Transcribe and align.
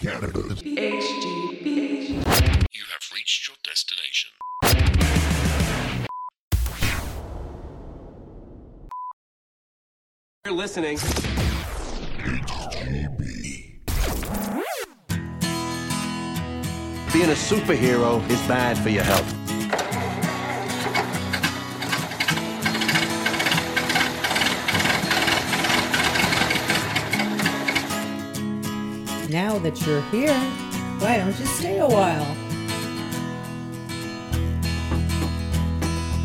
Canada. 0.00 0.40
HGB. 0.40 1.66
You 2.72 2.84
have 2.90 3.04
reached 3.12 3.46
your 3.46 3.56
destination. 3.62 4.30
You're 10.46 10.54
listening. 10.54 10.96
Being 17.12 17.28
a 17.28 17.34
superhero 17.34 18.26
is 18.30 18.40
bad 18.48 18.78
for 18.78 18.88
your 18.88 19.04
health. 19.04 19.49
Now 29.50 29.58
that 29.58 29.84
you're 29.84 30.02
here, 30.12 30.38
why 31.00 31.16
don't 31.16 31.36
you 31.36 31.44
stay 31.44 31.80
a 31.80 31.88
while? 31.88 32.24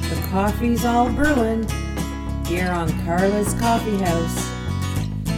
The 0.07 0.27
coffee's 0.29 0.85
all 0.85 1.09
brewing 1.09 1.67
here 2.45 2.69
on 2.69 2.87
Carla's 3.03 3.55
Coffee 3.55 3.97
House, 3.97 4.47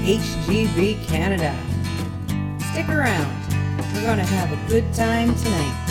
HGB 0.03 1.07
Canada. 1.07 1.55
Stick 2.71 2.89
around, 2.89 3.31
we're 3.93 4.01
going 4.01 4.17
to 4.17 4.25
have 4.25 4.51
a 4.51 4.69
good 4.69 4.93
time 4.93 5.33
tonight. 5.35 5.83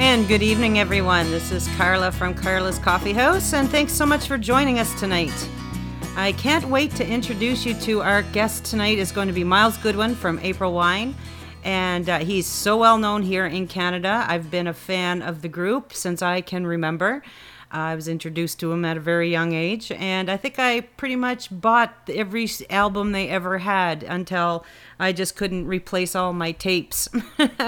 And 0.00 0.26
good 0.26 0.42
evening, 0.42 0.80
everyone. 0.80 1.30
This 1.30 1.52
is 1.52 1.68
Carla 1.76 2.10
from 2.10 2.34
Carla's 2.34 2.80
Coffee 2.80 3.12
House, 3.12 3.52
and 3.52 3.70
thanks 3.70 3.92
so 3.92 4.04
much 4.04 4.26
for 4.26 4.36
joining 4.36 4.80
us 4.80 4.98
tonight. 4.98 5.30
I 6.20 6.32
can't 6.32 6.68
wait 6.68 6.94
to 6.96 7.06
introduce 7.06 7.64
you 7.64 7.72
to 7.76 8.02
our 8.02 8.20
guest 8.20 8.66
tonight. 8.66 8.98
is 8.98 9.10
going 9.10 9.28
to 9.28 9.32
be 9.32 9.42
Myles 9.42 9.78
Goodwyn 9.78 10.14
from 10.14 10.38
April 10.40 10.74
Wine, 10.74 11.14
and 11.64 12.06
uh, 12.10 12.18
he's 12.18 12.46
so 12.46 12.76
well 12.76 12.98
known 12.98 13.22
here 13.22 13.46
in 13.46 13.66
Canada. 13.66 14.26
I've 14.28 14.50
been 14.50 14.66
a 14.66 14.74
fan 14.74 15.22
of 15.22 15.40
the 15.40 15.48
group 15.48 15.94
since 15.94 16.20
I 16.20 16.42
can 16.42 16.66
remember. 16.66 17.22
I 17.70 17.94
was 17.94 18.06
introduced 18.06 18.60
to 18.60 18.70
him 18.70 18.84
at 18.84 18.98
a 18.98 19.00
very 19.00 19.30
young 19.30 19.54
age, 19.54 19.90
and 19.92 20.30
I 20.30 20.36
think 20.36 20.58
I 20.58 20.82
pretty 20.82 21.16
much 21.16 21.48
bought 21.50 21.94
every 22.12 22.46
album 22.68 23.12
they 23.12 23.30
ever 23.30 23.56
had 23.56 24.02
until 24.02 24.66
I 24.98 25.12
just 25.12 25.36
couldn't 25.36 25.68
replace 25.68 26.14
all 26.14 26.34
my 26.34 26.52
tapes. 26.52 27.08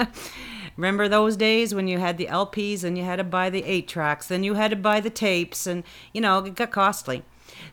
Remember 0.77 1.07
those 1.07 1.35
days 1.35 1.73
when 1.73 1.87
you 1.87 1.97
had 1.97 2.19
the 2.19 2.27
LPs 2.27 2.83
and 2.83 2.99
you 2.99 3.03
had 3.03 3.15
to 3.15 3.23
buy 3.23 3.49
the 3.49 3.63
eight 3.63 3.87
tracks, 3.87 4.27
then 4.27 4.43
you 4.43 4.53
had 4.53 4.69
to 4.69 4.77
buy 4.77 4.99
the 4.99 5.09
tapes, 5.09 5.65
and 5.65 5.83
you 6.13 6.21
know, 6.21 6.37
it 6.37 6.53
got 6.53 6.69
costly. 6.69 7.23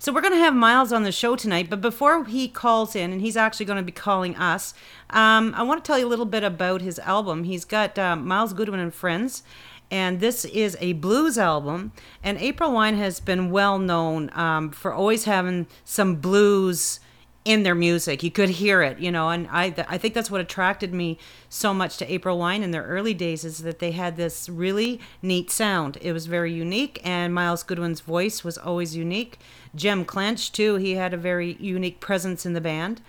So 0.03 0.15
we're 0.15 0.23
going 0.23 0.33
to 0.33 0.39
have 0.39 0.55
Myles 0.55 0.95
on 0.95 1.03
the 1.03 1.12
show 1.12 1.37
tonight, 1.37 1.69
but 1.69 1.83
before 1.83 2.25
he 2.25 2.48
calls 2.48 2.97
in, 2.97 3.12
and 3.12 3.20
he's 3.20 3.37
actually 3.37 3.67
going 3.67 3.77
to 3.77 3.83
be 3.83 3.93
calling 3.93 4.34
us, 4.34 4.73
um, 5.11 5.53
I 5.55 5.62
want 5.62 5.84
to 5.84 5.87
tell 5.87 5.98
you 5.98 6.06
a 6.06 6.09
little 6.09 6.25
bit 6.25 6.43
about 6.43 6.81
his 6.81 6.98
album. 7.01 7.45
He's 7.45 7.67
got 7.67 7.98
uh, 7.98 8.17
Myles 8.17 8.55
Goodwyn 8.55 8.81
and 8.81 8.95
Friends, 8.95 9.43
and 9.91 10.19
this 10.19 10.47
is 10.47 10.75
a 10.81 10.95
blues 10.95 11.37
album. 11.37 11.93
And 12.23 12.39
April 12.39 12.73
Wine 12.73 12.97
has 12.97 13.21
been 13.21 13.51
well 13.51 13.78
known 13.78 14.31
um, 14.33 14.71
for 14.71 14.91
always 14.91 15.25
having 15.25 15.67
some 15.84 16.17
blues 16.17 17.01
in 17.44 17.62
their 17.62 17.74
music. 17.74 18.22
You 18.22 18.30
could 18.30 18.50
hear 18.50 18.83
it, 18.83 18.98
you 18.98 19.10
know, 19.10 19.30
and 19.30 19.48
I 19.50 19.74
I 19.88 19.96
think 19.98 20.14
that's 20.14 20.30
what 20.30 20.41
attracted 20.41 20.92
me 20.92 21.19
so 21.48 21.72
much 21.72 21.97
to 21.98 22.12
April 22.12 22.38
Wine 22.38 22.62
in 22.62 22.70
their 22.70 22.84
early 22.84 23.14
days 23.14 23.44
is 23.44 23.58
that 23.58 23.78
they 23.78 23.92
had 23.92 24.16
this 24.16 24.48
really 24.48 25.00
neat 25.22 25.50
sound. 25.50 25.97
It 26.02 26.12
was 26.12 26.27
very 26.27 26.52
unique, 26.52 27.00
and 27.02 27.34
Myles 27.34 27.62
Goodwyn's 27.62 28.00
voice 28.00 28.44
was 28.44 28.58
always 28.58 28.94
unique. 28.94 29.38
Jim 29.75 30.04
Clench 30.04 30.53
too, 30.53 30.76
he 30.76 30.92
had 30.92 31.15
a 31.15 31.19
very 31.19 31.56
unique 31.60 32.00
presence 32.00 32.44
in 32.44 32.53
the 32.53 32.60
band. 32.60 33.00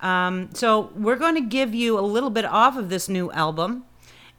Um, 0.00 0.50
so 0.54 0.92
we're 0.94 1.16
going 1.16 1.34
to 1.34 1.40
give 1.42 1.74
you 1.74 1.98
a 1.98 2.00
little 2.00 2.30
bit 2.30 2.44
off 2.44 2.76
of 2.76 2.88
this 2.88 3.08
new 3.08 3.30
album. 3.32 3.84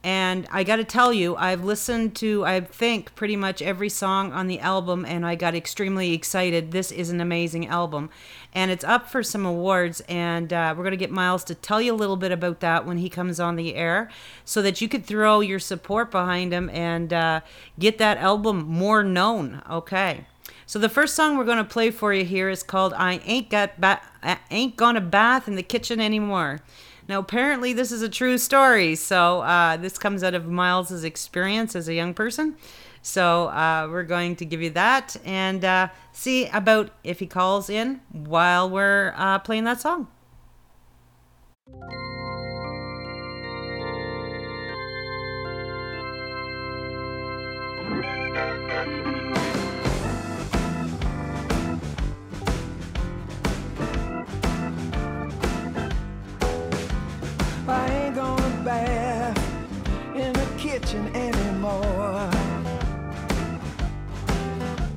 And 0.04 0.48
I 0.52 0.64
got 0.64 0.78
to 0.78 0.84
tell 0.84 1.14
you, 1.14 1.36
I've 1.36 1.64
listened 1.64 2.16
to, 2.16 2.44
I 2.44 2.60
think, 2.62 3.14
pretty 3.14 3.36
much 3.36 3.62
every 3.62 3.90
song 3.90 4.32
on 4.32 4.48
the 4.48 4.60
album, 4.60 5.06
and 5.06 5.24
I 5.24 5.36
got 5.36 5.54
extremely 5.54 6.14
excited. 6.14 6.72
This 6.72 6.92
is 6.92 7.12
an 7.12 7.22
amazing 7.22 7.68
album. 7.68 8.10
And 8.52 8.72
it's 8.72 8.84
up 8.84 9.10
for 9.10 9.22
some 9.22 9.46
awards, 9.46 10.02
and 10.10 10.52
uh, 10.52 10.74
we're 10.76 10.84
going 10.84 10.92
to 10.92 10.98
get 10.98 11.12
Myles 11.12 11.44
to 11.46 11.56
tell 11.56 11.80
you 11.80 11.94
a 11.94 11.96
little 11.96 12.18
bit 12.18 12.32
about 12.32 12.62
that 12.62 12.84
when 12.84 12.98
he 12.98 13.10
comes 13.10 13.40
on 13.40 13.58
the 13.58 13.76
air 13.76 14.10
so 14.44 14.64
that 14.64 14.82
you 14.82 14.90
could 14.90 15.06
throw 15.06 15.40
your 15.40 15.60
support 15.60 16.10
behind 16.10 16.52
him 16.52 16.68
and 16.72 17.14
uh, 17.14 17.42
get 17.78 18.00
that 18.00 18.18
album 18.18 18.66
more 18.68 19.04
known. 19.04 19.62
Okay. 19.70 20.26
So 20.66 20.80
the 20.80 20.90
first 20.90 21.16
song 21.16 21.38
we're 21.38 21.46
going 21.46 21.58
to 21.58 21.64
play 21.64 21.92
for 21.92 22.12
you 22.12 22.26
here 22.26 22.50
is 22.50 22.64
called 22.64 22.94
"I 22.94 23.22
Ain't 23.26 23.50
Got 23.50 23.80
ba- 23.80 24.02
I 24.24 24.40
Ain't 24.50 24.78
Gonna 24.78 25.02
Bath 25.02 25.48
in 25.48 25.56
the 25.56 25.64
Kitchen 25.64 26.00
Anymore." 26.00 26.62
Now, 27.08 27.20
apparently, 27.20 27.74
this 27.74 27.92
is 27.92 28.02
a 28.02 28.10
true 28.10 28.38
story. 28.38 28.96
So 28.96 29.42
uh, 29.42 29.78
this 29.78 29.98
comes 29.98 30.24
out 30.24 30.34
of 30.34 30.46
Myles's 30.46 31.04
experience 31.04 31.76
as 31.76 31.88
a 31.88 31.94
young 31.94 32.14
person. 32.14 32.56
So 33.02 33.48
uh, 33.48 33.88
we're 33.90 34.04
going 34.04 34.36
to 34.38 34.46
give 34.46 34.62
you 34.62 34.70
that 34.72 35.18
and 35.26 35.66
uh, 35.66 35.90
see 36.12 36.48
about 36.48 36.92
if 37.04 37.20
he 37.20 37.28
calls 37.28 37.70
in 37.70 38.02
while 38.12 38.70
we're 38.70 39.14
uh, 39.16 39.40
playing 39.40 39.64
that 39.64 39.82
song. 39.82 40.08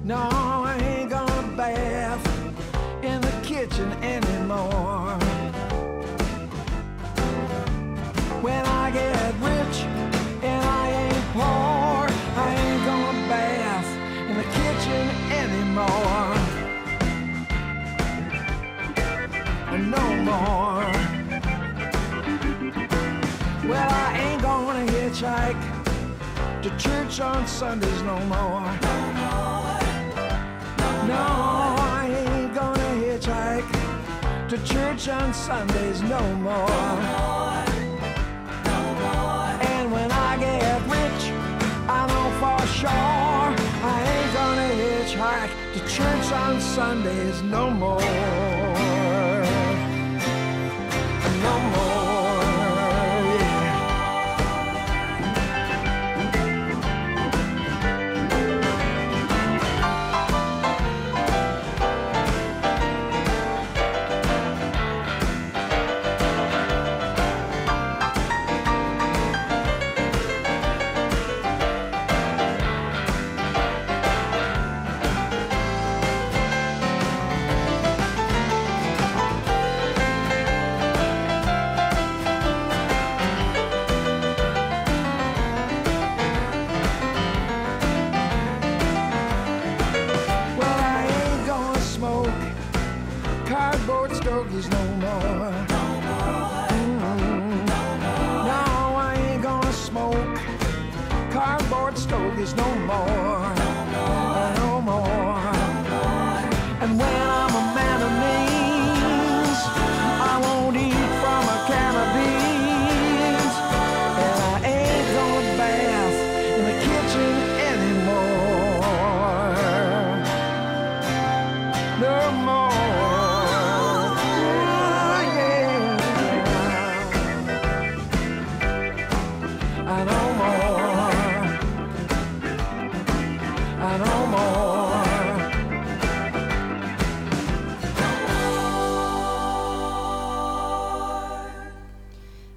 No, 0.06 0.16
I 0.16 0.76
ain't 0.82 1.08
gonna 1.08 1.56
bath 1.56 2.22
in 3.02 3.22
the 3.22 3.32
kitchen 3.42 3.90
anymore. 4.02 5.16
When 8.42 8.66
I 8.66 8.90
get 8.90 9.32
rich 9.40 9.78
and 10.44 10.62
I 10.62 10.90
ain't 10.90 11.24
poor, 11.32 12.06
I 12.36 12.54
ain't 12.54 12.84
gonna 12.84 13.28
bath 13.30 13.88
in 14.28 14.36
the 14.36 14.44
kitchen 14.58 15.08
anymore. 15.40 16.34
No 19.88 20.06
more. 20.22 20.84
Well, 23.66 23.90
I 23.90 24.18
ain't 24.18 24.42
gonna 24.42 24.84
hitchhike 24.92 25.62
to 26.62 26.68
church 26.76 27.20
on 27.20 27.46
Sundays 27.46 28.02
no 28.02 28.18
more. 28.26 28.60
No, 28.60 29.63
I 31.10 32.06
ain't 32.08 32.54
gonna 32.54 32.90
hitchhike 33.04 34.48
to 34.48 34.56
church 34.64 35.08
on 35.08 35.34
Sundays 35.34 36.02
no 36.02 36.20
more. 36.36 36.70
And 39.70 39.92
when 39.92 40.10
I 40.10 40.36
get 40.38 40.80
rich, 40.82 41.22
I 41.88 42.06
know 42.10 42.28
for 42.40 42.66
sure 42.68 42.90
I 42.90 43.96
ain't 44.12 44.32
gonna 44.38 44.68
hitchhike 44.82 45.52
to 45.74 45.80
church 45.88 46.32
on 46.32 46.60
Sundays 46.60 47.42
no 47.42 47.70
more. 47.70 48.63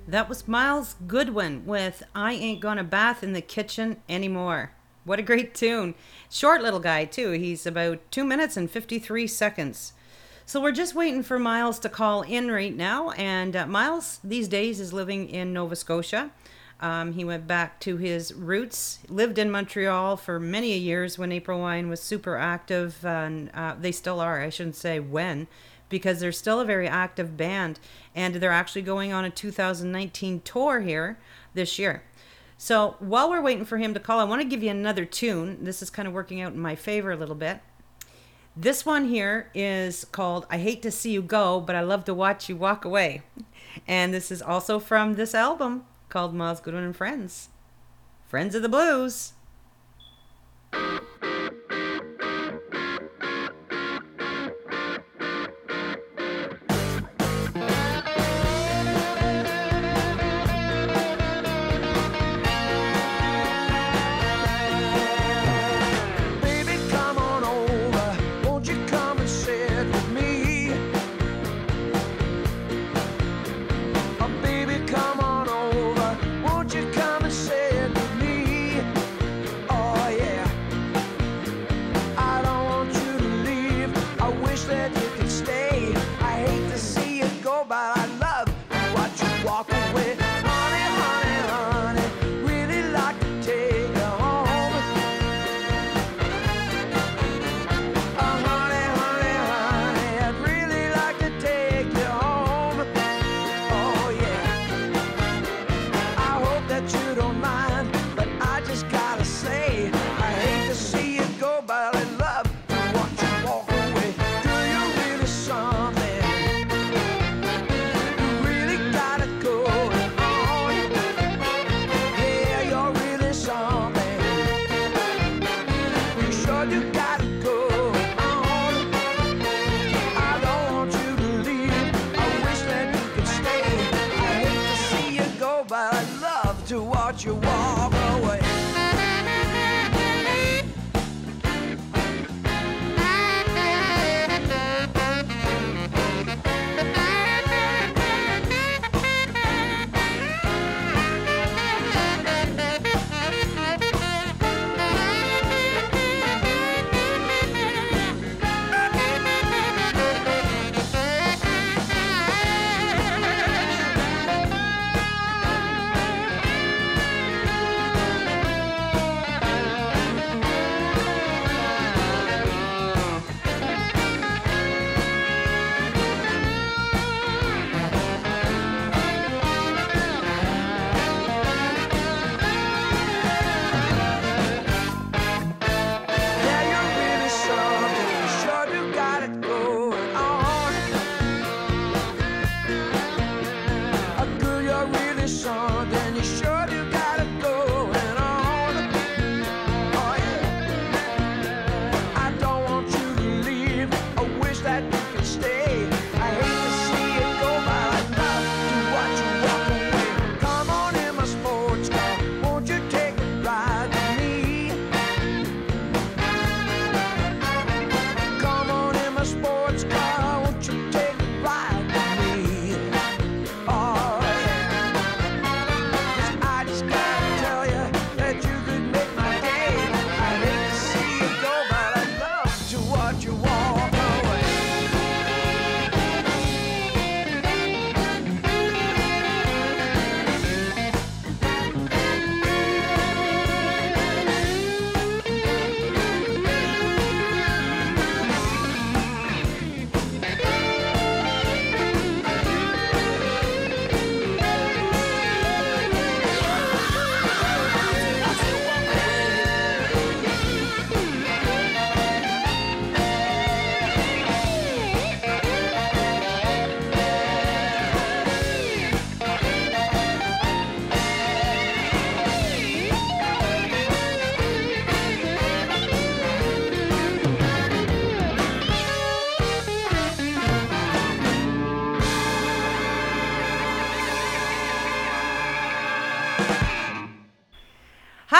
That 0.10 0.30
was 0.30 0.48
Myles 0.48 0.96
Goodwyn 1.06 1.66
with 1.66 2.02
I 2.16 2.32
Ain't 2.32 2.62
Gonna 2.62 2.86
Bath 2.86 3.24
in 3.24 3.34
the 3.34 3.42
Kitchen 3.42 3.98
Anymore. 4.08 4.72
What 5.04 5.20
a 5.20 5.22
great 5.22 5.54
tune. 5.54 5.96
Short 6.30 6.62
little 6.62 6.80
guy, 6.80 7.04
too. 7.04 7.32
He's 7.32 7.66
about 7.66 8.00
2 8.12 8.24
minutes 8.24 8.56
and 8.56 8.72
53 8.72 9.28
seconds. 9.28 9.92
So 10.46 10.62
we're 10.62 10.72
just 10.72 10.96
waiting 10.96 11.24
for 11.24 11.38
Myles 11.38 11.78
to 11.80 11.90
call 11.90 12.22
in 12.22 12.50
right 12.50 12.74
now. 12.74 13.12
And 13.12 13.54
uh, 13.54 13.68
Myles, 13.68 14.22
these 14.24 14.48
days, 14.48 14.80
is 14.80 14.94
living 14.94 15.28
in 15.28 15.52
Nova 15.52 15.76
Scotia. 15.76 16.32
Um, 16.80 17.12
he 17.12 17.26
went 17.26 17.46
back 17.46 17.82
to 17.82 17.98
his 17.98 18.34
roots, 18.34 19.00
lived 19.10 19.38
in 19.38 19.52
Montreal 19.52 20.16
for 20.16 20.40
many 20.40 20.78
years 20.78 21.18
when 21.18 21.34
April 21.34 21.60
Wine 21.60 21.90
was 21.90 22.02
super 22.02 22.38
active. 22.38 23.06
And 23.06 23.52
uh, 23.54 23.76
they 23.78 23.92
still 23.92 24.22
are, 24.22 24.42
I 24.42 24.52
shouldn't 24.52 24.78
say 24.78 25.02
when, 25.02 25.48
because 25.90 26.20
they're 26.20 26.32
still 26.32 26.60
a 26.60 26.66
very 26.66 26.88
active 26.88 27.38
band. 27.38 27.80
And 28.16 28.36
they're 28.36 28.52
actually 28.52 28.82
going 28.82 29.14
on 29.14 29.26
a 29.26 29.30
2019 29.30 30.42
tour 30.42 30.82
here 30.82 31.18
this 31.54 31.78
year. 31.80 32.04
So 32.58 32.96
while 33.00 33.30
we're 33.30 33.42
waiting 33.42 33.66
for 33.66 33.78
him 33.78 33.94
to 33.94 34.00
call, 34.00 34.20
I 34.20 34.24
want 34.24 34.42
to 34.42 34.48
give 34.48 34.64
you 34.64 34.72
another 34.72 35.06
tune. 35.06 35.64
This 35.64 35.82
is 35.82 35.90
kind 35.90 36.08
of 36.08 36.14
working 36.14 36.42
out 36.42 36.54
in 36.54 36.60
my 36.60 36.76
favor 36.76 37.12
a 37.12 37.16
little 37.16 37.36
bit. 37.36 37.60
This 38.56 38.84
one 38.84 39.10
here 39.10 39.52
is 39.54 40.06
called 40.06 40.48
I 40.50 40.58
Hate 40.58 40.82
to 40.82 40.90
See 40.90 41.12
You 41.12 41.22
Go, 41.22 41.62
but 41.62 41.76
I 41.76 41.82
Love 41.82 42.06
to 42.06 42.14
Watch 42.16 42.50
You 42.50 42.56
Walk 42.56 42.84
Away. 42.84 43.22
And 43.88 44.12
this 44.12 44.32
is 44.32 44.42
also 44.42 44.80
from 44.80 45.14
this 45.14 45.36
album 45.36 45.86
called 46.10 46.34
Myles 46.34 46.60
Goodwyn 46.60 46.84
and 46.84 46.96
Friends. 46.96 47.50
Friends 48.26 48.56
of 48.56 48.64
the 48.64 48.70
Blues. 48.70 49.34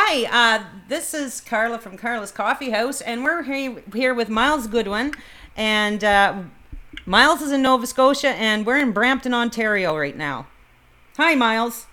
Hi, 0.10 0.24
uh, 0.56 0.64
this 0.88 1.14
is 1.14 1.42
Carla 1.42 1.80
from 1.80 1.98
Carla's 1.98 2.32
Coffee 2.32 2.70
House, 2.70 3.02
and 3.02 3.26
we're 3.26 3.44
here, 3.44 3.84
here 3.94 4.14
with 4.14 4.30
Myles 4.30 4.66
Goodwyn. 4.66 5.14
And 5.58 6.02
uh, 6.02 6.44
Myles 7.06 7.42
is 7.42 7.52
in 7.52 7.62
Nova 7.62 7.86
Scotia, 7.86 8.30
and 8.30 8.66
we're 8.66 8.78
in 8.78 8.94
Brampton, 8.94 9.34
Ontario 9.34 9.98
right 9.98 10.16
now. 10.16 10.48
Hi, 11.18 11.36
Myles. 11.36 11.88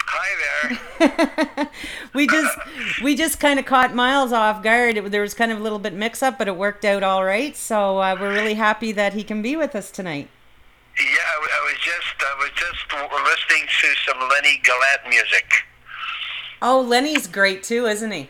Hi 0.00 0.78
there. 0.98 1.68
we 2.14 2.26
just 2.26 2.58
we 3.02 3.14
just 3.14 3.38
kind 3.38 3.58
of 3.58 3.66
caught 3.66 3.94
Myles 3.94 4.32
off 4.32 4.62
guard. 4.62 4.96
It, 4.96 5.10
there 5.10 5.20
was 5.20 5.34
kind 5.34 5.52
of 5.52 5.60
a 5.60 5.62
little 5.62 5.78
bit 5.78 5.92
mix 5.92 6.22
up, 6.22 6.38
but 6.38 6.48
it 6.48 6.56
worked 6.56 6.86
out 6.86 7.02
all 7.02 7.22
right. 7.22 7.54
So 7.54 7.98
uh, 7.98 8.16
we're 8.18 8.32
really 8.32 8.54
happy 8.54 8.92
that 8.92 9.12
he 9.12 9.22
can 9.22 9.42
be 9.42 9.56
with 9.56 9.76
us 9.76 9.90
tonight. 9.90 10.30
Yeah, 10.98 11.04
I 11.04 11.70
was 11.70 11.78
just 11.82 12.16
I 12.18 12.34
was 12.38 12.50
just 12.54 13.28
listening 13.28 13.68
to 13.68 13.88
some 14.10 14.26
Lenny 14.26 14.58
Gallant 14.64 15.10
music. 15.10 15.65
Oh, 16.62 16.80
Lenny's 16.80 17.26
great 17.26 17.62
too, 17.62 17.86
isn't 17.86 18.10
he? 18.10 18.28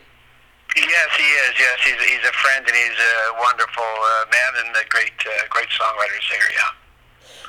Yes, 0.75 1.09
he 1.17 1.23
is. 1.23 1.53
Yes, 1.59 1.79
he's 1.85 2.03
he's 2.09 2.27
a 2.29 2.33
friend 2.33 2.65
and 2.67 2.75
he's 2.75 2.97
a 2.99 3.39
wonderful 3.39 3.83
uh, 3.83 4.25
man 4.31 4.65
and 4.65 4.75
a 4.75 4.87
great 4.89 5.13
uh, 5.25 5.45
great 5.49 5.67
songwriter 5.69 6.21
singer. 6.29 6.51
Yeah. 6.53 6.69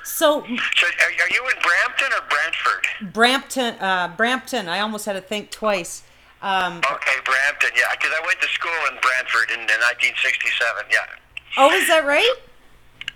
So 0.04 0.40
So 0.42 0.87
are, 0.87 1.12
are 1.25 1.30
you 1.35 1.44
in 1.49 1.56
Brampton 1.62 2.12
or 2.12 2.23
Brantford? 2.30 3.12
Brampton, 3.12 3.75
uh, 3.80 4.08
Brampton. 4.16 4.68
I 4.68 4.80
almost 4.80 5.04
had 5.04 5.12
to 5.14 5.20
think 5.20 5.50
twice. 5.50 6.02
Um, 6.40 6.78
Okay, 6.78 7.18
Brampton. 7.25 7.70
Yeah, 7.76 7.90
because 7.92 8.12
I 8.16 8.25
went 8.25 8.40
to 8.40 8.49
school 8.49 8.78
in 8.90 8.97
Brantford 9.02 9.50
in, 9.50 9.61
in 9.61 9.66
1967. 9.66 10.85
Yeah. 10.90 10.99
oh, 11.58 11.70
is 11.73 11.88
that 11.88 12.06
right? 12.06 12.35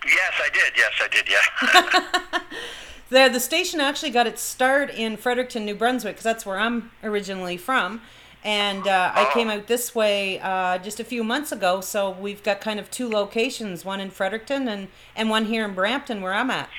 Yes, 0.04 0.32
I 0.42 0.48
did. 0.52 0.72
Yes, 0.76 0.92
I 1.00 1.08
did. 1.08 1.28
Yeah. 1.30 2.40
The 3.12 3.28
the 3.28 3.40
station 3.40 3.78
actually 3.78 4.08
got 4.08 4.26
its 4.26 4.40
start 4.40 4.88
in 4.88 5.18
Fredericton, 5.18 5.66
New 5.66 5.74
Brunswick, 5.74 6.14
because 6.14 6.24
that's 6.24 6.46
where 6.46 6.58
I'm 6.58 6.92
originally 7.04 7.58
from. 7.58 8.00
And 8.42 8.88
uh, 8.88 9.12
I 9.14 9.30
came 9.34 9.50
out 9.50 9.66
this 9.66 9.94
way 9.94 10.40
uh, 10.40 10.78
just 10.78 10.98
a 10.98 11.04
few 11.04 11.22
months 11.22 11.52
ago, 11.52 11.82
so 11.82 12.10
we've 12.10 12.42
got 12.42 12.62
kind 12.62 12.80
of 12.80 12.90
two 12.90 13.06
locations, 13.06 13.84
one 13.84 14.00
in 14.00 14.08
Fredericton 14.08 14.66
and, 14.66 14.88
and 15.14 15.28
one 15.28 15.44
here 15.44 15.62
in 15.62 15.74
Brampton, 15.74 16.22
where 16.22 16.32
I'm 16.32 16.50
at. 16.50 16.70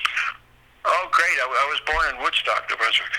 oh, 0.84 1.08
great. 1.12 1.38
I 1.40 1.68
was 1.70 1.80
born 1.86 2.16
in 2.16 2.20
Woodstock, 2.20 2.68
New 2.68 2.76
Brunswick. 2.78 3.12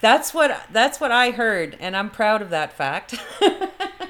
That's 0.00 0.32
what 0.32 0.62
that's 0.72 0.98
what 0.98 1.12
I 1.12 1.32
heard, 1.32 1.76
and 1.78 1.94
I'm 1.94 2.08
proud 2.08 2.40
of 2.40 2.48
that 2.48 2.72
fact. 2.72 3.16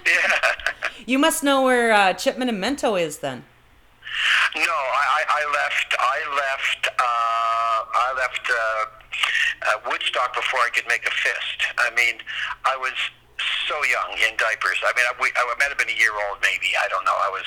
Yeah. 0.07 0.39
you 1.07 1.19
must 1.19 1.43
know 1.43 1.63
where 1.63 1.93
uh, 1.93 2.13
Chipman 2.15 2.49
and 2.49 2.61
Minto 2.61 2.95
is 2.95 3.19
then. 3.19 3.45
No, 4.57 4.77
I, 4.77 5.05
I, 5.17 5.23
I 5.29 5.43
left. 5.53 5.89
I 5.99 6.19
left. 6.35 6.83
Uh, 6.89 7.79
I 7.91 8.09
left 8.17 8.45
uh, 8.51 8.57
uh, 8.57 9.91
Woodstock 9.91 10.35
before 10.35 10.61
I 10.61 10.71
could 10.75 10.87
make 10.89 11.07
a 11.07 11.11
fist. 11.11 11.59
I 11.79 11.91
mean, 11.95 12.19
I 12.65 12.77
was 12.77 12.95
so 13.69 13.77
young 13.87 14.19
in 14.19 14.37
diapers. 14.37 14.79
I 14.83 14.93
mean, 14.97 15.07
I, 15.07 15.13
we, 15.21 15.31
I 15.37 15.55
might 15.59 15.69
have 15.69 15.79
been 15.79 15.93
a 15.93 15.99
year 15.99 16.13
old, 16.29 16.39
maybe. 16.43 16.75
I 16.77 16.89
don't 16.89 17.05
know. 17.05 17.17
I 17.17 17.31
was. 17.31 17.47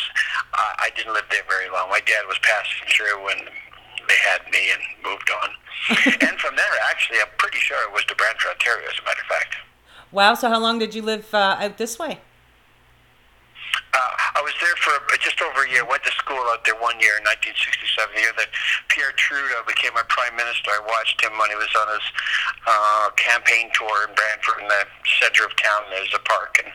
I 0.54 0.88
I 0.88 0.90
didn't 0.96 1.14
live 1.14 1.28
there 1.30 1.46
very 1.50 1.70
long. 1.70 1.90
My 1.90 2.02
dad 2.02 2.24
was 2.28 2.40
passing 2.42 2.88
through 2.88 3.24
when 3.24 3.40
they 4.08 4.20
had 4.30 4.42
me 4.52 4.72
and 4.72 4.82
moved 5.04 5.30
on. 5.30 5.50
and 6.30 6.40
from 6.40 6.56
there, 6.56 6.74
actually, 6.90 7.20
I'm 7.20 7.34
pretty 7.38 7.60
sure 7.60 7.78
it 7.84 7.94
was 7.94 8.06
to 8.06 8.16
Brantford, 8.16 8.52
Ontario, 8.52 8.88
as 8.88 9.00
a 9.00 9.06
matter 9.06 9.22
of 9.22 9.28
fact. 9.28 9.56
Wow. 10.12 10.34
So 10.36 10.50
how 10.50 10.60
long 10.60 10.80
did 10.80 10.96
you 10.96 11.02
live 11.02 11.34
uh, 11.34 11.58
out 11.60 11.78
this 11.78 12.00
way? 12.00 12.20
Uh, 13.94 14.40
I 14.40 14.42
was 14.42 14.54
there 14.58 14.74
for 14.82 14.98
just 15.22 15.38
over 15.42 15.64
a 15.64 15.70
year. 15.70 15.86
Went 15.86 16.04
to 16.04 16.14
school 16.18 16.42
out 16.50 16.66
there 16.66 16.74
one 16.82 16.98
year 16.98 17.22
in 17.22 17.24
1967, 17.30 18.10
the 18.18 18.22
year 18.26 18.34
that 18.42 18.50
Pierre 18.90 19.14
Trudeau 19.14 19.62
became 19.70 19.94
our 19.94 20.08
prime 20.10 20.34
minister. 20.34 20.74
I 20.74 20.82
watched 20.82 21.22
him 21.22 21.38
when 21.38 21.54
he 21.54 21.58
was 21.58 21.70
on 21.78 21.88
his 21.94 22.06
uh, 22.66 23.08
campaign 23.22 23.70
tour 23.78 24.10
in 24.10 24.12
Brantford 24.18 24.66
in 24.66 24.68
the 24.68 24.84
center 25.22 25.46
of 25.46 25.54
town. 25.62 25.86
There's 25.94 26.14
a 26.18 26.24
park, 26.26 26.58
and 26.66 26.74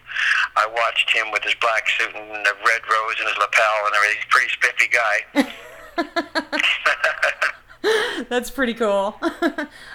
I 0.54 0.70
watched 0.70 1.10
him 1.10 1.34
with 1.34 1.42
his 1.42 1.58
black 1.58 1.90
suit 1.98 2.14
and 2.14 2.46
the 2.46 2.54
red 2.62 2.82
rose 2.86 3.18
in 3.18 3.26
his 3.26 3.38
lapel 3.38 3.76
and 3.90 3.92
everything. 3.98 4.18
He's 4.22 4.30
a 4.30 4.32
pretty 4.32 4.50
spiffy 4.54 4.88
guy. 4.94 5.18
That's 8.28 8.50
pretty 8.50 8.74
cool. 8.74 9.16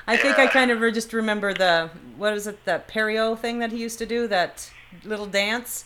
I 0.08 0.18
think 0.18 0.40
I 0.40 0.48
kind 0.48 0.72
of 0.72 0.80
just 0.94 1.14
remember 1.14 1.54
the 1.54 1.90
what 2.18 2.34
is 2.34 2.48
it 2.48 2.66
that 2.66 2.88
pirouette 2.88 3.40
thing 3.40 3.60
that 3.60 3.72
he 3.72 3.78
used 3.78 4.00
to 4.00 4.06
do 4.06 4.28
that 4.28 4.70
little 5.04 5.26
dance. 5.26 5.86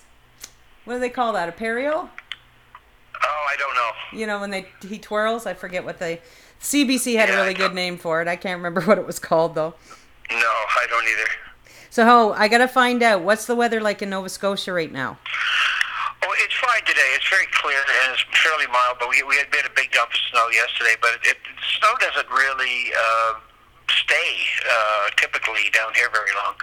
What 0.87 0.93
do 0.93 0.99
they 1.01 1.09
call 1.09 1.33
that? 1.33 1.49
A 1.49 1.51
pirouette? 1.51 1.93
oh, 1.93 2.07
I 3.19 3.57
don't 3.57 3.75
know. 3.75 4.17
You 4.17 4.25
know 4.25 4.39
when 4.39 4.51
they 4.51 4.67
he 4.87 4.97
twirls. 4.97 5.45
I 5.45 5.53
forget 5.53 5.83
what 5.83 5.99
they. 5.99 6.21
CBC 6.61 7.17
had 7.17 7.29
a 7.29 7.33
really 7.33 7.53
good 7.53 7.73
name 7.73 7.97
for 7.97 8.21
it. 8.21 8.27
I 8.29 8.37
can't 8.37 8.55
remember 8.55 8.79
what 8.87 8.97
it 8.97 9.05
was 9.05 9.19
called 9.19 9.53
though. 9.53 9.73
No, 10.31 10.37
I 10.37 10.87
don't 10.89 11.03
either. 11.03 11.29
So 11.89 12.05
ho, 12.05 12.31
I 12.37 12.47
gotta 12.47 12.69
find 12.69 13.03
out 13.03 13.21
what's 13.21 13.47
the 13.47 13.55
weather 13.55 13.81
like 13.81 14.01
in 14.01 14.11
Nova 14.11 14.29
Scotia 14.29 14.71
right 14.71 14.89
now. 14.89 15.19
Oh, 16.23 16.33
it's 16.37 16.55
fine 16.55 16.85
today. 16.85 17.11
It's 17.15 17.27
very 17.27 17.47
clear 17.51 17.79
and 18.05 18.13
it's 18.13 18.23
fairly 18.41 18.67
mild. 18.67 18.95
But 18.97 19.09
we 19.09 19.21
we 19.23 19.35
had 19.35 19.51
made 19.51 19.65
a 19.65 19.75
big 19.75 19.91
dump 19.91 20.11
of 20.11 20.19
snow 20.31 20.47
yesterday. 20.53 20.95
But 21.01 21.19
it, 21.19 21.35
it, 21.35 21.37
snow 21.79 21.95
doesn't 21.99 22.31
really 22.31 22.93
uh, 22.95 23.33
stay 23.91 24.39
uh, 24.63 25.09
typically 25.17 25.69
down 25.73 25.91
here 25.95 26.07
very 26.13 26.31
long 26.41 26.55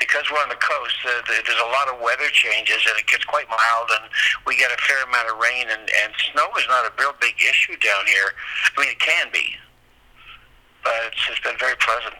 because 0.00 0.24
we're 0.32 0.42
on 0.42 0.48
the 0.48 0.56
coast. 0.58 0.96
Uh, 1.06 1.22
th- 1.28 1.44
there's 1.46 1.60
a 1.60 1.70
lot 1.70 1.86
of 1.92 2.00
weather 2.00 2.28
changes 2.32 2.82
and 2.88 2.98
it 2.98 3.06
gets 3.06 3.24
quite 3.24 3.46
mild, 3.48 3.88
and 4.00 4.10
we 4.46 4.56
get 4.56 4.72
a 4.72 4.78
fair 4.82 5.04
amount 5.04 5.30
of 5.30 5.38
rain. 5.38 5.66
And, 5.70 5.82
and 6.02 6.12
snow 6.32 6.48
is 6.58 6.64
not 6.68 6.84
a 6.86 6.92
real 6.98 7.14
big 7.20 7.34
issue 7.38 7.76
down 7.78 8.06
here. 8.06 8.32
I 8.76 8.80
mean, 8.80 8.90
it 8.90 8.98
can 8.98 9.28
be, 9.32 9.54
but 10.82 10.92
it's, 11.06 11.20
it's 11.30 11.40
been 11.40 11.58
very 11.60 11.76
pleasant. 11.76 12.16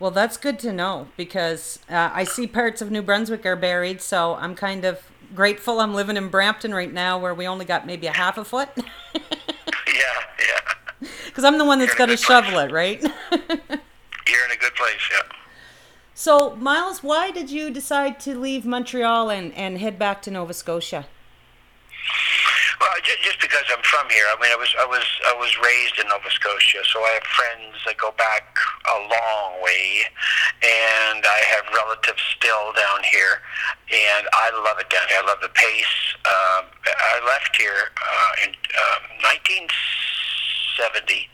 Well, 0.00 0.10
that's 0.10 0.36
good 0.36 0.58
to 0.60 0.72
know 0.72 1.08
because 1.16 1.78
uh, 1.88 2.10
I 2.12 2.24
see 2.24 2.46
parts 2.46 2.82
of 2.82 2.90
New 2.90 3.02
Brunswick 3.02 3.46
are 3.46 3.56
buried, 3.56 4.00
so 4.00 4.34
I'm 4.34 4.54
kind 4.54 4.84
of 4.84 5.00
grateful 5.34 5.80
I'm 5.80 5.94
living 5.94 6.16
in 6.16 6.28
Brampton 6.28 6.72
right 6.74 6.92
now 6.92 7.18
where 7.18 7.34
we 7.34 7.46
only 7.46 7.64
got 7.64 7.86
maybe 7.86 8.06
a 8.06 8.12
half 8.12 8.36
a 8.36 8.44
foot. 8.44 8.68
Yeah, 9.88 10.02
yeah. 10.40 11.08
Because 11.26 11.44
I'm 11.44 11.58
the 11.58 11.64
one 11.64 11.78
that's 11.78 11.94
got 11.94 12.06
to 12.06 12.16
place. 12.16 12.24
shovel 12.24 12.58
it, 12.58 12.72
right? 12.72 13.00
You're 13.30 14.44
in 14.44 14.50
a 14.52 14.56
good 14.58 14.74
place. 14.74 15.08
Yeah. 15.10 15.22
So, 16.18 16.56
Myles, 16.56 17.00
why 17.04 17.30
did 17.30 17.48
you 17.48 17.70
decide 17.70 18.18
to 18.26 18.36
leave 18.36 18.66
Montreal 18.66 19.30
and, 19.30 19.54
and 19.54 19.78
head 19.78 20.00
back 20.00 20.20
to 20.22 20.32
Nova 20.32 20.52
Scotia? 20.52 21.06
Well, 22.80 22.90
just, 23.22 23.40
because 23.40 23.62
I'm 23.70 23.82
from 23.84 24.10
here. 24.10 24.26
I 24.26 24.42
mean, 24.42 24.50
I 24.50 24.56
was 24.56 24.74
I 24.82 24.86
was 24.86 25.06
I 25.30 25.34
was 25.38 25.54
raised 25.62 25.94
in 26.02 26.08
Nova 26.08 26.28
Scotia, 26.30 26.82
so 26.90 26.98
I 27.06 27.10
have 27.10 27.22
friends 27.22 27.78
that 27.86 27.98
go 27.98 28.10
back 28.18 28.58
a 28.90 28.98
long 28.98 29.62
way, 29.62 30.10
and 30.66 31.22
I 31.22 31.38
have 31.54 31.70
relatives 31.70 32.22
still 32.34 32.74
down 32.74 33.06
here, 33.06 33.38
and 33.94 34.26
I 34.34 34.50
love 34.66 34.82
it 34.82 34.90
down 34.90 35.06
here. 35.06 35.22
I 35.22 35.26
love 35.26 35.38
the 35.40 35.54
pace. 35.54 36.18
Um, 36.26 36.66
I 36.82 37.22
left 37.30 37.54
here 37.54 37.94
uh, 37.94 38.42
in 38.42 38.50
um 38.50 39.22
1970. 40.78 41.26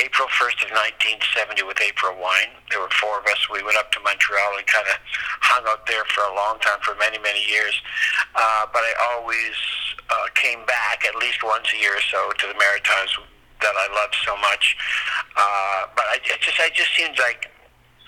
April 0.00 0.28
1st 0.32 0.64
of 0.64 0.70
1970 0.72 1.68
with 1.68 1.76
April 1.84 2.16
Wine. 2.16 2.56
There 2.72 2.80
were 2.80 2.92
four 2.96 3.20
of 3.20 3.26
us. 3.28 3.36
We 3.52 3.60
went 3.60 3.76
up 3.76 3.92
to 3.92 4.00
Montreal 4.00 4.56
and 4.56 4.64
kind 4.64 4.88
of 4.88 4.96
hung 5.44 5.68
out 5.68 5.84
there 5.84 6.08
for 6.08 6.24
a 6.24 6.32
long 6.32 6.56
time, 6.64 6.80
for 6.80 6.96
many, 6.96 7.20
many 7.20 7.44
years. 7.44 7.76
Uh, 8.32 8.64
but 8.72 8.80
I 8.80 8.92
always 9.12 9.52
uh, 10.08 10.32
came 10.32 10.64
back 10.64 11.04
at 11.04 11.16
least 11.20 11.44
once 11.44 11.68
a 11.74 11.78
year 11.78 11.92
or 11.92 12.04
so 12.08 12.32
to 12.32 12.44
the 12.48 12.56
Maritimes 12.56 13.12
that 13.60 13.76
I 13.76 13.86
love 13.92 14.12
so 14.24 14.32
much. 14.40 14.76
Uh, 15.36 15.92
but 15.92 16.08
I 16.08 16.16
it 16.24 16.40
just, 16.40 16.56
it 16.56 16.72
just 16.72 16.96
seems 16.96 17.18
like 17.20 17.51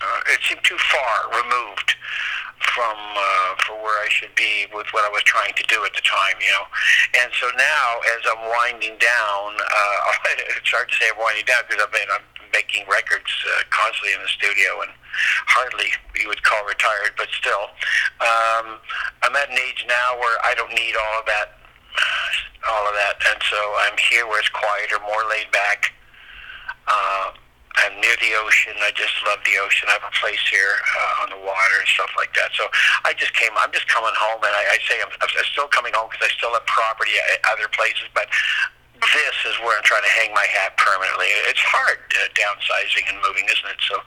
uh, 0.01 0.33
it 0.33 0.41
seemed 0.43 0.65
too 0.65 0.79
far 0.79 1.31
removed 1.31 1.95
from 2.73 2.97
uh, 2.97 3.55
for 3.67 3.77
where 3.83 3.99
I 4.03 4.09
should 4.09 4.35
be 4.35 4.67
with 4.73 4.87
what 4.91 5.05
I 5.05 5.11
was 5.13 5.23
trying 5.23 5.53
to 5.55 5.65
do 5.69 5.85
at 5.85 5.93
the 5.95 6.03
time, 6.03 6.37
you 6.41 6.51
know. 6.51 6.67
And 7.23 7.31
so 7.39 7.47
now, 7.55 7.87
as 8.17 8.23
I'm 8.27 8.43
winding 8.49 8.97
down, 8.99 9.47
uh, 9.59 9.99
it's 10.59 10.71
hard 10.71 10.89
to 10.89 10.95
say 10.97 11.13
I'm 11.13 11.21
winding 11.21 11.45
down 11.45 11.63
because 11.69 11.85
I 11.85 11.91
mean 11.93 12.09
I'm 12.09 12.27
making 12.55 12.87
records 12.89 13.31
uh, 13.51 13.67
constantly 13.71 14.15
in 14.15 14.23
the 14.23 14.31
studio 14.31 14.87
and 14.87 14.91
hardly 15.51 15.91
you 16.19 16.29
would 16.29 16.43
call 16.43 16.63
retired, 16.67 17.15
but 17.19 17.29
still, 17.35 17.71
um, 18.23 18.79
I'm 19.23 19.35
at 19.35 19.51
an 19.51 19.59
age 19.59 19.85
now 19.87 20.19
where 20.19 20.39
I 20.43 20.55
don't 20.55 20.73
need 20.73 20.95
all 20.95 21.15
of 21.21 21.27
that, 21.27 21.59
all 22.71 22.87
of 22.87 22.95
that, 22.95 23.19
and 23.31 23.41
so 23.51 23.59
I'm 23.87 23.99
here 24.11 24.27
where 24.27 24.39
it's 24.39 24.51
quieter, 24.51 24.99
more 25.07 25.23
laid 25.31 25.51
back. 25.51 25.93
Uh, 26.87 27.31
I'm 27.77 27.99
near 28.01 28.15
the 28.23 28.39
ocean. 28.39 28.75
I 28.79 28.95
just 28.95 29.15
love 29.27 29.43
the 29.43 29.59
ocean. 29.59 29.91
I 29.91 29.99
have 29.99 30.07
a 30.07 30.15
place 30.21 30.41
here 30.47 30.79
uh, 30.79 31.23
on 31.27 31.29
the 31.35 31.41
water 31.43 31.77
and 31.83 31.89
stuff 31.91 32.11
like 32.17 32.31
that. 32.39 32.55
So 32.55 32.71
I 33.05 33.13
just 33.15 33.35
came. 33.35 33.51
I'm 33.59 33.73
just 33.73 33.89
coming 33.91 34.15
home, 34.15 34.39
and 34.43 34.55
I, 34.55 34.75
I 34.75 34.79
say 34.87 35.03
I'm, 35.03 35.11
I'm 35.11 35.31
still 35.51 35.67
coming 35.69 35.93
home 35.93 36.09
because 36.11 36.31
I 36.31 36.33
still 36.39 36.55
have 36.55 36.67
property 36.67 37.19
at 37.19 37.43
other 37.51 37.67
places, 37.75 38.07
but 38.15 38.31
this 38.95 39.37
is 39.47 39.59
where 39.61 39.77
I'm 39.77 39.85
trying 39.85 40.07
to 40.07 40.15
hang 40.15 40.33
my 40.33 40.47
hat 40.47 40.77
permanently. 40.79 41.27
It's 41.51 41.61
hard 41.61 41.99
uh, 41.99 42.31
downsizing 42.39 43.11
and 43.11 43.19
moving, 43.27 43.45
isn't 43.45 43.71
it? 43.71 43.81
So 43.91 43.99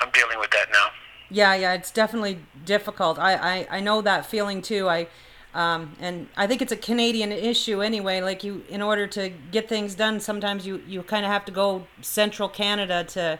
I'm 0.00 0.10
dealing 0.14 0.38
with 0.38 0.50
that 0.52 0.70
now. 0.72 0.94
Yeah, 1.28 1.54
yeah, 1.54 1.72
it's 1.74 1.90
definitely 1.90 2.38
difficult. 2.64 3.18
I, 3.18 3.34
I, 3.34 3.78
I 3.78 3.80
know 3.80 4.02
that 4.02 4.26
feeling 4.26 4.62
too. 4.62 4.88
I 4.88 5.08
um, 5.54 5.92
and 6.00 6.28
I 6.36 6.46
think 6.46 6.62
it's 6.62 6.72
a 6.72 6.76
Canadian 6.76 7.30
issue 7.30 7.82
anyway. 7.82 8.20
Like 8.20 8.42
you, 8.42 8.64
in 8.68 8.80
order 8.80 9.06
to 9.08 9.30
get 9.50 9.68
things 9.68 9.94
done, 9.94 10.18
sometimes 10.20 10.66
you, 10.66 10.82
you 10.86 11.02
kind 11.02 11.26
of 11.26 11.30
have 11.30 11.44
to 11.44 11.52
go 11.52 11.86
central 12.00 12.48
Canada 12.48 13.04
to 13.04 13.38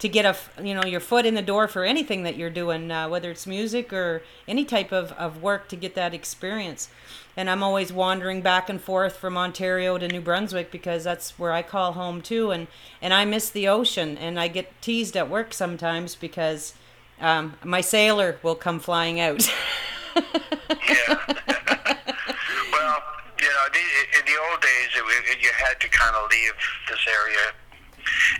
to 0.00 0.08
get 0.08 0.24
a 0.24 0.36
you 0.60 0.74
know 0.74 0.84
your 0.84 0.98
foot 0.98 1.24
in 1.24 1.34
the 1.34 1.42
door 1.42 1.68
for 1.68 1.84
anything 1.84 2.24
that 2.24 2.36
you're 2.36 2.50
doing, 2.50 2.90
uh, 2.90 3.08
whether 3.08 3.30
it's 3.30 3.46
music 3.46 3.92
or 3.92 4.22
any 4.48 4.64
type 4.64 4.90
of, 4.90 5.12
of 5.12 5.40
work 5.40 5.68
to 5.68 5.76
get 5.76 5.94
that 5.94 6.12
experience. 6.12 6.88
And 7.36 7.48
I'm 7.48 7.62
always 7.62 7.92
wandering 7.92 8.42
back 8.42 8.68
and 8.68 8.80
forth 8.80 9.16
from 9.16 9.38
Ontario 9.38 9.96
to 9.98 10.08
New 10.08 10.20
Brunswick 10.20 10.72
because 10.72 11.04
that's 11.04 11.38
where 11.38 11.52
I 11.52 11.62
call 11.62 11.92
home 11.92 12.20
too. 12.20 12.50
And 12.50 12.66
and 13.00 13.14
I 13.14 13.24
miss 13.24 13.48
the 13.48 13.68
ocean, 13.68 14.18
and 14.18 14.40
I 14.40 14.48
get 14.48 14.82
teased 14.82 15.16
at 15.16 15.30
work 15.30 15.54
sometimes 15.54 16.16
because 16.16 16.74
um, 17.20 17.54
my 17.62 17.80
sailor 17.80 18.40
will 18.42 18.56
come 18.56 18.80
flying 18.80 19.20
out. 19.20 19.48
Yeah. 20.16 21.16
well, 22.72 22.96
you 23.40 23.48
know, 23.48 23.66
the, 23.72 23.84
in 24.18 24.24
the 24.26 24.36
old 24.50 24.60
days, 24.60 24.90
it, 24.96 25.02
wa- 25.04 25.36
you 25.40 25.50
had 25.56 25.80
to 25.80 25.88
kind 25.88 26.14
of 26.16 26.30
leave 26.30 26.52
this 26.88 27.00
area 27.08 27.52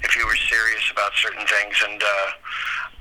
if 0.03 0.17
you 0.17 0.27
were 0.27 0.37
serious 0.37 0.83
about 0.91 1.13
certain 1.15 1.47
things, 1.47 1.77
and 1.89 2.03
uh, 2.03 2.27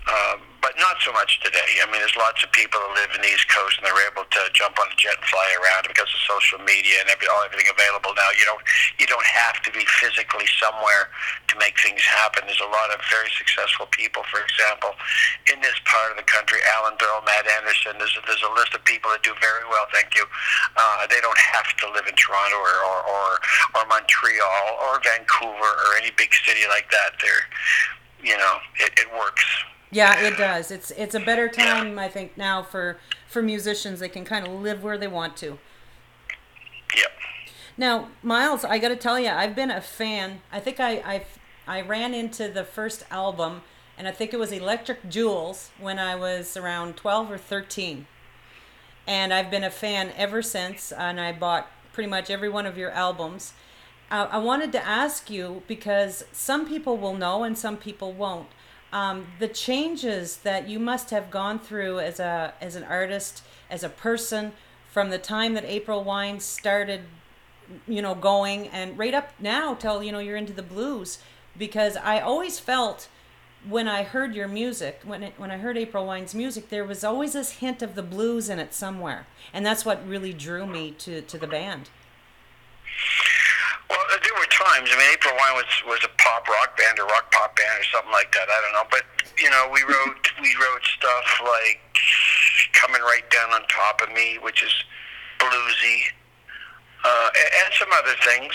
uh, 0.08 0.38
but 0.62 0.77
not 0.77 1.01
so 1.01 1.10
much 1.13 1.41
today. 1.41 1.81
I 1.81 1.89
mean, 1.89 1.98
there's 1.98 2.15
lots 2.17 2.46
of 2.46 2.53
people 2.53 2.77
that 2.77 2.93
live 2.93 3.12
in 3.17 3.22
the 3.25 3.34
East 3.34 3.50
Coast, 3.50 3.81
and 3.81 3.84
they're 3.86 4.05
able 4.05 4.25
to 4.29 4.41
jump 4.53 4.77
on 4.77 4.86
a 4.93 4.98
jet 4.98 5.17
and 5.17 5.25
fly 5.25 5.46
around 5.58 5.89
because 5.89 6.10
of 6.10 6.22
social 6.22 6.62
media 6.62 7.01
and 7.01 7.10
every, 7.10 7.25
all 7.29 7.41
everything 7.41 7.70
available 7.70 8.13
now. 8.13 8.29
You 8.38 8.46
don't 8.46 8.62
you 9.01 9.10
don't 9.10 9.25
have 9.25 9.58
to 9.65 9.70
be 9.74 9.81
physically 10.01 10.46
somewhere 10.62 11.10
to 11.50 11.53
make 11.58 11.77
things 11.81 12.01
happen. 12.05 12.46
There's 12.46 12.62
a 12.62 12.70
lot 12.70 12.93
of 12.93 13.01
very 13.10 13.29
successful 13.34 13.89
people, 13.89 14.22
for 14.29 14.41
example, 14.46 14.93
in 15.50 15.58
this 15.65 15.77
part 15.89 16.13
of 16.13 16.17
the 16.22 16.27
country. 16.29 16.62
Alan 16.77 16.93
Bill, 17.01 17.25
Matt 17.25 17.50
Anderson. 17.58 17.98
There's 17.98 18.13
a, 18.13 18.22
there's 18.29 18.46
a 18.46 18.53
list 18.53 18.77
of 18.77 18.86
people 18.86 19.10
that 19.13 19.25
do 19.25 19.34
very 19.41 19.65
well. 19.65 19.89
Thank 19.89 20.13
you. 20.13 20.29
Uh, 20.77 21.10
they 21.10 21.22
don't 21.25 21.41
have 21.58 21.74
to 21.81 21.86
live 21.89 22.05
in 22.05 22.13
Toronto 22.17 22.58
or 22.58 22.77
or, 22.86 23.00
or 23.05 23.29
or 23.77 23.84
Montreal 23.89 24.65
or 24.77 25.01
Vancouver 25.01 25.74
or 25.89 25.89
any 25.98 26.13
big 26.13 26.34
city 26.46 26.70
like 26.70 26.86
that. 26.93 27.17
They're 27.17 27.46
you 28.22 28.38
know, 28.38 28.58
it, 28.77 28.93
it 28.98 29.10
works. 29.17 29.46
Yeah, 29.91 30.19
it 30.25 30.38
does. 30.38 30.71
It's 30.71 30.91
it's 30.91 31.15
a 31.15 31.19
better 31.19 31.50
time 31.50 32.00
I 32.00 32.07
think 32.07 32.38
now 32.38 32.63
for 32.63 32.98
for 33.27 33.41
musicians. 33.41 34.00
They 34.00 34.10
can 34.10 34.24
kind 34.25 34.48
of 34.48 34.53
live 34.53 34.83
where 34.83 34.98
they 34.98 35.07
want 35.07 35.36
to. 35.38 35.60
Yep. 36.95 37.12
Now, 37.77 38.10
Myles, 38.24 38.63
I 38.65 38.77
got 38.77 38.89
to 38.89 38.95
tell 38.95 39.19
you, 39.19 39.29
I've 39.29 39.55
been 39.55 39.71
a 39.71 39.81
fan. 39.81 40.41
I 40.51 40.60
think 40.60 40.79
I 40.79 40.91
I 41.00 41.25
I 41.67 41.81
ran 41.81 42.13
into 42.13 42.48
the 42.48 42.63
first 42.63 43.03
album, 43.12 43.62
and 43.98 44.07
I 44.07 44.12
think 44.12 44.33
it 44.33 44.39
was 44.39 44.51
Electric 44.51 45.10
Jewels 45.10 45.71
when 45.79 46.00
I 46.00 46.15
was 46.15 46.55
around 46.55 46.95
twelve 46.95 47.29
or 47.29 47.38
thirteen, 47.38 48.07
and 49.07 49.33
I've 49.33 49.51
been 49.51 49.63
a 49.63 49.69
fan 49.71 50.12
ever 50.15 50.41
since. 50.41 50.91
And 50.91 51.19
I 51.19 51.33
bought 51.33 51.67
pretty 51.93 52.10
much 52.10 52.29
every 52.29 52.50
one 52.50 52.65
of 52.65 52.77
your 52.77 52.91
albums. 52.91 53.53
Uh, 54.10 54.27
I 54.29 54.38
wanted 54.39 54.71
to 54.74 54.86
ask 54.86 55.29
you 55.29 55.63
because 55.67 56.25
some 56.31 56.67
people 56.67 56.98
will 56.98 57.15
know 57.15 57.43
and 57.43 57.57
some 57.57 57.77
people 57.77 58.12
won't. 58.13 58.48
Um, 58.93 59.27
the 59.39 59.48
changes 59.48 60.38
that 60.38 60.67
you 60.67 60.77
must 60.79 61.12
have 61.12 61.31
gone 61.31 61.60
through 61.60 62.00
as 62.00 62.19
a 62.19 62.53
as 62.60 62.75
an 62.75 62.83
artist, 62.83 63.43
as 63.69 63.83
a 63.83 63.89
person, 63.89 64.51
from 64.92 65.09
the 65.09 65.18
time 65.18 65.53
that 65.53 65.63
April 65.66 66.03
Wine 66.03 66.39
started 66.39 67.01
you 67.87 68.01
know 68.01 68.16
going 68.16 68.68
and 68.68 68.98
right 68.98 69.13
up 69.13 69.31
now 69.39 69.74
till 69.74 70.03
you 70.03 70.11
know 70.11 70.20
you're 70.20 70.35
into 70.35 70.53
the 70.53 70.61
blues 70.61 71.20
because 71.57 71.96
I 71.98 72.20
always 72.20 72.59
felt 72.59 73.07
when 73.68 73.87
I 73.87 74.03
heard 74.03 74.35
your 74.35 74.48
music 74.48 75.01
when 75.03 75.24
it, 75.24 75.33
when 75.37 75.51
I 75.51 75.57
heard 75.57 75.77
April 75.77 76.05
Wine's 76.05 76.35
music 76.35 76.70
there 76.70 76.83
was 76.83 77.03
always 77.03 77.33
this 77.33 77.53
hint 77.53 77.81
of 77.81 77.96
the 77.96 78.03
blues 78.03 78.50
in 78.50 78.59
it 78.59 78.74
somewhere 78.74 79.27
and 79.53 79.66
that's 79.66 79.85
what 79.85 80.05
really 80.07 80.33
drew 80.33 80.66
me 80.66 80.92
to 81.00 81.22
to 81.22 81.37
the 81.37 81.48
band. 81.48 81.89
Well, 83.89 84.00
there 84.09 84.33
times. 84.72 84.90
I 84.92 84.96
mean, 84.98 85.12
April 85.14 85.36
Wine 85.36 85.55
was 85.55 85.72
was 85.88 86.00
a 86.03 86.12
pop 86.18 86.48
rock 86.48 86.77
band 86.77 87.00
or 87.00 87.05
rock 87.05 87.31
pop 87.31 87.55
band 87.55 87.75
or 87.79 87.84
something 87.92 88.12
like 88.12 88.31
that. 88.31 88.48
I 88.48 88.57
don't 88.64 88.74
know, 88.74 88.88
but 88.90 89.03
you 89.38 89.50
know, 89.50 89.70
we 89.72 89.84
wrote 89.84 90.24
we 90.42 90.51
wrote 90.55 90.84
stuff 90.98 91.27
like 91.44 91.81
"Coming 92.74 93.01
Right 93.01 93.27
Down 93.29 93.51
on 93.51 93.62
Top 93.68 94.01
of 94.01 94.10
Me," 94.14 94.40
which 94.42 94.64
is 94.64 94.74
bluesy, 95.40 96.07
uh, 97.03 97.29
a- 97.29 97.51
and 97.66 97.70
some 97.75 97.90
other 97.94 98.16
things. 98.24 98.53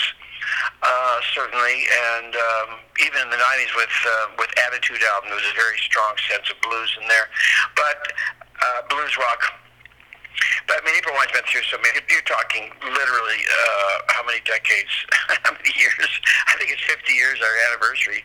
Uh, 0.81 1.19
certainly, 1.35 1.83
and 2.15 2.33
um, 2.33 2.79
even 3.03 3.19
in 3.21 3.29
the 3.29 3.37
'90s 3.37 3.73
with 3.75 3.95
uh, 4.07 4.27
with 4.39 4.49
Attitude 4.67 5.03
album, 5.13 5.29
there 5.29 5.39
was 5.39 5.51
a 5.51 5.57
very 5.57 5.77
strong 5.83 6.15
sense 6.29 6.49
of 6.49 6.57
blues 6.61 6.91
in 7.01 7.07
there. 7.07 7.27
But 7.75 8.13
uh, 8.57 8.81
blues 8.89 9.17
rock 9.17 9.43
but 10.67 10.79
I 10.79 10.81
mean, 10.85 10.95
April 10.99 11.15
Wine's 11.15 11.31
been 11.31 11.45
through 11.47 11.65
so 11.67 11.79
many. 11.79 12.03
You're 12.11 12.25
talking 12.27 12.69
literally 12.83 13.41
uh, 13.47 13.95
how 14.11 14.23
many 14.27 14.43
decades, 14.43 14.91
how 15.43 15.55
many 15.55 15.71
years? 15.75 16.11
I 16.51 16.59
think 16.59 16.71
it's 16.71 16.83
50 16.85 17.13
years 17.13 17.39
our 17.39 17.55
anniversary 17.71 18.21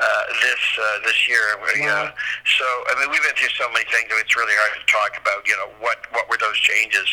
uh, 0.00 0.22
this 0.44 0.62
uh, 0.76 0.98
this 1.04 1.18
year. 1.28 1.56
Yeah. 1.78 2.12
So 2.58 2.66
I 2.92 3.00
mean, 3.00 3.08
we've 3.10 3.24
been 3.24 3.36
through 3.36 3.54
so 3.56 3.68
many 3.72 3.88
things. 3.88 4.12
It's 4.12 4.36
really 4.36 4.56
hard 4.56 4.76
to 4.76 4.84
talk 4.86 5.12
about. 5.16 5.46
You 5.48 5.56
know, 5.56 5.70
what 5.80 6.04
what 6.12 6.28
were 6.28 6.38
those 6.38 6.58
changes? 6.60 7.08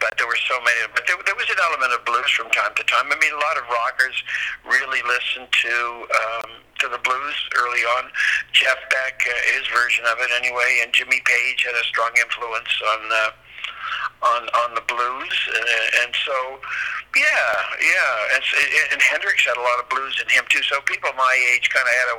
But 0.00 0.16
there 0.16 0.26
were 0.26 0.40
so 0.48 0.58
many. 0.64 0.80
But 0.96 1.04
there, 1.06 1.18
there 1.24 1.36
was 1.36 1.48
an 1.52 1.60
element 1.60 1.92
of 1.92 2.00
blues 2.08 2.30
from 2.32 2.48
time 2.50 2.72
to 2.76 2.84
time. 2.88 3.12
I 3.12 3.16
mean, 3.20 3.32
a 3.32 3.42
lot 3.42 3.56
of 3.60 3.64
rockers 3.68 4.16
really 4.64 5.02
listened 5.04 5.50
to. 5.50 5.74
Um, 6.10 6.50
to 6.82 6.88
the 6.90 6.98
blues 7.06 7.38
early 7.62 7.86
on, 7.94 8.10
Jeff 8.50 8.74
Beck, 8.90 9.22
uh, 9.22 9.30
his 9.54 9.62
version 9.70 10.04
of 10.10 10.18
it 10.18 10.34
anyway, 10.34 10.82
and 10.82 10.92
Jimmy 10.92 11.22
Page 11.22 11.62
had 11.62 11.78
a 11.78 11.84
strong 11.86 12.10
influence 12.18 12.74
on 12.90 13.00
uh, 13.06 13.30
on 14.22 14.42
on 14.64 14.74
the 14.74 14.84
blues, 14.86 15.36
uh, 15.50 16.02
and 16.02 16.14
so 16.24 16.60
yeah, 17.16 17.52
yeah, 17.76 18.34
and, 18.34 18.42
and 18.92 19.02
Hendrix 19.02 19.44
had 19.44 19.56
a 19.56 19.60
lot 19.60 19.78
of 19.82 19.88
blues 19.90 20.16
in 20.22 20.28
him 20.32 20.44
too. 20.48 20.62
So 20.62 20.80
people 20.86 21.10
my 21.16 21.34
age 21.52 21.68
kind 21.68 21.84
of 21.84 21.92
had 21.92 22.08
a, 22.08 22.16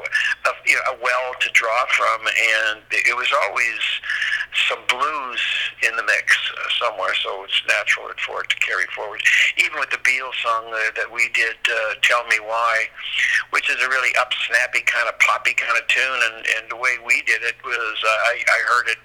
a 0.49 0.52
you 0.67 0.76
know 0.76 0.86
a 0.93 0.95
well 1.02 1.34
to 1.39 1.49
draw 1.54 1.86
from, 1.89 2.28
and 2.28 2.82
it 2.91 3.15
was 3.15 3.32
always 3.47 3.80
some 4.69 4.84
blues 4.86 5.41
in 5.82 5.95
the 5.95 6.04
mix 6.04 6.38
uh, 6.54 6.62
somewhere. 6.78 7.13
So 7.23 7.43
it's 7.43 7.62
natural 7.67 8.12
for 8.21 8.43
it 8.43 8.49
to 8.49 8.58
carry 8.62 8.86
forward. 8.93 9.21
Even 9.58 9.80
with 9.80 9.89
the 9.89 10.02
Beatles 10.04 10.38
song 10.43 10.69
uh, 10.69 10.93
that 10.95 11.10
we 11.10 11.30
did, 11.34 11.58
uh, 11.65 11.97
"Tell 12.02 12.26
Me 12.28 12.38
Why," 12.43 12.86
which 13.49 13.69
is 13.69 13.82
a 13.82 13.89
really 13.89 14.13
up 14.19 14.34
snappy 14.45 14.82
kind 14.86 15.08
of 15.08 15.17
poppy 15.19 15.54
kind 15.54 15.78
of 15.78 15.88
tune, 15.88 16.19
and 16.30 16.45
and 16.58 16.63
the 16.69 16.78
way 16.78 16.97
we 17.06 17.21
did 17.23 17.41
it 17.41 17.56
was 17.63 17.97
uh, 18.04 18.30
I 18.30 18.43
I 18.45 18.60
heard 18.69 18.88
it 18.93 19.02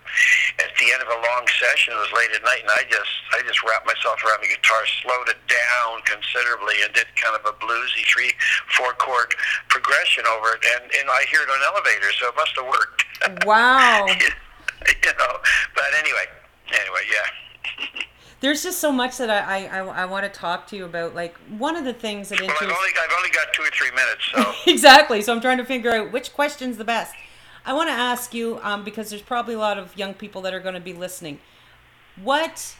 at 0.58 0.72
the 0.76 0.92
end 0.92 1.02
of 1.02 1.08
a 1.08 1.20
long 1.20 1.44
session. 1.48 1.94
It 1.94 2.00
was 2.00 2.12
late 2.12 2.32
at 2.34 2.42
night, 2.42 2.47
and 2.60 2.70
I 2.70 2.84
just 2.88 3.12
I 3.34 3.42
just 3.46 3.62
wrapped 3.62 3.86
myself 3.86 4.22
around 4.24 4.42
the 4.42 4.48
guitar, 4.48 4.80
slowed 5.02 5.28
it 5.28 5.40
down 5.48 6.00
considerably, 6.04 6.80
and 6.84 6.92
did 6.94 7.06
kind 7.20 7.36
of 7.36 7.44
a 7.44 7.54
bluesy 7.60 8.04
three 8.08 8.32
four 8.76 8.92
chord 8.94 9.34
progression 9.68 10.24
over 10.26 10.56
it, 10.56 10.64
and 10.76 10.84
and 10.98 11.08
I 11.10 11.24
hear 11.30 11.42
it 11.42 11.50
on 11.50 11.60
elevators, 11.74 12.16
so 12.20 12.28
it 12.28 12.36
must 12.36 12.54
have 12.56 12.66
worked. 12.66 13.04
Wow. 13.44 14.06
you 14.08 15.12
know, 15.18 15.36
but 15.74 15.90
anyway, 15.98 16.24
anyway, 16.70 17.02
yeah. 17.10 18.02
There's 18.40 18.62
just 18.62 18.78
so 18.78 18.92
much 18.92 19.16
that 19.18 19.28
I, 19.28 19.66
I, 19.66 19.80
I, 19.80 20.02
I 20.02 20.04
want 20.04 20.32
to 20.32 20.38
talk 20.38 20.68
to 20.68 20.76
you 20.76 20.84
about. 20.84 21.14
Like 21.14 21.36
one 21.58 21.74
of 21.74 21.84
the 21.84 21.92
things 21.92 22.28
that 22.28 22.40
Well, 22.40 22.50
I've 22.50 22.62
only 22.62 22.90
I've 23.02 23.10
only 23.16 23.30
got 23.30 23.52
two 23.52 23.62
or 23.62 23.70
three 23.70 23.90
minutes, 23.90 24.30
so. 24.32 24.70
exactly. 24.70 25.20
So 25.22 25.34
I'm 25.34 25.40
trying 25.40 25.58
to 25.58 25.64
figure 25.64 25.92
out 25.92 26.12
which 26.12 26.32
question's 26.32 26.76
the 26.76 26.84
best. 26.84 27.14
I 27.66 27.72
want 27.72 27.88
to 27.88 27.94
ask 27.94 28.32
you 28.32 28.60
um, 28.62 28.84
because 28.84 29.10
there's 29.10 29.22
probably 29.22 29.54
a 29.54 29.58
lot 29.58 29.78
of 29.78 29.96
young 29.96 30.14
people 30.14 30.40
that 30.42 30.54
are 30.54 30.60
going 30.60 30.74
to 30.74 30.80
be 30.80 30.92
listening. 30.92 31.40
What 32.22 32.76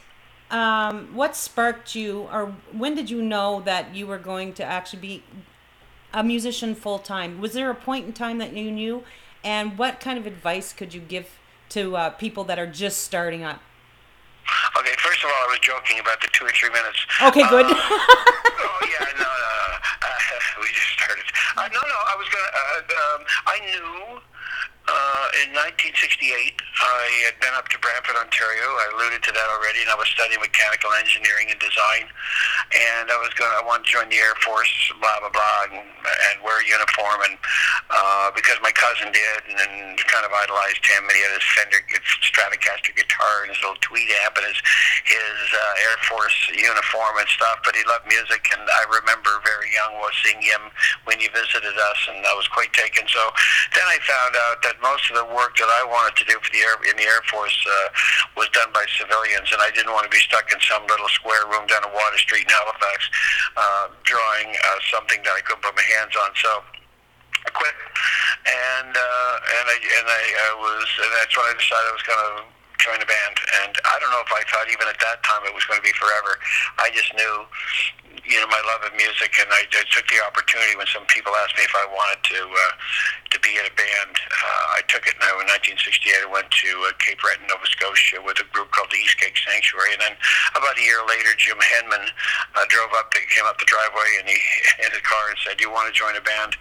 um, 0.51 1.13
what 1.13 1.35
sparked 1.35 1.95
you, 1.95 2.27
or 2.31 2.55
when 2.71 2.95
did 2.95 3.09
you 3.09 3.21
know 3.21 3.61
that 3.65 3.93
you 3.93 4.07
were 4.07 4.17
going 4.17 4.53
to 4.53 4.63
actually 4.63 4.99
be 4.99 5.23
a 6.13 6.23
musician 6.23 6.75
full 6.75 6.99
time? 6.99 7.39
Was 7.39 7.53
there 7.53 7.69
a 7.69 7.75
point 7.75 8.07
in 8.07 8.13
time 8.13 8.39
that 8.39 8.53
you 8.53 8.71
knew? 8.71 9.03
And 9.43 9.77
what 9.77 9.99
kind 9.99 10.17
of 10.17 10.25
advice 10.25 10.73
could 10.73 10.93
you 10.93 10.99
give 10.99 11.39
to 11.69 11.95
uh, 11.95 12.09
people 12.11 12.43
that 12.45 12.59
are 12.59 12.67
just 12.67 13.01
starting 13.01 13.43
up? 13.43 13.61
Okay, 14.77 14.93
first 14.97 15.23
of 15.23 15.29
all, 15.29 15.45
I 15.45 15.47
was 15.49 15.59
joking 15.59 15.99
about 15.99 16.19
the 16.21 16.27
two 16.33 16.45
or 16.45 16.49
three 16.49 16.69
minutes. 16.69 17.05
Okay, 17.21 17.47
good. 17.47 17.65
Uh, 17.65 17.75
oh 17.75 18.87
yeah, 18.89 19.05
no, 19.13 19.21
no, 19.21 19.29
no. 19.29 19.77
Uh, 20.01 20.17
we 20.61 20.67
just 20.73 20.89
started. 20.97 21.25
Uh, 21.55 21.69
no, 21.69 21.79
no, 21.79 21.97
I 22.09 22.15
was 22.17 22.27
gonna. 22.27 22.51
Uh, 22.57 23.15
um, 23.15 23.25
I 23.45 23.59
knew. 23.61 24.21
Uh, 24.89 25.45
in 25.45 25.53
1968, 25.53 26.57
I 26.81 27.05
had 27.29 27.37
been 27.37 27.53
up 27.53 27.69
to 27.69 27.77
Brantford, 27.77 28.17
Ontario. 28.17 28.65
I 28.65 28.97
alluded 28.97 29.21
to 29.21 29.31
that 29.37 29.47
already, 29.53 29.85
and 29.85 29.91
I 29.93 29.97
was 29.99 30.09
studying 30.09 30.41
mechanical 30.41 30.89
engineering 30.97 31.53
and 31.53 31.59
design. 31.61 32.09
And 32.73 33.13
I 33.13 33.17
was 33.21 33.29
going, 33.37 33.53
I 33.53 33.61
wanted 33.61 33.85
to 33.85 33.91
join 33.93 34.09
the 34.09 34.17
Air 34.17 34.33
Force, 34.41 34.73
blah 34.97 35.21
blah 35.21 35.29
blah, 35.29 35.69
and, 35.69 35.85
and 35.85 36.35
wear 36.41 36.57
a 36.57 36.65
uniform. 36.65 37.21
And 37.29 37.37
uh, 37.93 38.33
because 38.33 38.57
my 38.65 38.73
cousin 38.73 39.13
did, 39.13 39.39
and 39.53 39.61
then 39.61 39.93
kind 40.09 40.25
of 40.25 40.33
idolized 40.33 40.81
him, 40.81 41.05
and 41.05 41.13
he 41.13 41.21
had 41.21 41.37
his 41.37 41.45
Fender 41.53 41.81
Stratocaster 42.25 42.97
guitar 42.97 43.45
and 43.45 43.53
his 43.53 43.61
little 43.61 43.77
tweed 43.85 44.09
amp 44.25 44.41
and 44.41 44.49
his 44.49 44.57
his 45.05 45.37
uh, 45.53 45.85
Air 45.85 45.97
Force 46.09 46.37
uniform 46.49 47.21
and 47.21 47.29
stuff. 47.29 47.61
But 47.61 47.77
he 47.77 47.85
loved 47.85 48.09
music, 48.09 48.41
and 48.57 48.65
I 48.65 48.89
remember 48.89 49.37
very 49.45 49.69
young 49.69 50.01
was 50.01 50.17
seeing 50.25 50.41
him 50.41 50.73
when 51.05 51.21
he 51.21 51.29
visited 51.29 51.77
us, 51.77 51.99
and 52.09 52.25
I 52.25 52.33
was 52.33 52.49
quite 52.49 52.73
taken. 52.73 53.05
So 53.05 53.21
then 53.77 53.85
I 53.85 54.01
found 54.01 54.33
out 54.49 54.57
that 54.65 54.78
most 54.81 55.09
of 55.11 55.15
the 55.17 55.27
work 55.35 55.55
that 55.57 55.69
I 55.69 55.83
wanted 55.87 56.15
to 56.21 56.25
do 56.25 56.35
for 56.39 56.51
the 56.51 56.61
air 56.63 56.75
in 56.87 56.95
the 56.95 57.07
Air 57.07 57.23
Force 57.27 57.55
uh, 57.67 57.87
was 58.35 58.49
done 58.55 58.71
by 58.73 58.85
civilians, 58.97 59.51
and 59.51 59.61
I 59.61 59.71
didn't 59.71 59.91
want 59.91 60.05
to 60.05 60.13
be 60.13 60.21
stuck 60.23 60.51
in 60.51 60.59
some 60.63 60.85
little 60.87 61.09
square 61.09 61.45
room 61.47 61.67
down 61.67 61.83
on 61.83 61.91
Water 61.93 62.19
Street 62.19 62.47
in 62.47 62.51
Halifax, 62.51 62.99
uh, 63.57 63.85
drawing 64.03 64.55
uh, 64.55 64.79
something 64.91 65.19
that 65.23 65.33
I 65.35 65.41
couldn't 65.41 65.63
put 65.63 65.75
my 65.75 65.87
hands 65.99 66.15
on. 66.15 66.29
So 66.39 66.51
I 67.45 67.49
quit, 67.51 67.75
and 68.47 68.93
uh, 68.93 69.35
and 69.59 69.65
I 69.67 69.77
and 69.79 70.07
I, 70.07 70.23
I 70.47 70.51
was 70.59 70.87
and 70.99 71.11
that's 71.19 71.33
when 71.35 71.47
I 71.47 71.55
decided 71.55 71.87
I 71.87 71.95
was 71.95 72.05
going 72.07 72.19
to 72.19 72.58
join 72.79 72.97
a 72.99 73.07
band. 73.07 73.35
And 73.63 73.75
I 73.85 73.95
don't 73.99 74.11
know 74.11 74.23
if 74.23 74.31
I 74.31 74.43
thought 74.49 74.71
even 74.71 74.87
at 74.87 74.99
that 74.99 75.21
time 75.23 75.43
it 75.45 75.53
was 75.53 75.63
going 75.67 75.79
to 75.79 75.85
be 75.85 75.93
forever. 75.95 76.39
I 76.79 76.89
just 76.95 77.11
knew, 77.13 77.45
you 78.25 78.37
know, 78.39 78.49
my 78.49 78.61
love 78.65 78.81
of 78.87 78.93
music, 78.95 79.35
and 79.39 79.49
I, 79.51 79.67
I 79.67 79.83
took 79.91 80.07
the 80.07 80.23
opportunity 80.23 80.73
when 80.77 80.87
some 80.89 81.05
people 81.11 81.33
asked 81.43 81.55
me 81.57 81.65
if 81.67 81.75
I 81.75 81.85
wanted 81.91 82.21
to 82.33 82.41
uh, 82.45 82.73
to 83.35 83.37
be 83.41 83.53
in 83.57 83.65
a 83.65 83.73
band. 83.77 84.13
Uh, 84.29 84.77
I 84.77 84.81
took 84.89 85.05
it. 85.05 85.13
Now 85.21 85.37
in 85.41 85.45
1968, 85.49 86.25
I 86.25 86.29
went 86.29 86.49
to 86.49 86.69
uh, 86.89 86.93
Cape 86.97 87.21
Breton, 87.21 87.45
Nova 87.45 87.65
Scotia, 87.69 88.21
with 88.21 88.41
a 88.41 88.47
group 88.49 88.73
called 88.73 88.89
the 88.89 89.01
Eastgate 89.01 89.37
Sanctuary, 89.37 89.93
and 89.97 90.01
then 90.01 90.15
about 90.57 90.77
a 90.77 90.83
year 90.83 91.01
later, 91.05 91.33
Jim 91.37 91.57
Henman 91.61 92.05
uh, 92.57 92.65
drove 92.69 92.93
up. 92.97 93.13
He 93.13 93.25
came 93.29 93.45
up 93.45 93.57
the 93.61 93.69
driveway, 93.69 94.09
and 94.21 94.25
he 94.29 94.37
in 94.85 94.89
his 94.89 95.03
car 95.05 95.29
and 95.29 95.37
said, 95.45 95.57
"Do 95.57 95.69
you 95.69 95.73
want 95.73 95.89
to 95.89 95.95
join 95.95 96.17
a 96.17 96.23
band 96.23 96.57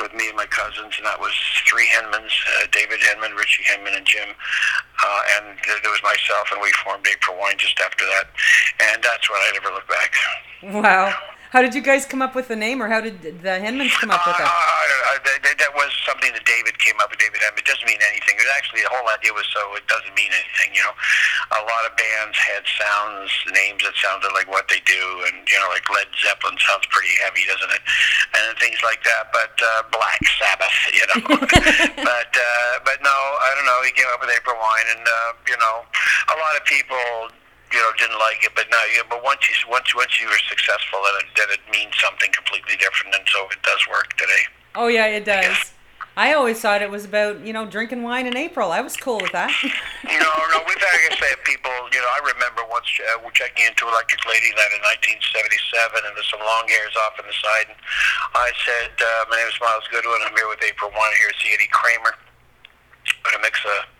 with 0.00 0.12
me 0.12 0.28
and 0.28 0.36
my 0.36 0.48
cousins?" 0.48 0.96
And 0.96 1.06
that 1.08 1.20
was 1.20 1.32
three 1.64 1.88
Henmans: 1.88 2.32
uh, 2.60 2.68
David 2.72 3.00
Henman, 3.00 3.36
Richie 3.36 3.64
Henman, 3.64 3.96
and 3.96 4.04
Jim. 4.04 4.32
Uh, 5.04 5.20
and 5.36 5.58
th- 5.64 5.82
there 5.82 5.90
was 5.90 6.02
myself, 6.02 6.46
and 6.52 6.60
we 6.62 6.70
formed 6.84 7.04
April 7.10 7.36
Wine 7.38 7.58
just 7.58 7.78
after 7.80 8.04
that. 8.06 8.28
And 8.92 9.02
that's 9.02 9.28
when 9.28 9.40
I 9.40 9.50
never 9.52 9.74
looked 9.74 9.88
back. 9.90 10.12
Wow. 10.62 11.12
How 11.50 11.60
did 11.60 11.74
you 11.74 11.82
guys 11.82 12.06
come 12.06 12.22
up 12.22 12.34
with 12.34 12.46
the 12.48 12.56
name, 12.56 12.80
or 12.80 12.88
how 12.88 13.00
did 13.00 13.20
the 13.20 13.58
Henmans 13.60 13.92
come 14.00 14.10
up 14.10 14.24
with 14.26 14.36
Uh, 14.38 14.44
it? 14.44 14.46
I 14.48 14.84
don't 14.88 15.00
know. 15.02 15.18
That, 15.26 15.38
that, 15.42 15.56
that 15.58 15.72
was 15.74 15.81
something 16.12 16.36
that 16.36 16.44
David 16.44 16.76
came 16.76 17.00
up 17.00 17.08
with. 17.08 17.24
David 17.24 17.40
Henman. 17.40 17.64
It 17.64 17.64
doesn't 17.64 17.88
mean 17.88 18.00
anything. 18.04 18.36
It 18.36 18.44
actually 18.52 18.84
the 18.84 18.92
whole 18.92 19.08
idea 19.08 19.32
was 19.32 19.48
so 19.48 19.64
it 19.80 19.88
doesn't 19.88 20.12
mean 20.12 20.28
anything. 20.28 20.76
You 20.76 20.84
know, 20.84 20.92
a 21.56 21.64
lot 21.64 21.88
of 21.88 21.96
bands 21.96 22.36
had 22.36 22.68
sounds, 22.68 23.32
names 23.48 23.80
that 23.80 23.96
sounded 23.96 24.28
like 24.36 24.52
what 24.52 24.68
they 24.68 24.84
do, 24.84 25.02
and 25.32 25.40
you 25.48 25.56
know, 25.56 25.72
like 25.72 25.88
Led 25.88 26.12
Zeppelin 26.20 26.60
sounds 26.60 26.84
pretty 26.92 27.16
heavy, 27.24 27.48
doesn't 27.48 27.72
it? 27.72 27.82
And 28.36 28.52
things 28.60 28.84
like 28.84 29.00
that. 29.08 29.32
But 29.32 29.56
uh, 29.56 29.88
Black 29.88 30.20
Sabbath, 30.36 30.76
you 30.96 31.04
know. 31.08 31.20
but 32.04 32.32
uh, 32.36 32.74
but 32.84 33.00
no, 33.00 33.16
I 33.16 33.48
don't 33.56 33.64
know. 33.64 33.80
He 33.88 33.96
came 33.96 34.08
up 34.12 34.20
with 34.20 34.28
April 34.28 34.60
Wine, 34.60 34.88
and 34.92 35.04
uh, 35.08 35.30
you 35.48 35.56
know, 35.56 35.88
a 36.28 36.36
lot 36.36 36.52
of 36.60 36.62
people 36.68 37.32
you 37.72 37.80
know 37.80 37.92
didn't 37.96 38.20
like 38.20 38.44
it, 38.44 38.52
but 38.52 38.68
now 38.68 38.84
you 38.92 39.00
but 39.08 39.24
once 39.24 39.40
you 39.48 39.56
once 39.64 39.88
once 39.96 40.20
you 40.20 40.28
were 40.28 40.42
successful, 40.44 41.00
then 41.08 41.24
it, 41.24 41.28
then 41.40 41.48
it 41.56 41.64
means 41.72 41.96
something 41.96 42.28
completely 42.36 42.76
different, 42.76 43.16
and 43.16 43.24
so 43.32 43.48
it 43.48 43.62
does 43.64 43.80
work 43.88 44.12
today. 44.20 44.44
Oh 44.76 44.92
yeah, 44.92 45.08
it 45.08 45.24
does. 45.24 45.72
I 46.16 46.34
always 46.34 46.60
thought 46.60 46.82
it 46.82 46.90
was 46.90 47.04
about 47.08 47.40
you 47.40 47.52
know 47.52 47.64
drinking 47.64 48.02
wine 48.02 48.26
in 48.26 48.36
April. 48.36 48.70
I 48.72 48.80
was 48.84 48.96
cool 48.96 49.16
with 49.16 49.32
that. 49.32 49.48
no, 50.04 50.12
no, 50.12 50.58
we've 50.68 50.76
had 50.76 50.92
I 50.92 51.08
uh, 51.08 51.36
people. 51.44 51.72
You 51.88 52.00
know, 52.04 52.10
I 52.12 52.20
remember 52.36 52.68
once 52.68 52.84
uh, 53.00 53.16
we're 53.24 53.32
checking 53.32 53.64
into 53.64 53.88
Electric 53.88 54.20
Ladyland 54.28 54.76
in 54.76 54.82
1977, 55.16 56.04
and 56.04 56.12
there's 56.12 56.28
some 56.28 56.44
long 56.44 56.68
hairs 56.68 56.92
off 57.08 57.16
on 57.16 57.24
the 57.24 57.36
side, 57.36 57.72
and 57.72 57.78
I 58.36 58.52
said, 58.60 58.92
uh, 58.92 59.32
"My 59.32 59.40
name 59.40 59.48
is 59.48 59.56
Myles 59.56 59.88
Goodwyn. 59.88 60.20
I'm 60.20 60.36
here 60.36 60.48
with 60.52 60.60
April 60.60 60.92
Wine. 60.92 61.16
Here 61.16 61.32
to 61.32 61.38
see 61.40 61.56
Eddie 61.56 61.72
Kramer. 61.72 62.12
Going 63.24 63.36
to 63.36 63.42
mix 63.42 63.56
a." 63.64 63.91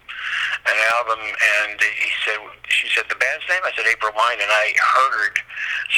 An 0.62 0.78
album, 0.94 1.20
and 1.26 1.78
he 1.80 2.10
said, 2.22 2.38
"She 2.68 2.86
said 2.94 3.10
the 3.10 3.18
band's 3.18 3.46
name." 3.50 3.62
I 3.66 3.74
said, 3.74 3.86
"April 3.86 4.14
Wine," 4.14 4.38
and 4.38 4.50
I 4.50 4.70
heard 4.78 5.42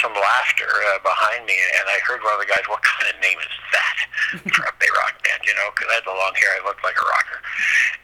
some 0.00 0.14
laughter 0.16 0.68
uh, 0.68 1.04
behind 1.04 1.44
me, 1.44 1.56
and 1.80 1.84
I 1.84 2.00
heard 2.08 2.24
one 2.24 2.32
of 2.32 2.40
the 2.40 2.48
guys, 2.48 2.64
"What 2.64 2.80
kind 2.80 3.12
of 3.12 3.20
name 3.20 3.36
is 3.38 3.54
that 3.76 3.98
for 4.56 4.64
a 4.64 4.74
Bay 4.80 4.88
Rock 5.04 5.20
band?" 5.20 5.44
You 5.44 5.52
know, 5.60 5.68
because 5.76 5.92
I 5.92 6.00
had 6.00 6.06
the 6.08 6.16
long 6.16 6.32
hair, 6.40 6.56
I 6.56 6.64
looked 6.64 6.80
like 6.80 6.96
a 6.96 7.04
rocker. 7.04 7.38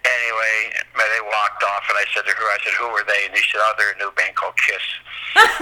Anyway, 0.04 0.56
they 0.96 1.22
walked 1.24 1.62
off, 1.64 1.84
and 1.88 1.96
I 1.98 2.06
said 2.12 2.24
to 2.28 2.32
her, 2.32 2.46
"I 2.48 2.58
said, 2.64 2.74
who 2.76 2.88
are 2.92 3.04
they?" 3.04 3.28
And 3.28 3.32
he 3.34 3.42
said, 3.48 3.60
"Oh, 3.60 3.74
they're 3.76 3.96
a 3.96 4.00
new 4.00 4.12
band 4.16 4.36
called 4.36 4.56
Kiss, 4.60 4.84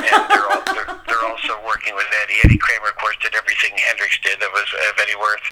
and 0.03 0.23
they're, 0.31 0.49
all, 0.51 0.63
they're, 0.67 0.91
they're 1.09 1.27
also 1.27 1.57
working 1.65 1.95
with 1.95 2.07
Eddie. 2.25 2.39
Eddie 2.45 2.61
Kramer, 2.61 2.91
of 2.93 2.99
course, 2.99 3.17
did 3.23 3.35
everything 3.35 3.75
Hendrix 3.77 4.19
did 4.23 4.41
that 4.41 4.53
was 4.53 4.69
of 4.93 4.97
any 5.03 5.17
worth, 5.17 5.47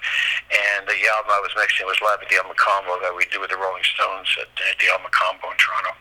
and 0.51 0.87
the 0.87 0.97
album 1.17 1.33
I 1.33 1.41
was 1.41 1.53
mixing 1.57 1.85
was 1.85 1.99
live 2.01 2.21
at 2.21 2.29
the 2.29 2.37
El 2.39 2.47
Mocambo 2.49 3.01
that 3.01 3.13
we 3.13 3.25
do 3.29 3.41
with 3.41 3.49
the 3.51 3.59
Rolling 3.59 3.85
Stones 3.95 4.29
at, 4.39 4.49
at 4.69 4.77
the 4.79 4.89
El 4.97 5.03
Mocambo 5.05 5.51
in 5.53 5.57
Toronto." 5.61 5.93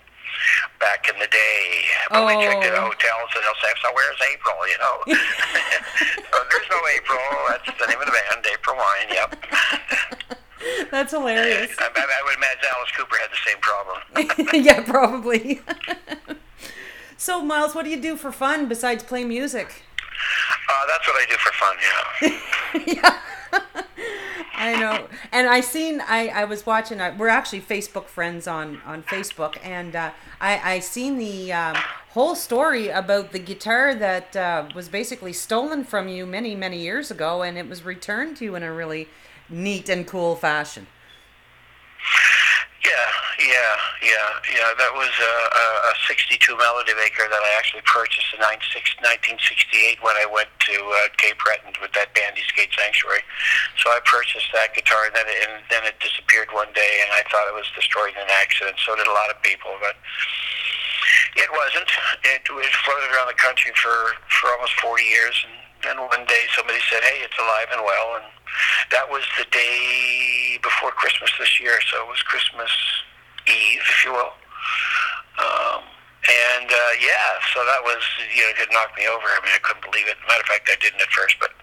Back 0.81 1.09
in 1.13 1.19
the 1.19 1.27
day, 1.29 1.85
but 2.11 2.27
we 2.27 2.33
checked 2.45 2.65
in 2.65 2.73
Oh. 2.75 2.89
hotels 2.93 3.31
and 3.35 3.43
they'll 3.45 3.61
say, 3.63 3.73
"So 3.83 3.89
where's 3.93 4.21
April?" 4.33 4.57
You 4.69 4.79
know, 4.79 4.97
so 6.33 6.37
there's 6.51 6.69
no 6.71 6.81
April. 6.97 7.21
That's 7.49 7.79
the 7.79 7.87
name 7.89 8.01
of 8.01 8.07
the 8.07 8.13
band, 8.13 8.47
April 8.53 8.77
Wine. 8.77 9.09
Yep. 9.11 9.37
That's 10.91 11.13
hilarious. 11.13 11.75
I, 11.79 11.85
I, 11.85 11.89
I 12.01 12.23
would 12.25 12.37
imagine 12.37 12.65
Alice 12.77 12.93
Cooper 12.97 13.17
had 13.17 13.31
the 13.31 13.43
same 13.47 13.61
problem. 13.61 13.99
yeah, 14.65 14.81
probably. 14.83 15.61
so 17.17 17.41
Myles, 17.43 17.75
what 17.75 17.85
do 17.85 17.91
you 17.91 18.01
do 18.01 18.17
for 18.17 18.31
fun 18.33 18.69
besides 18.69 19.03
play 19.03 19.25
music? 19.25 19.83
Uh, 20.69 20.87
that's 20.89 21.07
what 21.07 21.17
I 21.17 21.27
do 21.31 21.37
for 21.37 21.53
fun. 21.53 21.77
Yeah. 22.85 22.95
yeah. 22.95 23.83
I 24.67 24.81
know. 24.81 25.07
And 25.31 25.49
I 25.49 25.61
seen 25.61 26.01
I, 26.01 26.29
I 26.29 26.45
was 26.45 26.67
watching 26.67 27.01
uh, 27.01 27.15
we're 27.17 27.29
actually 27.29 27.61
Facebook 27.61 28.07
friends 28.07 28.49
on 28.49 28.81
on 28.85 29.05
Facebook 29.05 29.57
and 29.63 29.95
uh, 29.95 30.11
I 30.41 30.75
I 30.75 30.79
seen 30.81 31.19
the 31.19 31.53
um, 31.53 31.77
whole 32.11 32.35
story 32.35 32.89
about 32.89 33.31
the 33.31 33.39
guitar 33.39 33.95
that 33.95 34.35
uh, 34.35 34.69
was 34.75 34.89
basically 34.89 35.33
stolen 35.33 35.85
from 35.85 36.09
you 36.09 36.27
many 36.27 36.57
many 36.57 36.81
years 36.81 37.13
ago 37.13 37.43
and 37.43 37.57
it 37.57 37.69
was 37.69 37.85
returned 37.85 38.37
to 38.39 38.45
you 38.45 38.57
in 38.57 38.65
a 38.65 38.73
really 38.73 39.09
neat 39.49 39.89
and 39.89 40.05
cool 40.05 40.35
fashion. 40.35 40.89
Yeah, 42.85 43.09
yeah, 43.41 43.73
yeah, 44.05 44.29
yeah. 44.53 44.69
That 44.77 44.93
was 44.95 45.11
a, 45.11 45.35
a, 45.57 45.67
a 45.91 45.93
62 46.07 46.39
Melody 46.55 46.95
Maker 46.95 47.25
that 47.25 47.43
I 47.43 47.51
actually 47.57 47.83
purchased 47.89 48.31
in 48.37 48.41
1968 48.45 49.99
when 50.05 50.15
I 50.21 50.29
went 50.29 50.53
to 50.71 50.77
uh, 50.77 51.09
Cape 51.17 51.41
Breton 51.41 51.73
with 51.81 51.91
that 51.97 52.13
band, 52.13 52.37
Skate 52.37 52.71
Sanctuary. 52.77 53.25
So 53.81 53.91
I 53.91 53.99
purchased 54.05 54.53
that 54.53 54.77
guitar, 54.77 55.09
and 55.09 55.17
then 55.17 55.27
it, 55.27 55.39
and 55.49 55.65
then 55.73 55.83
it 55.89 55.99
disappeared 56.05 56.53
one 56.53 56.71
day, 56.77 57.03
and 57.03 57.11
I 57.17 57.25
thought 57.33 57.49
it 57.49 57.57
was 57.57 57.67
destroyed 57.73 58.13
in 58.13 58.23
an 58.23 58.35
accident. 58.45 58.77
So 58.85 58.95
did 58.95 59.09
a 59.09 59.17
lot 59.17 59.33
of 59.33 59.41
people, 59.41 59.73
but 59.81 59.97
it 61.37 61.49
wasn't. 61.49 61.91
It, 62.29 62.45
it 62.45 62.75
floated 62.85 63.09
around 63.17 63.33
the 63.33 63.41
country 63.41 63.73
for 63.77 64.15
for 64.29 64.53
almost 64.53 64.77
40 64.85 65.01
years, 65.01 65.37
and 65.49 65.56
then 65.87 65.99
one 66.03 66.27
day 66.27 66.45
somebody 66.55 66.79
said, 66.91 67.03
"Hey, 67.03 67.23
it's 67.23 67.39
alive 67.39 67.71
and 67.73 67.83
well," 67.83 68.19
and 68.19 68.27
that 68.91 69.09
was 69.09 69.23
the 69.39 69.47
day 69.51 70.59
before 70.63 70.91
Christmas 70.93 71.31
this 71.39 71.61
year. 71.61 71.79
So 71.91 72.03
it 72.03 72.09
was 72.09 72.23
Christmas 72.23 72.71
Eve, 73.47 73.83
if 73.87 74.05
you 74.05 74.13
will. 74.13 74.35
Um, 75.39 75.83
and 76.27 76.67
uh, 76.67 76.93
yeah, 76.99 77.39
so 77.55 77.63
that 77.63 77.83
was 77.87 78.03
you 78.35 78.43
know 78.43 78.51
it 78.59 78.69
knocked 78.73 78.99
me 78.99 79.07
over. 79.07 79.27
I 79.27 79.39
mean, 79.47 79.55
I 79.55 79.63
couldn't 79.63 79.87
believe 79.87 80.09
it. 80.11 80.19
Matter 80.27 80.43
of 80.43 80.51
fact, 80.51 80.69
I 80.71 80.77
didn't 80.83 81.01
at 81.01 81.13
first, 81.15 81.39
but 81.39 81.55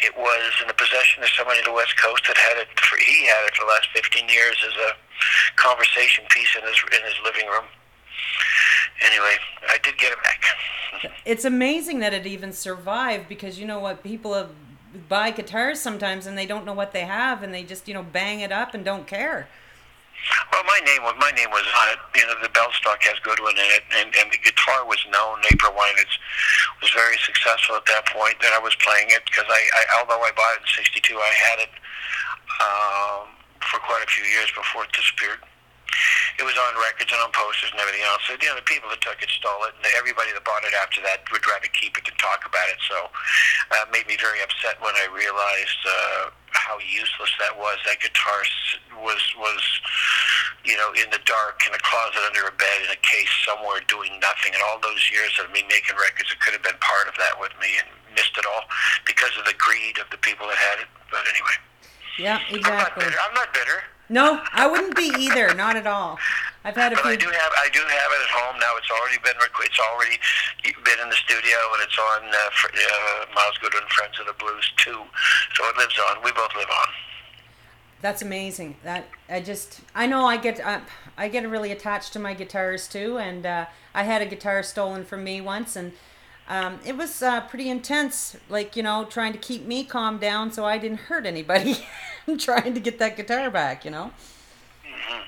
it 0.00 0.16
was 0.16 0.52
in 0.60 0.66
the 0.66 0.74
possession 0.74 1.22
of 1.22 1.30
somebody 1.36 1.60
on 1.60 1.68
the 1.68 1.76
West 1.76 1.94
Coast 2.00 2.24
that 2.26 2.38
had 2.38 2.58
it. 2.58 2.68
For, 2.80 2.96
he 2.96 3.28
had 3.28 3.44
it 3.46 3.54
for 3.54 3.68
the 3.68 3.72
last 3.72 3.88
15 3.94 4.28
years 4.28 4.56
as 4.64 4.74
a 4.88 4.90
conversation 5.60 6.24
piece 6.30 6.56
in 6.56 6.64
his 6.64 6.80
in 6.90 7.02
his 7.04 7.18
living 7.24 7.46
room. 7.46 7.68
Anyway, 9.04 9.36
I 9.68 9.78
did 9.82 9.98
get 9.98 10.12
it 10.12 10.18
back. 10.22 11.12
It's 11.24 11.44
amazing 11.44 11.98
that 12.00 12.12
it 12.14 12.26
even 12.26 12.52
survived 12.52 13.28
because 13.28 13.58
you 13.58 13.66
know 13.66 13.80
what 13.80 14.02
people 14.02 14.34
have, 14.34 14.50
buy 15.08 15.30
guitars 15.30 15.80
sometimes 15.80 16.26
and 16.26 16.36
they 16.36 16.46
don't 16.46 16.64
know 16.64 16.74
what 16.74 16.92
they 16.92 17.00
have 17.00 17.42
and 17.42 17.52
they 17.52 17.64
just 17.64 17.88
you 17.88 17.94
know 17.94 18.02
bang 18.02 18.40
it 18.40 18.52
up 18.52 18.74
and 18.74 18.84
don't 18.84 19.06
care. 19.06 19.48
Well, 20.52 20.62
my 20.64 20.78
name 20.86 21.02
was 21.02 21.14
my 21.18 21.32
name 21.34 21.50
was 21.50 21.66
on 21.82 21.88
it. 21.90 21.98
You 22.14 22.26
know, 22.26 22.38
the 22.42 22.48
bell 22.50 22.70
stock 22.78 23.02
has 23.02 23.18
Goodwyn 23.26 23.58
in 23.58 23.70
it, 23.74 23.82
and, 23.98 24.14
and 24.14 24.30
the 24.30 24.38
guitar 24.38 24.86
was 24.86 25.02
known. 25.10 25.42
April 25.50 25.74
Wine 25.74 25.98
is, 25.98 26.12
was 26.78 26.90
very 26.94 27.18
successful 27.26 27.74
at 27.74 27.86
that 27.86 28.06
point 28.06 28.38
that 28.38 28.54
I 28.54 28.60
was 28.62 28.74
playing 28.78 29.10
it 29.10 29.26
because 29.26 29.48
I, 29.50 29.58
I, 29.58 29.82
although 29.98 30.22
I 30.22 30.30
bought 30.36 30.62
it 30.62 30.62
in 30.62 30.70
'62, 30.78 31.18
I 31.18 31.32
had 31.34 31.58
it 31.66 31.72
um, 32.62 33.34
for 33.66 33.82
quite 33.82 34.04
a 34.06 34.10
few 34.10 34.22
years 34.30 34.46
before 34.54 34.86
it 34.86 34.92
disappeared. 34.94 35.42
It 36.40 36.44
was 36.44 36.56
on 36.56 36.74
records 36.80 37.12
and 37.12 37.20
on 37.20 37.30
posters 37.32 37.70
and 37.72 37.80
everything 37.80 38.02
else. 38.08 38.24
So, 38.24 38.34
you 38.40 38.48
know, 38.48 38.56
the 38.56 38.66
people 38.66 38.88
that 38.90 39.00
took 39.04 39.20
it 39.20 39.30
stole 39.30 39.64
it, 39.68 39.76
and 39.76 39.84
everybody 39.94 40.32
that 40.32 40.42
bought 40.44 40.64
it 40.64 40.72
after 40.76 41.04
that 41.04 41.24
would 41.30 41.44
rather 41.44 41.68
keep 41.76 41.96
it 41.96 42.04
than 42.08 42.16
talk 42.16 42.44
about 42.48 42.68
it. 42.72 42.80
So, 42.88 42.98
uh, 43.76 43.84
made 43.92 44.08
me 44.08 44.16
very 44.16 44.40
upset 44.40 44.80
when 44.80 44.96
I 44.96 45.06
realized 45.12 45.80
uh, 45.84 46.32
how 46.52 46.80
useless 46.80 47.32
that 47.40 47.56
was. 47.56 47.76
That 47.84 48.00
guitar 48.00 48.40
was 49.00 49.22
was, 49.36 49.62
you 50.64 50.76
know, 50.76 50.92
in 50.96 51.08
the 51.10 51.20
dark 51.24 51.64
in 51.66 51.74
a 51.74 51.82
closet 51.82 52.22
under 52.24 52.46
a 52.48 52.54
bed 52.54 52.78
in 52.84 52.90
a 52.92 53.00
case 53.04 53.32
somewhere 53.44 53.80
doing 53.88 54.12
nothing. 54.20 54.54
And 54.54 54.62
all 54.68 54.78
those 54.80 55.02
years 55.10 55.32
of 55.40 55.50
me 55.50 55.64
making 55.68 55.96
records, 55.96 56.30
it 56.32 56.40
could 56.40 56.54
have 56.54 56.64
been 56.64 56.78
part 56.80 57.08
of 57.08 57.16
that 57.18 57.36
with 57.40 57.52
me 57.60 57.80
and 57.80 57.88
missed 58.14 58.36
it 58.36 58.46
all 58.46 58.64
because 59.04 59.32
of 59.38 59.44
the 59.44 59.56
greed 59.56 59.98
of 59.98 60.08
the 60.10 60.20
people 60.20 60.46
that 60.48 60.60
had 60.60 60.84
it. 60.84 60.88
But 61.10 61.24
anyway, 61.28 61.56
Yeah, 62.18 62.40
I'm 62.48 62.52
not 62.52 62.58
exactly. 62.58 63.04
I'm 63.04 63.34
not 63.34 63.52
bitter. 63.54 63.82
No, 64.08 64.42
I 64.52 64.66
wouldn't 64.66 64.94
be 64.94 65.10
either. 65.18 65.54
Not 65.54 65.76
at 65.76 65.86
all. 65.86 66.18
I've 66.64 66.76
had 66.76 66.92
a 66.92 66.96
But 66.96 67.06
I 67.06 67.16
do 67.16 67.26
have 67.26 67.52
I 67.58 67.68
do 67.72 67.80
have 67.80 67.88
it 67.88 68.22
at 68.22 68.30
home 68.30 68.60
now. 68.60 68.76
It's 68.76 68.90
already 68.90 69.18
been 69.24 69.34
it's 69.60 69.80
already 69.80 70.18
been 70.62 71.00
in 71.02 71.08
the 71.08 71.16
studio 71.16 71.56
and 71.72 71.82
it's 71.82 71.98
on 71.98 72.28
uh, 72.28 72.50
for, 72.52 72.68
uh, 72.68 73.34
Myles 73.34 73.58
Goodwyn 73.62 73.88
Friends 73.88 74.20
of 74.20 74.26
the 74.26 74.34
Blues 74.34 74.70
too. 74.76 75.00
So 75.54 75.64
it 75.68 75.76
lives 75.76 75.98
on. 76.10 76.22
We 76.22 76.30
both 76.32 76.54
live 76.54 76.68
on. 76.70 76.88
That's 78.02 78.20
amazing. 78.20 78.76
That 78.84 79.06
I 79.28 79.40
just 79.40 79.80
I 79.94 80.06
know 80.06 80.26
I 80.26 80.36
get 80.36 80.60
uh, 80.60 80.80
I 81.16 81.28
get 81.28 81.48
really 81.48 81.72
attached 81.72 82.12
to 82.12 82.18
my 82.18 82.34
guitars 82.34 82.88
too, 82.88 83.18
and 83.18 83.46
uh, 83.46 83.66
I 83.94 84.02
had 84.02 84.22
a 84.22 84.26
guitar 84.26 84.62
stolen 84.62 85.04
from 85.04 85.24
me 85.24 85.40
once, 85.40 85.74
and 85.74 85.92
Um, 86.48 86.80
it 86.84 86.96
was 86.96 87.22
uh, 87.22 87.40
pretty 87.42 87.70
intense, 87.70 88.36
like 88.48 88.76
you 88.76 88.82
know, 88.82 89.04
trying 89.04 89.32
to 89.32 89.38
keep 89.38 89.64
me 89.64 89.84
calm 89.84 90.18
down 90.18 90.52
so 90.52 90.64
I 90.64 90.78
didn't 90.78 91.00
hurt 91.00 91.26
anybody. 91.26 91.76
trying 92.38 92.74
to 92.74 92.80
get 92.80 92.98
that 92.98 93.16
guitar 93.16 93.50
back, 93.50 93.84
you 93.84 93.90
know. 93.90 94.12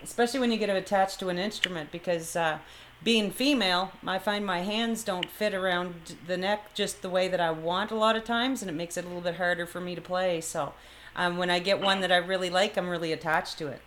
Especially 0.03 0.40
when 0.40 0.53
you 0.53 0.59
get 0.59 0.70
attached 0.70 1.18
to 1.20 1.29
an 1.29 1.38
instrument, 1.38 1.90
because 1.90 2.37
uh, 2.37 2.59
being 3.03 3.31
female, 3.31 3.92
I 4.07 4.18
find 4.18 4.44
my 4.44 4.61
hands 4.61 5.05
don't 5.05 5.29
fit 5.29 5.55
around 5.55 6.16
the 6.27 6.37
neck 6.37 6.74
just 6.74 7.03
the 7.03 7.11
way 7.11 7.29
that 7.29 7.40
I 7.40 7.50
want 7.50 7.90
a 7.90 7.96
lot 7.96 8.16
of 8.16 8.24
times, 8.24 8.62
and 8.62 8.70
it 8.70 8.74
makes 8.74 8.96
it 8.96 9.05
a 9.05 9.09
little 9.09 9.22
bit 9.22 9.37
harder 9.37 9.66
for 9.66 9.81
me 9.81 9.94
to 9.94 10.00
play. 10.00 10.40
So, 10.40 10.74
um, 11.16 11.37
when 11.37 11.50
I 11.50 11.59
get 11.59 11.81
one 11.81 12.00
that 12.00 12.12
I 12.12 12.16
really 12.16 12.50
like, 12.50 12.77
I'm 12.77 12.88
really 12.88 13.12
attached 13.12 13.59
to 13.59 13.68
it. 13.68 13.81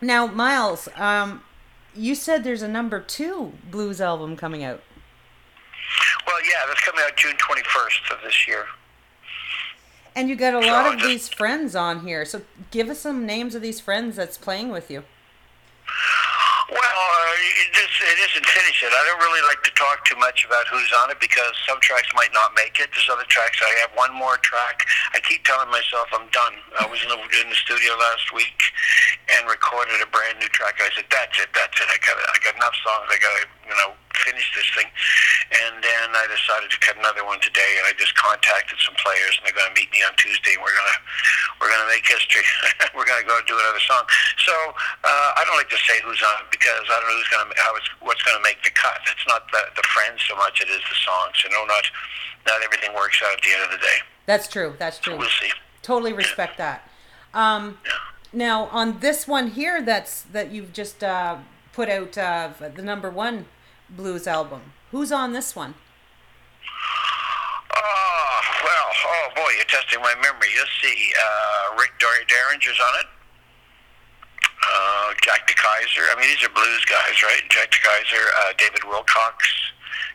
Now, 0.00 0.26
Myles, 0.26 0.88
um, 0.96 1.42
you 1.94 2.14
said 2.14 2.44
there's 2.44 2.62
a 2.62 2.68
number 2.68 3.00
two 3.00 3.54
blues 3.70 4.00
album 4.00 4.36
coming 4.36 4.62
out. 4.62 4.82
Well, 6.26 6.36
yeah, 6.44 6.66
that's 6.66 6.80
coming 6.80 7.02
out 7.06 7.16
June 7.16 7.36
21st 7.36 8.10
of 8.12 8.18
this 8.22 8.46
year. 8.46 8.66
And 10.14 10.28
you 10.28 10.36
got 10.36 10.54
a 10.54 10.60
lot 10.60 10.86
of 10.86 10.98
just- 10.98 11.06
these 11.08 11.28
friends 11.28 11.76
on 11.76 12.06
here. 12.06 12.24
So 12.24 12.42
give 12.70 12.88
us 12.88 13.00
some 13.00 13.26
names 13.26 13.54
of 13.54 13.62
these 13.62 13.80
friends 13.80 14.16
that's 14.16 14.38
playing 14.38 14.70
with 14.70 14.90
you. 14.90 15.04
Well, 16.66 16.82
uh, 16.82 17.30
it, 17.62 17.70
just, 17.70 17.94
it 18.02 18.18
isn't 18.26 18.42
finished 18.42 18.82
yet. 18.82 18.90
I 18.90 19.02
don't 19.06 19.22
really 19.22 19.44
like 19.46 19.62
to 19.62 19.70
talk 19.78 20.02
too 20.02 20.18
much 20.18 20.42
about 20.42 20.66
who's 20.66 20.90
on 21.04 21.14
it 21.14 21.20
because 21.22 21.54
some 21.62 21.78
tracks 21.78 22.10
might 22.18 22.34
not 22.34 22.58
make 22.58 22.80
it. 22.82 22.90
There's 22.90 23.06
other 23.06 23.22
tracks. 23.30 23.62
I 23.62 23.70
have 23.86 23.94
one 23.94 24.10
more 24.10 24.34
track. 24.42 24.82
I 25.14 25.20
keep 25.22 25.44
telling 25.46 25.70
myself 25.70 26.10
I'm 26.10 26.26
done. 26.34 26.58
I 26.80 26.90
was 26.90 26.98
in 27.06 27.08
the, 27.08 27.20
in 27.38 27.46
the 27.54 27.54
studio 27.54 27.94
last 27.94 28.34
week 28.34 28.58
and 29.30 29.46
recorded 29.46 30.02
a 30.02 30.10
brand 30.10 30.42
new 30.42 30.50
track. 30.50 30.82
I 30.82 30.90
said, 30.98 31.06
"That's 31.06 31.38
it. 31.38 31.54
That's 31.54 31.78
it. 31.78 31.86
I 31.86 31.98
got 32.02 32.16
I 32.18 32.36
got 32.42 32.54
enough 32.58 32.74
songs. 32.82 33.06
I 33.14 33.18
got 33.22 33.30
to 33.38 33.46
you 33.66 33.76
know 33.76 33.92
finish 34.14 34.46
this 34.54 34.66
thing." 34.74 34.88
And 35.46 35.78
then 35.78 36.06
I 36.10 36.26
decided 36.26 36.70
to 36.74 36.78
cut 36.82 36.98
another 36.98 37.22
one 37.22 37.38
today, 37.38 37.78
and 37.78 37.86
I 37.86 37.94
just 37.94 38.14
contacted 38.18 38.78
some 38.82 38.98
players, 38.98 39.38
and 39.38 39.46
they're 39.46 39.54
going 39.54 39.70
to 39.70 39.76
meet 39.78 39.90
me 39.94 40.02
on 40.02 40.10
Tuesday, 40.18 40.58
and 40.58 40.62
we're 40.62 40.74
gonna 40.74 40.98
we're 41.60 41.70
gonna 41.70 41.90
make 41.90 42.02
history. 42.02 42.42
we're 42.96 43.06
gonna 43.06 43.26
go 43.26 43.38
do 43.46 43.54
another 43.54 43.82
song. 43.86 44.02
So 44.42 44.54
uh, 45.06 45.38
I 45.38 45.46
don't 45.46 45.56
like 45.56 45.70
to 45.70 45.80
say 45.86 46.02
who's 46.02 46.22
on 46.22 46.50
because 46.50 46.82
I 46.90 46.98
don't 46.98 47.06
know 47.06 47.16
who's 47.18 47.30
gonna 47.30 47.50
how 47.56 47.72
it's 47.78 47.90
what's 48.02 48.22
gonna 48.26 48.42
make 48.42 48.58
the 48.66 48.74
cut. 48.74 48.98
It's 49.06 49.26
not 49.30 49.46
the 49.54 49.62
the 49.78 49.86
friends 49.90 50.22
so 50.26 50.34
much; 50.34 50.58
it 50.60 50.68
is 50.68 50.82
the 50.86 50.98
songs. 51.06 51.34
You 51.46 51.50
know, 51.54 51.62
not 51.66 51.84
not 52.46 52.58
everything 52.62 52.94
works 52.94 53.22
out 53.22 53.38
at 53.38 53.42
the 53.42 53.52
end 53.54 53.62
of 53.64 53.70
the 53.70 53.82
day. 53.82 53.98
That's 54.26 54.48
true. 54.48 54.74
That's 54.78 54.98
true. 54.98 55.16
We'll 55.16 55.30
see. 55.40 55.50
Totally 55.82 56.12
respect 56.12 56.58
that. 56.58 56.88
Um, 57.34 57.78
now 58.32 58.66
on 58.66 59.00
this 59.00 59.28
one 59.28 59.50
here, 59.50 59.82
that's 59.82 60.22
that 60.22 60.50
you've 60.50 60.72
just 60.72 61.02
uh, 61.04 61.38
put 61.72 61.88
out 61.88 62.18
uh, 62.18 62.50
the 62.74 62.82
number 62.82 63.10
one 63.10 63.46
blues 63.90 64.26
album. 64.26 64.72
Who's 64.90 65.12
on 65.12 65.32
this 65.32 65.54
one? 65.56 65.74
Oh, 67.76 68.40
well, 68.64 68.88
oh 69.06 69.28
boy, 69.34 69.50
you're 69.56 69.64
testing 69.66 70.00
my 70.00 70.14
memory. 70.16 70.48
You'll 70.54 70.66
see. 70.82 71.12
Uh, 71.18 71.76
Rick 71.78 71.92
Dar- 71.98 72.24
Derringer's 72.28 72.80
on 72.80 72.94
it. 73.00 73.06
Uh, 74.66 75.14
Jack 75.22 75.46
de 75.46 75.54
Keyzer. 75.54 76.10
I 76.10 76.14
mean, 76.18 76.28
these 76.28 76.42
are 76.44 76.48
blues 76.50 76.84
guys, 76.86 77.22
right? 77.22 77.42
Jack 77.50 77.70
de 77.70 77.76
Keyzer, 77.78 78.26
uh, 78.40 78.52
David 78.58 78.82
Wilcox, 78.84 79.48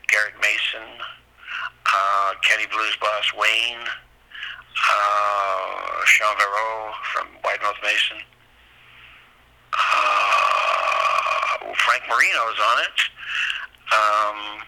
Garrett 0.08 0.36
Mason, 0.42 1.00
uh, 1.94 2.34
Kenny 2.42 2.66
Blues 2.68 2.96
Boss 3.00 3.32
Wayne, 3.38 3.80
uh, 3.80 6.06
Shawn 6.06 6.36
Verreault 6.36 6.94
from 7.14 7.28
Wide 7.44 7.62
Mouth 7.62 7.78
Mason. 7.84 8.18
Uh, 9.74 11.74
Frank 11.76 12.04
Marino's 12.10 12.60
on 12.60 12.80
it. 12.84 13.00
Um, 13.92 14.64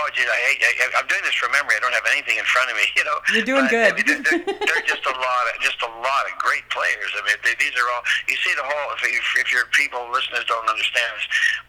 oh, 0.00 0.08
geez, 0.16 0.24
I, 0.24 0.56
I, 0.56 1.00
I'm 1.00 1.06
doing 1.08 1.20
this 1.24 1.36
from 1.36 1.52
memory. 1.52 1.76
I 1.76 1.80
don't 1.84 1.92
have 1.92 2.08
anything 2.12 2.36
in 2.40 2.44
front 2.48 2.70
of 2.72 2.76
me. 2.76 2.84
You 2.96 3.04
know. 3.04 3.18
You're 3.34 3.44
doing 3.44 3.66
But, 3.68 3.74
I 3.74 3.90
good. 3.90 3.92
mean, 4.00 4.06
they're, 4.06 4.22
they're, 4.44 4.56
they're 4.64 4.86
just 4.86 5.04
a 5.04 5.12
lot 5.16 5.44
of 5.50 5.54
just 5.60 5.82
a 5.82 5.90
lot 6.00 6.22
of 6.30 6.32
great 6.38 6.64
players. 6.70 7.10
I 7.18 7.20
mean, 7.26 7.36
they, 7.44 7.52
these 7.58 7.74
are 7.76 7.88
all. 7.92 8.04
You 8.30 8.36
see 8.40 8.54
the 8.56 8.64
whole. 8.64 8.86
If, 8.96 9.02
if, 9.04 9.26
if 9.44 9.48
your 9.52 9.66
people 9.76 10.00
listeners 10.14 10.46
don't 10.48 10.64
understand 10.68 11.10
this, 11.18 11.26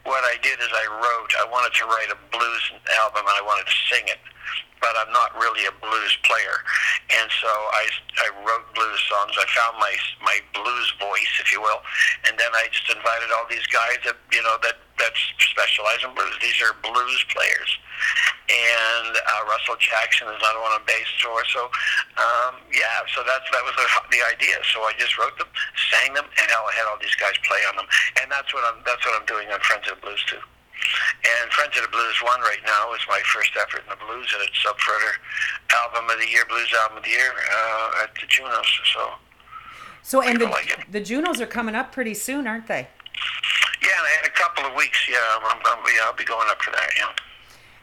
what 0.07 0.21
I 0.23 0.37
did 0.45 0.61
is 0.61 0.69
I 0.71 0.85
wrote. 1.01 1.31
I 1.41 1.45
wanted 1.49 1.73
to 1.81 1.83
write 1.89 2.13
a 2.13 2.17
blues 2.31 2.63
album 3.01 3.25
and 3.27 3.35
I 3.35 3.43
wanted 3.43 3.65
to 3.67 3.75
sing 3.91 4.05
it 4.07 4.21
but 4.85 4.93
I'm 5.01 5.09
not 5.09 5.33
really 5.33 5.65
a 5.65 5.73
blues 5.81 6.13
player. 6.21 6.61
And 7.17 7.25
so 7.41 7.49
I, 7.49 7.89
I 8.21 8.27
wrote 8.45 8.69
blues 8.77 9.01
songs. 9.09 9.33
I 9.33 9.45
found 9.49 9.81
my 9.81 9.93
my 10.21 10.37
blues 10.53 10.93
voice, 11.01 11.33
if 11.41 11.49
you 11.49 11.57
will, 11.57 11.81
and 12.29 12.37
then 12.37 12.53
I 12.53 12.69
just 12.69 12.85
invited 12.93 13.33
all 13.33 13.49
these 13.49 13.65
guys 13.73 13.97
that 14.05 14.13
you 14.29 14.45
know 14.45 14.61
that 14.61 14.77
that 15.01 15.13
specialize 15.41 16.05
in 16.05 16.13
blues. 16.13 16.37
These 16.37 16.61
are 16.61 16.77
blues 16.85 17.21
players, 17.33 17.71
and 18.45 19.13
uh, 19.17 19.41
Russell 19.49 19.81
Jackson 19.81 20.29
is 20.29 20.37
another 20.37 20.61
one 20.61 20.77
on 20.77 20.85
bass 20.85 21.09
tour. 21.17 21.41
So 21.49 21.65
um, 22.21 22.61
yeah, 22.69 23.01
so 23.17 23.25
that's 23.25 23.49
that 23.49 23.65
was 23.65 23.73
the, 23.73 23.89
the 24.13 24.21
idea. 24.29 24.61
So 24.69 24.85
I 24.85 24.93
just 25.01 25.17
wrote 25.17 25.33
them, 25.41 25.49
sang 25.89 26.13
them, 26.13 26.29
and 26.29 26.47
I 26.53 26.61
had 26.77 26.85
all 26.85 27.01
these 27.01 27.17
guys 27.17 27.33
play 27.41 27.61
on 27.65 27.73
them, 27.73 27.89
and 28.21 28.29
that's 28.29 28.53
what 28.53 28.61
I'm 28.69 28.85
that's 28.85 29.01
what 29.01 29.17
I'm 29.17 29.25
doing 29.25 29.49
on 29.49 29.57
Friends 29.65 29.89
of 29.89 29.97
Blues 30.05 30.21
too. 30.29 30.41
And 31.25 31.51
Friends 31.51 31.75
of 31.77 31.83
the 31.83 31.89
Blues 31.89 32.15
One 32.23 32.41
right 32.41 32.61
now 32.65 32.93
is 32.93 33.01
my 33.07 33.21
first 33.25 33.51
effort 33.59 33.83
in 33.83 33.89
the 33.89 34.05
blues, 34.05 34.33
and 34.33 34.43
it's 34.47 34.65
up 34.67 34.79
for 34.79 34.93
album 35.83 36.09
of 36.09 36.19
the 36.19 36.29
year, 36.29 36.43
blues 36.47 36.71
album 36.81 36.97
of 36.97 37.03
the 37.03 37.09
year 37.09 37.31
uh, 37.31 38.03
at 38.03 38.13
the 38.15 38.27
Junos. 38.27 38.67
So 38.93 39.13
So 40.03 40.21
and 40.21 40.39
the 40.39 40.45
like 40.45 40.91
the 40.91 41.01
Junos 41.01 41.41
are 41.41 41.47
coming 41.47 41.75
up 41.75 41.91
pretty 41.91 42.13
soon, 42.13 42.47
aren't 42.47 42.67
they? 42.67 42.87
yeah, 43.85 44.19
in 44.19 44.25
a 44.25 44.29
couple 44.29 44.65
of 44.65 44.75
weeks, 44.75 45.07
yeah, 45.09 45.17
I'm, 45.43 45.59
I'm, 45.65 45.77
yeah, 45.93 46.01
I'll 46.05 46.15
be 46.15 46.23
going 46.23 46.49
up 46.49 46.61
for 46.61 46.71
that. 46.71 46.89
Yeah. 46.97 47.11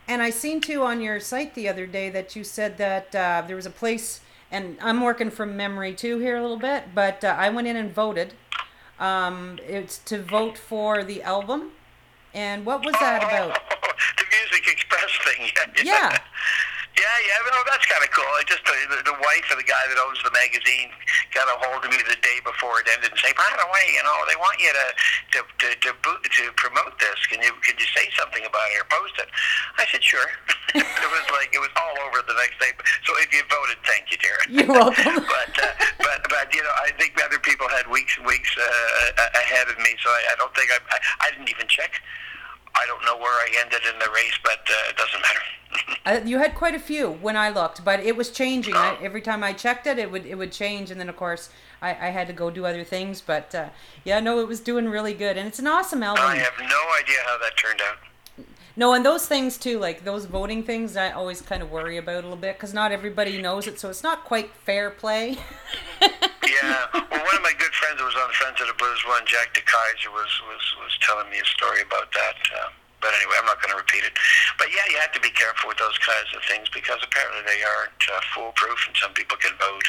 And 0.09 0.23
I 0.23 0.31
seen 0.31 0.61
too 0.61 0.83
on 0.83 1.01
your 1.01 1.21
site 1.21 1.55
the 1.55 1.69
other 1.69 1.87
day 1.87 2.11
that 2.11 2.35
you 2.35 2.45
said 2.45 2.77
that 2.79 3.15
uh, 3.15 3.43
there 3.47 3.57
was 3.57 3.67
a 3.67 3.71
place, 3.71 4.21
and 4.51 4.77
I'm 4.81 5.01
working 5.01 5.31
from 5.31 5.57
memory 5.57 5.95
too 5.95 6.19
here 6.19 6.37
a 6.37 6.43
little 6.43 6.59
bit, 6.59 6.95
but 6.95 7.25
uh, 7.25 7.29
I 7.39 7.49
went 7.51 7.69
in 7.69 7.77
and 7.77 7.93
voted. 7.93 8.35
Um, 8.99 9.59
it's 9.67 9.99
to 9.99 10.23
vote 10.23 10.59
for 10.59 11.05
the 11.05 11.23
album. 11.23 11.73
And 12.35 12.65
what 12.65 12.85
was 12.85 12.95
that 12.97 13.23
about? 13.23 13.53
the 14.17 14.25
Music 14.33 14.65
Express 14.73 15.13
thing. 15.25 15.51
Yeah. 15.85 16.17
Yeah, 16.93 17.09
yeah, 17.25 17.39
no, 17.53 17.61
that's 17.69 17.87
kind 17.87 18.05
of 18.05 18.11
cool. 18.13 18.29
I 18.37 18.43
just 18.45 18.65
uh, 18.69 18.73
the, 18.93 19.01
the 19.05 19.17
wife 19.17 19.47
of 19.53 19.57
the 19.57 19.69
guy 19.69 19.81
that 19.89 19.99
owns 20.01 20.21
the 20.25 20.33
magazine 20.33 20.93
got 21.33 21.49
a 21.49 21.57
hold 21.65 21.85
of 21.85 21.91
me 21.91 21.99
the 22.05 22.17
day 22.21 22.39
before 22.45 22.81
it 22.81 22.87
ended 22.93 23.11
and 23.13 23.21
say, 23.21 23.33
by 23.35 23.49
the 23.57 23.69
way, 23.73 23.85
you 23.93 24.03
know, 24.05 24.17
they 24.29 24.37
want 24.37 24.57
you 24.61 24.73
to 24.73 24.87
to 25.37 25.39
to 25.43 25.67
to, 25.89 25.91
boot, 26.05 26.21
to 26.25 26.45
promote 26.57 26.97
this. 27.01 27.19
Can 27.29 27.41
you 27.41 27.53
could 27.65 27.81
you 27.81 27.89
say 27.97 28.09
something 28.17 28.45
about 28.45 28.69
it 28.73 28.85
or 28.85 28.89
post 28.93 29.17
it? 29.19 29.29
I 29.81 29.85
said, 29.89 30.05
sure. 30.05 30.29
it 30.77 31.09
was 31.11 31.27
like 31.33 31.53
it 31.53 31.61
was 31.61 31.73
all 31.77 31.97
over 32.09 32.21
the 32.25 32.37
next 32.37 32.61
day. 32.61 32.73
So 33.05 33.13
if 33.21 33.33
you 33.33 33.43
voted, 33.49 33.81
thank 33.85 34.13
you, 34.13 34.19
Jared. 34.21 34.49
You're 34.49 34.73
welcome. 34.73 35.25
but 35.37 35.53
uh, 35.57 35.73
but 35.99 36.21
but 36.29 36.47
you 36.53 36.63
know, 36.63 36.75
I 36.85 36.93
think 36.97 37.17
other 37.21 37.41
people 37.41 37.69
had 37.69 37.89
weeks 37.89 38.17
and 38.17 38.25
weeks 38.29 38.53
uh, 38.57 39.29
ahead 39.37 39.69
of 39.69 39.77
me, 39.81 39.97
so 40.01 40.09
I, 40.09 40.33
I 40.33 40.35
don't 40.39 40.55
think 40.55 40.71
I, 40.71 40.79
I 40.93 40.99
I 41.29 41.31
didn't 41.33 41.49
even 41.49 41.69
check. 41.69 42.01
I 42.75 42.87
don't 42.87 43.05
know 43.05 43.17
where 43.17 43.33
I 43.33 43.49
ended 43.61 43.83
in 43.93 43.99
the 43.99 44.09
race, 44.15 44.39
but 44.43 44.61
uh, 44.69 44.91
it 44.91 44.97
doesn't 44.97 45.21
matter. 45.21 45.41
Uh, 46.05 46.21
you 46.25 46.39
had 46.39 46.55
quite 46.55 46.75
a 46.75 46.81
few 46.81 47.09
when 47.09 47.37
I 47.37 47.49
looked, 47.49 47.85
but 47.85 48.01
it 48.01 48.17
was 48.17 48.31
changing. 48.31 48.75
I, 48.75 48.99
every 49.01 49.23
time 49.23 49.45
I 49.45 49.53
checked 49.53 49.87
it, 49.87 49.99
it 49.99 50.11
would 50.11 50.27
it 50.27 50.35
would 50.35 50.51
change, 50.53 50.91
and 50.91 51.01
then 51.01 51.09
of 51.09 51.17
course 51.17 51.49
I, 51.81 51.91
I 51.91 52.11
had 52.11 52.27
to 52.27 52.33
go 52.33 52.51
do 52.51 52.67
other 52.67 52.85
things. 52.85 53.23
But 53.23 53.55
uh, 53.55 53.69
yeah, 54.05 54.19
no, 54.21 54.41
it 54.41 54.49
was 54.49 54.61
doing 54.61 54.89
really 54.89 55.15
good, 55.15 55.37
and 55.39 55.47
it's 55.47 55.61
an 55.61 55.69
awesome 55.69 56.03
album. 56.03 56.25
I 56.27 56.37
have 56.37 56.59
no 56.59 56.83
idea 57.01 57.19
how 57.25 57.39
that 57.39 57.57
turned 57.57 57.81
out. 57.81 57.99
No, 58.75 58.95
and 58.95 59.05
those 59.05 59.27
things 59.27 59.59
too, 59.59 59.79
like 59.79 60.05
those 60.05 60.25
voting 60.25 60.63
things, 60.63 60.97
I 60.97 61.11
always 61.11 61.41
kind 61.41 61.63
of 61.63 61.71
worry 61.71 61.99
about 61.99 62.17
a 62.17 62.23
little 62.23 62.37
bit 62.37 62.57
because 62.57 62.75
not 62.75 62.91
everybody 62.91 63.41
knows 63.41 63.67
it, 63.67 63.79
so 63.79 63.89
it's 63.89 64.03
not 64.03 64.25
quite 64.25 64.51
fair 64.65 64.91
play. 64.91 65.39
Yeah. 66.53 66.85
Well, 66.93 67.25
one 67.25 67.37
of 67.37 67.41
my 67.41 67.57
good 67.57 67.73
friends 67.73 67.97
that 67.97 68.05
was 68.05 68.19
on 68.21 68.29
Friends 68.37 68.61
of 68.61 68.69
the 68.69 68.77
Blues 68.77 69.01
one, 69.09 69.25
Jack 69.25 69.57
de 69.57 69.65
Keyzer, 69.65 70.13
was 70.13 70.29
was 70.45 70.65
was 70.85 70.93
telling 71.01 71.33
me 71.33 71.41
a 71.41 71.49
story 71.49 71.81
about 71.81 72.13
that. 72.13 72.37
Uh, 72.53 72.69
but 73.01 73.17
anyway, 73.17 73.41
I'm 73.41 73.49
not 73.49 73.59
going 73.65 73.73
to 73.73 73.81
repeat 73.81 74.05
it. 74.05 74.13
But 74.61 74.69
yeah, 74.69 74.85
you 74.93 75.01
have 75.01 75.17
to 75.17 75.23
be 75.25 75.33
careful 75.33 75.73
with 75.73 75.81
those 75.81 75.97
kinds 76.05 76.29
of 76.37 76.45
things 76.45 76.69
because 76.69 77.01
apparently 77.01 77.43
they 77.49 77.65
aren't 77.65 78.01
uh, 78.05 78.21
foolproof, 78.37 78.85
and 78.85 78.95
some 79.01 79.17
people 79.17 79.41
can 79.41 79.57
vote 79.57 79.89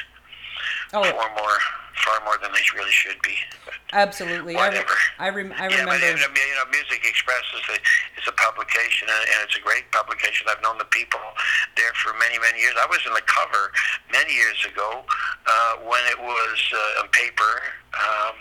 oh, 0.93 1.03
far 1.03 1.29
more, 1.35 1.57
far 2.05 2.17
more 2.25 2.37
than 2.41 2.51
they 2.53 2.63
really 2.75 2.91
should 2.91 3.19
be. 3.21 3.35
But, 3.65 3.75
absolutely. 3.93 4.55
I, 4.55 4.69
re- 4.69 4.77
Whatever. 4.77 4.97
I, 5.19 5.29
rem- 5.29 5.53
I 5.57 5.67
yeah, 5.69 5.85
but 5.85 6.01
remember. 6.01 6.29
Mean, 6.33 6.47
you 6.49 6.55
know, 6.55 6.69
Music 6.71 7.01
Express 7.05 7.43
is 7.57 7.65
a, 7.73 7.77
is 8.21 8.25
a 8.27 8.35
publication, 8.37 9.09
and, 9.09 9.43
it's 9.43 9.57
a 9.57 9.61
great 9.61 9.89
publication. 9.91 10.47
I've 10.49 10.61
known 10.61 10.77
the 10.77 10.89
people 10.89 11.21
there 11.75 11.93
for 11.99 12.13
many, 12.17 12.39
many 12.39 12.59
years. 12.61 12.73
I 12.79 12.87
was 12.87 13.01
in 13.05 13.13
the 13.13 13.25
cover 13.25 13.73
many 14.11 14.33
years 14.33 14.65
ago 14.65 15.03
uh, 15.45 15.73
when 15.83 16.01
it 16.07 16.19
was 16.19 16.59
uh, 16.71 17.01
on 17.03 17.09
paper. 17.09 17.51
Um, 17.93 18.39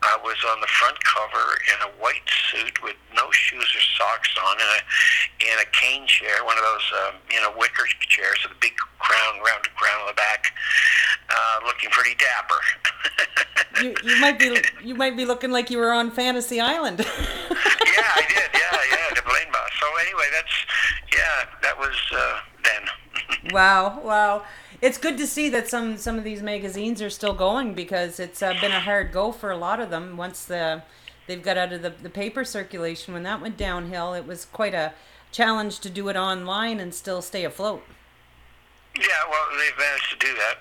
I 0.00 0.16
was 0.24 0.36
on 0.48 0.60
the 0.60 0.70
front 0.80 0.96
cover 1.04 1.60
in 1.68 1.78
a 1.84 1.90
white 2.00 2.24
suit 2.48 2.82
with 2.82 2.96
no 3.12 3.28
shoes 3.32 3.68
or 3.68 3.84
socks 4.00 4.32
on, 4.40 4.56
and 4.56 4.70
a 4.72 4.80
in 5.44 5.56
a 5.60 5.68
cane 5.76 6.06
chair, 6.06 6.40
one 6.44 6.56
of 6.56 6.64
those 6.64 6.88
um, 7.04 7.14
you 7.28 7.40
know 7.40 7.52
wicker 7.56 7.84
chairs 8.08 8.40
with 8.42 8.56
a 8.56 8.60
big 8.60 8.72
crown, 8.98 9.44
rounded 9.44 9.72
crown 9.76 10.00
on 10.00 10.08
the 10.08 10.16
back, 10.16 10.52
uh, 11.28 11.66
looking 11.66 11.89
pretty 11.90 12.16
dapper. 12.16 12.60
You, 13.82 13.94
you 14.04 14.20
might 14.20 14.38
be 14.38 14.56
you 14.84 14.94
might 14.94 15.16
be 15.16 15.24
looking 15.24 15.50
like 15.50 15.70
you 15.70 15.78
were 15.78 15.92
on 15.92 16.10
Fantasy 16.10 16.60
Island. 16.60 16.98
yeah, 17.00 17.06
I 17.08 18.24
did. 18.28 18.50
Yeah, 18.52 18.78
yeah, 18.90 19.14
the 19.14 19.22
Blaine 19.22 19.50
boss. 19.52 19.70
So 19.80 19.86
anyway, 20.02 20.26
that's 20.32 20.66
yeah. 21.16 21.46
That 21.62 21.78
was 21.78 21.96
uh, 22.12 22.40
then. 22.64 23.52
wow, 23.52 24.00
wow. 24.02 24.44
It's 24.82 24.98
good 24.98 25.18
to 25.18 25.26
see 25.26 25.48
that 25.50 25.68
some 25.68 25.96
some 25.96 26.18
of 26.18 26.24
these 26.24 26.42
magazines 26.42 27.00
are 27.00 27.10
still 27.10 27.34
going 27.34 27.74
because 27.74 28.20
it's 28.20 28.42
uh, 28.42 28.54
been 28.60 28.72
a 28.72 28.80
hard 28.80 29.12
go 29.12 29.32
for 29.32 29.50
a 29.50 29.56
lot 29.56 29.80
of 29.80 29.90
them 29.90 30.16
once 30.16 30.44
the 30.44 30.82
they've 31.26 31.42
got 31.42 31.56
out 31.56 31.72
of 31.72 31.82
the, 31.82 31.90
the 31.90 32.10
paper 32.10 32.44
circulation. 32.44 33.14
When 33.14 33.22
that 33.22 33.40
went 33.40 33.56
downhill, 33.56 34.14
it 34.14 34.26
was 34.26 34.44
quite 34.44 34.74
a 34.74 34.92
challenge 35.32 35.80
to 35.80 35.90
do 35.90 36.08
it 36.08 36.16
online 36.16 36.80
and 36.80 36.94
still 36.94 37.22
stay 37.22 37.44
afloat. 37.44 37.84
Yeah, 38.96 39.06
well, 39.30 39.46
they've 39.56 39.78
managed 39.78 40.10
to 40.10 40.18
do 40.18 40.34
that. 40.34 40.58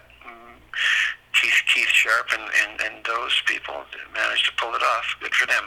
Keith, 1.41 1.61
Keith 1.73 1.87
Sharp 1.87 2.27
and, 2.33 2.41
and, 2.41 2.81
and 2.81 3.05
those 3.05 3.41
people 3.45 3.75
managed 4.13 4.45
to 4.45 4.51
pull 4.57 4.73
it 4.75 4.81
off. 4.81 5.15
Good 5.21 5.33
for 5.33 5.47
them. 5.47 5.65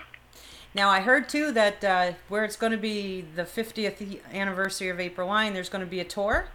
Now 0.74 0.88
I 0.88 1.00
heard 1.00 1.28
too 1.28 1.52
that 1.52 1.84
uh, 1.84 2.12
where 2.28 2.44
it's 2.44 2.56
going 2.56 2.72
to 2.72 2.78
be 2.78 3.20
the 3.20 3.44
50th 3.44 4.20
anniversary 4.32 4.88
of 4.88 5.00
April 5.00 5.28
Wine, 5.28 5.52
there's 5.52 5.68
going 5.68 5.84
to 5.84 5.90
be 5.90 6.00
a 6.00 6.04
tour. 6.04 6.48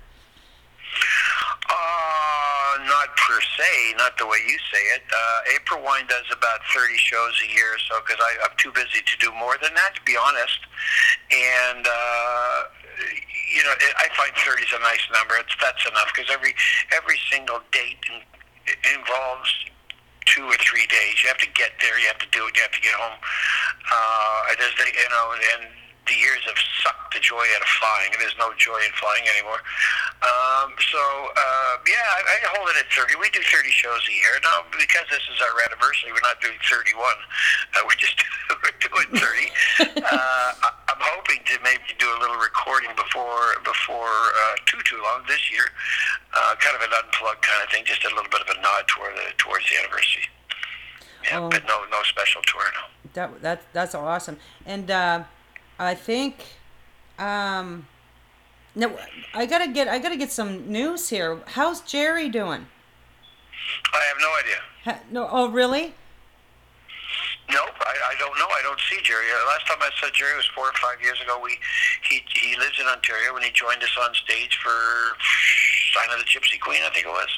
Uh, 1.70 2.84
not 2.86 3.16
per 3.16 3.40
se, 3.42 3.94
not 3.98 4.18
the 4.18 4.26
way 4.26 4.38
you 4.48 4.58
say 4.74 4.82
it. 4.96 5.04
Uh, 5.14 5.56
April 5.56 5.84
Wine 5.84 6.08
does 6.08 6.26
about 6.32 6.60
30 6.74 6.98
shows 6.98 7.34
a 7.46 7.54
year 7.54 7.76
or 7.76 7.80
so 7.80 8.02
because 8.02 8.24
I'm 8.44 8.56
too 8.58 8.72
busy 8.72 9.06
to 9.06 9.18
do 9.20 9.32
more 9.34 9.58
than 9.62 9.74
that, 9.76 9.96
to 9.96 10.02
be 10.02 10.18
honest. 10.18 10.60
And, 11.30 11.86
uh, 11.86 12.64
you 13.54 13.64
know, 13.64 13.74
I 13.98 14.08
find 14.18 14.34
30 14.34 14.64
is 14.64 14.74
a 14.74 14.82
nice 14.82 15.06
number. 15.14 15.36
It's, 15.38 15.54
that's 15.62 15.86
enough 15.86 16.10
because 16.16 16.32
every, 16.34 16.56
every 16.96 17.20
single 17.30 17.60
date 17.72 18.02
in, 18.68 19.00
involves 19.00 19.52
two 20.26 20.44
or 20.44 20.58
three 20.60 20.86
days. 20.88 21.24
You 21.24 21.30
have 21.30 21.40
to 21.40 21.52
get 21.56 21.72
there, 21.82 21.98
you 22.00 22.08
have 22.08 22.20
to 22.20 22.30
do 22.32 22.46
it, 22.48 22.56
you 22.56 22.62
have 22.62 22.76
to 22.76 22.82
get 22.82 22.94
home. 22.94 23.18
Uh, 23.88 24.56
there's 24.60 24.76
the, 24.76 24.86
you 24.86 25.10
know, 25.10 25.26
and 25.56 25.68
the 26.08 26.16
years 26.16 26.40
have 26.48 26.58
sucked 26.84 27.14
the 27.14 27.20
joy 27.20 27.44
out 27.56 27.62
of 27.62 27.72
flying. 27.80 28.12
There's 28.20 28.36
no 28.40 28.52
joy 28.58 28.80
in 28.84 28.92
flying 28.96 29.28
anymore. 29.28 29.60
Um, 30.24 30.74
so 30.92 31.00
uh, 31.00 31.74
yeah, 31.88 32.00
I, 32.16 32.22
I 32.24 32.38
hold 32.58 32.72
it 32.72 32.80
at 32.82 32.88
30. 32.92 33.16
We 33.20 33.30
do 33.32 33.44
30 33.44 33.70
shows 33.70 34.02
a 34.08 34.14
year 34.16 34.36
now 34.44 34.66
because 34.72 35.06
this 35.12 35.24
is 35.30 35.38
our 35.44 35.54
anniversary. 35.68 36.12
We're 36.16 36.24
not 36.26 36.40
doing 36.42 36.58
31. 36.66 36.96
Uh, 37.00 37.86
we're 37.86 38.00
just 38.00 38.16
we're 38.64 38.76
doing 38.82 39.08
30. 39.20 40.02
uh, 40.02 40.52
I'm 40.90 41.02
hoping 41.04 41.44
to 41.52 41.56
maybe 41.64 41.92
do 42.00 42.08
a 42.08 42.18
little 42.24 42.40
recording 42.40 42.92
before 42.96 43.60
before 43.64 44.10
uh, 44.10 44.56
too 44.66 44.80
too 44.88 45.00
long 45.04 45.24
this 45.28 45.52
year. 45.52 45.68
Uh, 46.34 46.56
kind 46.60 46.76
of 46.76 46.82
an 46.82 46.92
unplugged 47.04 47.42
kind 47.44 47.62
of 47.64 47.70
thing, 47.70 47.84
just 47.86 48.04
a 48.08 48.12
little 48.16 48.32
bit 48.32 48.42
of 48.42 48.50
a 48.52 48.58
nod 48.64 48.88
toward 48.88 49.14
the 49.16 49.28
towards 49.38 49.68
the 49.70 49.76
anniversary. 49.84 50.26
Yeah, 51.28 51.44
Oh. 51.44 51.50
but 51.50 51.66
no 51.68 51.84
no 51.92 52.02
special 52.04 52.42
tour 52.48 52.64
no. 52.74 52.86
That 53.14 53.42
that 53.42 53.60
that's 53.74 53.96
awesome. 53.96 54.38
And 54.66 54.90
uh, 54.90 55.24
I 55.80 55.94
think 55.96 56.46
um, 57.20 57.88
no, 58.76 58.96
I 59.34 59.46
gotta 59.46 59.68
get 59.68 59.88
I 59.88 60.00
gotta 60.00 60.18
get 60.18 60.32
some 60.32 60.72
news 60.72 61.10
here. 61.10 61.40
How's 61.48 61.82
Jerry 61.82 62.30
doing? 62.30 62.68
I 63.94 64.02
have 64.08 64.18
no 64.20 64.32
idea. 64.40 64.62
Ha, 64.86 65.00
no, 65.12 65.28
oh 65.32 65.50
really? 65.50 65.94
Nope, 67.50 67.80
I, 67.80 67.96
I 68.12 68.16
don't 68.20 68.38
know. 68.38 68.46
I 68.46 68.62
don't 68.62 68.80
see 68.90 69.00
Jerry. 69.04 69.26
Uh, 69.32 69.48
last 69.48 69.66
time 69.68 69.78
I 69.80 69.90
saw 70.00 70.10
Jerry 70.14 70.36
was 70.36 70.46
four 70.54 70.66
or 70.66 70.74
five 70.82 71.02
years 71.02 71.20
ago. 71.22 71.40
We 71.42 71.58
he 72.10 72.22
he 72.36 72.58
lives 72.58 72.80
in 72.80 72.86
Ontario 72.88 73.36
and 73.36 73.44
he 73.44 73.52
joined 73.52 73.82
us 73.82 73.98
on 74.00 74.14
stage 74.14 74.60
for 74.62 74.78
Sign 75.94 76.14
of 76.14 76.20
the 76.20 76.26
Gypsy 76.26 76.60
Queen, 76.60 76.82
I 76.86 76.90
think 76.94 77.06
it 77.06 77.10
was. 77.10 77.30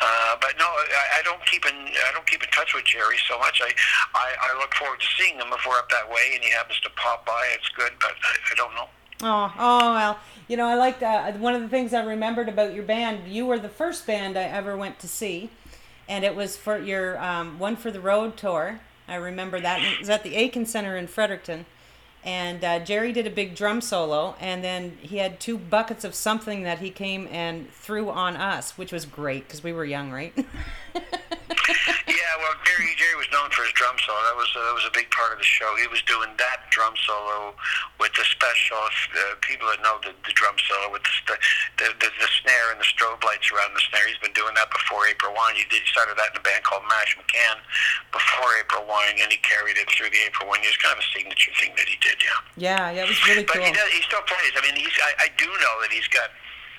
Uh, 0.00 0.36
but 0.40 0.54
no, 0.58 0.64
I, 0.64 1.20
I 1.20 1.22
don't 1.22 1.44
keep 1.46 1.64
in 1.66 1.74
I 1.74 2.10
don't 2.12 2.26
keep 2.26 2.42
in 2.42 2.50
touch 2.50 2.74
with 2.74 2.84
Jerry 2.84 3.16
so 3.28 3.38
much. 3.38 3.60
I, 3.62 3.70
I 4.14 4.34
I 4.50 4.58
look 4.58 4.74
forward 4.74 5.00
to 5.00 5.06
seeing 5.16 5.36
him 5.36 5.46
if 5.52 5.64
we're 5.66 5.78
up 5.78 5.88
that 5.90 6.08
way 6.08 6.34
and 6.34 6.42
he 6.42 6.50
happens 6.50 6.80
to 6.80 6.90
pop 6.90 7.24
by. 7.24 7.48
It's 7.54 7.68
good, 7.70 7.92
but 8.00 8.10
I, 8.10 8.36
I 8.50 8.54
don't 8.56 8.74
know. 8.74 8.88
Oh, 9.22 9.54
oh 9.58 9.94
well. 9.94 10.18
You 10.48 10.56
know, 10.56 10.66
I 10.66 10.74
like 10.74 11.00
that. 11.00 11.38
One 11.38 11.54
of 11.54 11.62
the 11.62 11.68
things 11.68 11.94
I 11.94 12.04
remembered 12.04 12.48
about 12.48 12.74
your 12.74 12.82
band, 12.82 13.32
you 13.32 13.46
were 13.46 13.58
the 13.58 13.68
first 13.68 14.06
band 14.06 14.36
I 14.36 14.42
ever 14.42 14.76
went 14.76 14.98
to 14.98 15.08
see, 15.08 15.50
and 16.08 16.24
it 16.24 16.36
was 16.36 16.56
for 16.56 16.78
your 16.78 17.18
um, 17.22 17.58
one 17.58 17.76
for 17.76 17.90
the 17.90 18.00
road 18.00 18.36
tour. 18.36 18.80
I 19.08 19.14
remember 19.16 19.60
that 19.60 19.98
was 19.98 20.10
at 20.10 20.22
the 20.22 20.34
Aitken 20.36 20.66
Center 20.66 20.96
in 20.96 21.06
Fredericton, 21.06 21.66
and 22.24 22.64
uh, 22.64 22.78
Jerry 22.80 23.12
did 23.12 23.26
a 23.26 23.30
big 23.30 23.54
drum 23.54 23.80
solo, 23.80 24.34
and 24.40 24.64
then 24.64 24.96
he 25.00 25.18
had 25.18 25.38
two 25.38 25.58
buckets 25.58 26.04
of 26.04 26.14
something 26.14 26.62
that 26.62 26.78
he 26.78 26.90
came 26.90 27.28
and 27.30 27.70
threw 27.70 28.08
on 28.08 28.36
us, 28.36 28.78
which 28.78 28.92
was 28.92 29.04
great 29.04 29.46
because 29.46 29.62
we 29.62 29.72
were 29.72 29.84
young, 29.84 30.10
right? 30.10 30.32
Well, 32.44 32.60
Jerry 32.68 32.92
Jerry 33.00 33.16
was 33.16 33.24
known 33.32 33.48
for 33.56 33.64
his 33.64 33.72
drum 33.72 33.96
solo. 34.04 34.20
That 34.28 34.36
was 34.36 34.52
that 34.52 34.76
was 34.76 34.84
a 34.84 34.92
big 34.92 35.08
part 35.08 35.32
of 35.32 35.40
the 35.40 35.48
show. 35.48 35.72
He 35.80 35.88
was 35.88 36.04
doing 36.04 36.28
that 36.36 36.68
drum 36.68 36.92
solo 37.08 37.56
with 37.96 38.12
the 38.12 38.24
special 38.28 38.76
uh, 38.84 39.40
people 39.40 39.64
that 39.72 39.80
know 39.80 39.96
the, 40.04 40.12
the 40.28 40.34
drum 40.36 40.52
solo 40.68 40.92
with 40.92 41.00
the, 41.24 41.40
the, 41.80 41.88
the 42.04 42.12
the 42.20 42.28
snare 42.44 42.68
and 42.68 42.76
the 42.76 42.84
strobe 42.84 43.24
lights 43.24 43.48
around 43.48 43.72
the 43.72 43.80
snare. 43.88 44.04
He's 44.04 44.20
been 44.20 44.36
doing 44.36 44.52
that 44.60 44.68
before 44.68 45.08
April 45.08 45.32
Wine. 45.32 45.56
He 45.56 45.64
did 45.72 45.80
he 45.80 45.88
started 45.88 46.20
that 46.20 46.36
in 46.36 46.40
a 46.40 46.44
band 46.44 46.60
called 46.68 46.84
Mashmakhan 46.84 47.64
before 48.12 48.52
April 48.60 48.84
Wine, 48.84 49.16
and 49.24 49.32
he 49.32 49.40
carried 49.40 49.80
it 49.80 49.88
through 49.88 50.12
the 50.12 50.20
April 50.28 50.44
Wine. 50.44 50.60
It 50.60 50.68
was 50.68 50.80
kind 50.84 50.92
of 50.92 51.00
a 51.00 51.08
signature 51.16 51.56
thing 51.56 51.72
that 51.80 51.88
he 51.88 51.96
did. 52.04 52.20
Yeah. 52.20 52.36
yeah, 52.60 53.00
yeah, 53.00 53.04
it 53.04 53.08
was 53.08 53.24
really 53.24 53.48
But 53.48 53.64
cool. 53.64 53.64
he 53.64 53.72
does. 53.72 53.88
He 53.88 54.04
still 54.04 54.20
plays. 54.28 54.52
I 54.52 54.60
mean, 54.60 54.76
he's. 54.76 54.92
I, 55.00 55.24
I 55.24 55.28
do 55.40 55.48
know 55.48 55.74
that 55.80 55.88
he's 55.88 56.12
got. 56.12 56.28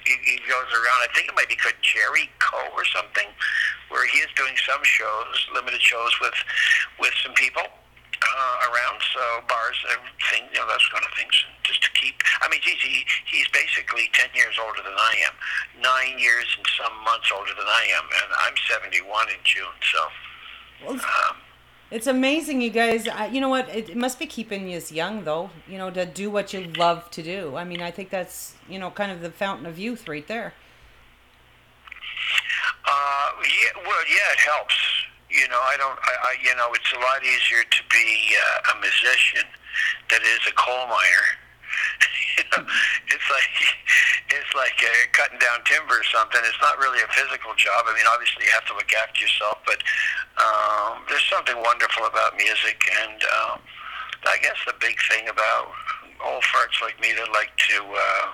He, 0.05 0.13
he 0.23 0.37
goes 0.45 0.69
around. 0.69 0.99
I 1.03 1.09
think 1.13 1.27
it 1.29 1.35
might 1.35 1.49
be 1.49 1.55
called 1.57 1.77
Jerry 1.81 2.29
Co. 2.39 2.57
or 2.73 2.85
something, 2.85 3.27
where 3.89 4.05
he 4.07 4.19
is 4.19 4.29
doing 4.35 4.53
some 4.65 4.81
shows, 4.83 5.35
limited 5.53 5.81
shows 5.81 6.13
with, 6.21 6.37
with 6.99 7.13
some 7.25 7.33
people 7.33 7.65
uh, 7.65 8.55
around. 8.69 9.01
So 9.13 9.21
bars 9.49 9.77
and 9.91 10.01
things, 10.29 10.49
you 10.53 10.59
know, 10.61 10.67
those 10.69 10.85
kind 10.93 11.03
of 11.03 11.13
things, 11.17 11.33
just 11.63 11.81
to 11.83 11.89
keep. 11.97 12.21
I 12.41 12.49
mean, 12.49 12.61
geez, 12.61 12.81
he, 12.81 13.05
he's 13.25 13.49
basically 13.49 14.09
ten 14.13 14.29
years 14.33 14.55
older 14.61 14.81
than 14.85 14.95
I 14.95 15.13
am, 15.25 15.33
nine 15.81 16.19
years 16.21 16.45
and 16.57 16.65
some 16.77 16.93
months 17.03 17.29
older 17.33 17.53
than 17.53 17.67
I 17.67 17.83
am, 17.97 18.05
and 18.05 18.29
I'm 18.45 18.55
71 18.69 19.01
in 19.29 19.41
June. 19.43 19.75
So. 19.89 20.01
Um, 20.85 21.44
It's 21.91 22.07
amazing, 22.07 22.61
you 22.61 22.71
guys. 22.71 23.07
I, 23.07 23.27
you 23.27 23.39
know 23.39 23.49
what? 23.49 23.69
It, 23.69 23.89
it 23.89 23.97
must 23.97 24.17
be 24.17 24.25
keeping 24.25 24.67
you 24.67 24.77
as 24.77 24.91
young, 24.91 25.23
though. 25.23 25.51
You 25.67 25.77
know, 25.77 25.91
to 25.91 26.05
do 26.05 26.31
what 26.31 26.51
you 26.51 26.65
love 26.73 27.11
to 27.11 27.21
do. 27.21 27.55
I 27.55 27.63
mean, 27.63 27.81
I 27.81 27.91
think 27.91 28.09
that's 28.09 28.55
you 28.67 28.79
know 28.79 28.89
kind 28.89 29.11
of 29.11 29.21
the 29.21 29.29
fountain 29.29 29.65
of 29.67 29.77
youth 29.77 30.07
right 30.07 30.27
there. 30.27 30.53
Uh, 32.85 33.29
yeah, 33.43 33.81
well, 33.85 34.03
yeah, 34.09 34.33
it 34.33 34.39
helps. 34.39 34.75
You 35.29 35.47
know, 35.49 35.59
I 35.59 35.75
don't, 35.77 35.97
I, 36.01 36.13
I 36.23 36.35
you 36.43 36.55
know, 36.55 36.69
it's 36.73 36.91
a 36.93 36.99
lot 36.99 37.23
easier 37.23 37.63
to 37.63 37.83
be 37.91 38.33
uh, 38.33 38.77
a 38.77 38.81
musician 38.81 39.43
than 40.09 40.21
is 40.21 40.39
a 40.47 40.53
coal 40.53 40.87
miner. 40.87 41.44
it's 43.11 43.29
like 43.31 43.53
it's 44.31 44.53
like 44.55 44.77
uh, 44.81 44.91
cutting 45.13 45.39
down 45.39 45.63
timber 45.65 45.99
or 45.99 46.07
something. 46.11 46.41
It's 46.43 46.61
not 46.61 46.77
really 46.79 47.01
a 47.01 47.09
physical 47.13 47.53
job. 47.55 47.85
I 47.88 47.93
mean, 47.93 48.07
obviously 48.09 48.45
you 48.45 48.53
have 48.53 48.65
to 48.71 48.75
look 48.75 48.91
after 48.93 49.21
yourself, 49.21 49.59
but 49.65 49.79
um, 50.41 51.03
there's 51.07 51.25
something 51.31 51.55
wonderful 51.61 52.05
about 52.05 52.35
music, 52.38 52.81
and 53.05 53.19
um, 53.39 53.59
I 54.25 54.38
guess 54.41 54.57
the 54.65 54.73
big 54.81 54.97
thing 55.09 55.29
about 55.29 55.71
old 56.23 56.43
farts 56.43 56.81
like 56.81 56.99
me 56.99 57.13
that 57.13 57.29
like 57.31 57.53
to 57.69 57.77
uh, 57.83 58.27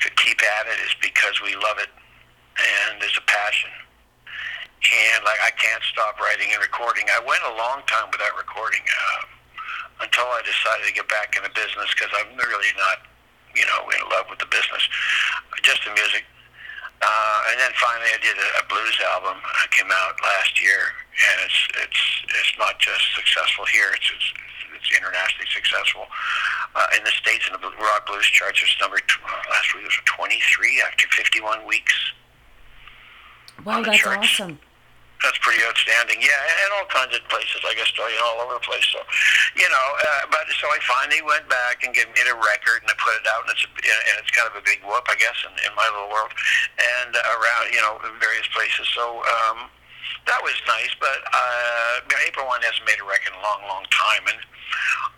to 0.00 0.08
keep 0.16 0.40
at 0.60 0.66
it 0.68 0.78
is 0.84 0.94
because 1.02 1.40
we 1.42 1.54
love 1.56 1.78
it 1.78 1.90
and 2.60 3.00
there's 3.00 3.16
a 3.18 3.26
passion. 3.26 3.70
And 4.80 5.24
like 5.24 5.40
I 5.44 5.52
can't 5.60 5.82
stop 5.92 6.18
writing 6.20 6.48
and 6.52 6.60
recording. 6.62 7.04
I 7.12 7.20
went 7.20 7.40
a 7.44 7.54
long 7.56 7.84
time 7.86 8.08
without 8.10 8.32
recording 8.36 8.80
uh, 8.80 9.39
until 10.00 10.26
I 10.32 10.40
decided 10.42 10.88
to 10.88 10.94
get 10.96 11.08
back 11.08 11.36
in 11.36 11.42
the 11.44 11.52
business 11.52 11.92
because 11.92 12.10
I'm 12.16 12.32
really 12.36 12.72
not, 12.76 13.04
you 13.54 13.64
know, 13.68 13.80
in 13.92 14.00
love 14.08 14.26
with 14.28 14.40
the 14.40 14.48
business, 14.48 14.82
just 15.62 15.84
the 15.84 15.92
music. 15.92 16.24
Uh, 17.00 17.48
and 17.52 17.56
then 17.60 17.72
finally, 17.80 18.12
I 18.12 18.20
did 18.20 18.36
a, 18.36 18.48
a 18.60 18.64
blues 18.68 18.96
album. 19.16 19.40
It 19.64 19.70
came 19.72 19.88
out 19.88 20.20
last 20.20 20.60
year, 20.60 20.92
and 21.32 21.36
it's 21.48 21.60
it's 21.80 22.02
it's 22.28 22.52
not 22.60 22.76
just 22.76 23.00
successful 23.16 23.64
here; 23.72 23.88
it's 23.96 24.04
it's, 24.12 24.28
it's 24.76 24.90
internationally 24.92 25.48
successful. 25.48 26.04
Uh, 26.76 26.96
in 26.96 27.04
the 27.04 27.14
states, 27.16 27.48
in 27.48 27.56
the 27.56 27.72
rock 27.80 28.04
blues 28.04 28.28
charts, 28.28 28.60
it's 28.60 28.76
number 28.84 29.00
t- 29.00 29.16
uh, 29.24 29.48
last 29.48 29.72
week 29.72 29.84
was 29.84 29.96
23 30.04 30.84
after 30.84 31.08
51 31.08 31.64
weeks. 31.64 31.96
Wow, 33.64 33.82
that's 33.82 33.96
charts. 33.96 34.40
awesome. 34.40 34.60
That's 35.20 35.36
pretty 35.44 35.60
outstanding. 35.68 36.16
Yeah, 36.24 36.40
and 36.64 36.68
all 36.80 36.88
kinds 36.88 37.12
of 37.12 37.20
places 37.28 37.60
like 37.60 37.76
Australia, 37.76 38.16
all 38.24 38.40
over 38.40 38.56
the 38.56 38.64
place. 38.64 38.88
So, 38.88 39.04
you 39.52 39.68
know, 39.68 39.86
uh, 40.00 40.32
but 40.32 40.48
so 40.56 40.64
I 40.72 40.80
finally 40.88 41.20
went 41.20 41.44
back 41.52 41.84
and 41.84 41.92
made 41.92 42.28
a 42.28 42.36
record 42.36 42.80
and 42.80 42.88
I 42.88 42.96
put 42.96 43.12
it 43.20 43.28
out, 43.28 43.44
and 43.44 43.52
it's 43.52 43.64
a, 43.64 43.70
and 43.70 44.16
it's 44.16 44.32
kind 44.32 44.48
of 44.48 44.56
a 44.56 44.64
big 44.64 44.80
whoop, 44.80 45.04
I 45.12 45.16
guess, 45.20 45.36
in, 45.44 45.52
in 45.68 45.72
my 45.76 45.84
little 45.92 46.08
world, 46.08 46.32
and 46.80 47.12
around 47.12 47.68
you 47.68 47.84
know 47.84 48.00
various 48.16 48.48
places. 48.56 48.88
So 48.96 49.20
um, 49.20 49.68
that 50.24 50.40
was 50.40 50.56
nice. 50.64 50.92
But 50.96 51.20
uh, 51.20 52.24
April 52.24 52.48
Wine 52.48 52.64
hasn't 52.64 52.88
made 52.88 53.00
a 53.00 53.06
record 53.06 53.36
in 53.36 53.38
a 53.38 53.44
long, 53.44 53.60
long 53.68 53.84
time, 53.92 54.24
and 54.24 54.40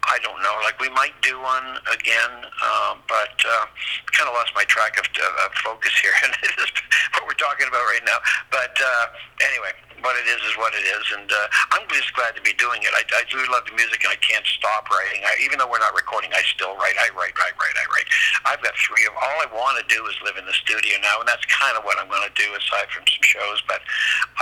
I 0.08 0.18
don't 0.20 0.40
know. 0.42 0.56
Like 0.62 0.78
we 0.80 0.90
might 0.90 1.14
do 1.22 1.38
one 1.40 1.78
again, 1.92 2.32
uh, 2.48 2.98
but 3.08 3.36
uh, 3.44 3.66
kind 4.12 4.28
of 4.28 4.34
lost 4.34 4.52
my 4.54 4.64
track 4.64 4.98
of, 4.98 5.06
of 5.06 5.50
focus 5.62 5.92
here, 6.00 6.12
and 6.24 6.32
it 6.42 6.52
is 6.58 6.70
what 7.14 7.26
we're 7.26 7.38
talking 7.38 7.66
about 7.68 7.84
right 7.86 8.04
now. 8.04 8.18
But 8.50 8.74
uh, 8.76 9.06
anyway, 9.40 9.72
what 10.02 10.18
it 10.18 10.26
is 10.26 10.40
is 10.44 10.54
what 10.58 10.74
it 10.74 10.84
is, 10.84 11.04
and 11.14 11.30
uh, 11.30 11.46
I'm 11.78 11.86
just 11.88 12.10
glad 12.14 12.34
to 12.34 12.42
be 12.42 12.52
doing 12.58 12.82
it. 12.82 12.90
I, 12.94 13.02
I 13.16 13.22
do 13.30 13.38
love 13.50 13.64
the 13.66 13.74
music, 13.78 14.02
and 14.02 14.10
I 14.10 14.20
can't 14.20 14.44
stop 14.46 14.90
writing. 14.90 15.22
I, 15.22 15.38
even 15.42 15.58
though 15.58 15.70
we're 15.70 15.82
not 15.82 15.94
recording, 15.94 16.34
I 16.34 16.42
still 16.50 16.74
write. 16.76 16.98
I 16.98 17.08
write, 17.14 17.34
write, 17.38 17.54
write, 17.54 17.76
I 17.78 17.86
write. 17.90 18.08
I've 18.44 18.62
got 18.62 18.74
three 18.78 19.06
of. 19.06 19.14
All 19.14 19.38
I 19.42 19.48
want 19.54 19.78
to 19.78 19.86
do 19.86 20.02
is 20.10 20.14
live 20.26 20.36
in 20.36 20.44
the 20.44 20.54
studio 20.58 20.98
now, 21.00 21.22
and 21.22 21.26
that's 21.26 21.46
kind 21.46 21.78
of 21.78 21.86
what 21.86 21.96
I'm 22.02 22.10
going 22.10 22.26
to 22.26 22.34
do, 22.34 22.50
aside 22.52 22.90
from 22.90 23.06
some 23.06 23.24
shows. 23.24 23.62
But 23.70 23.80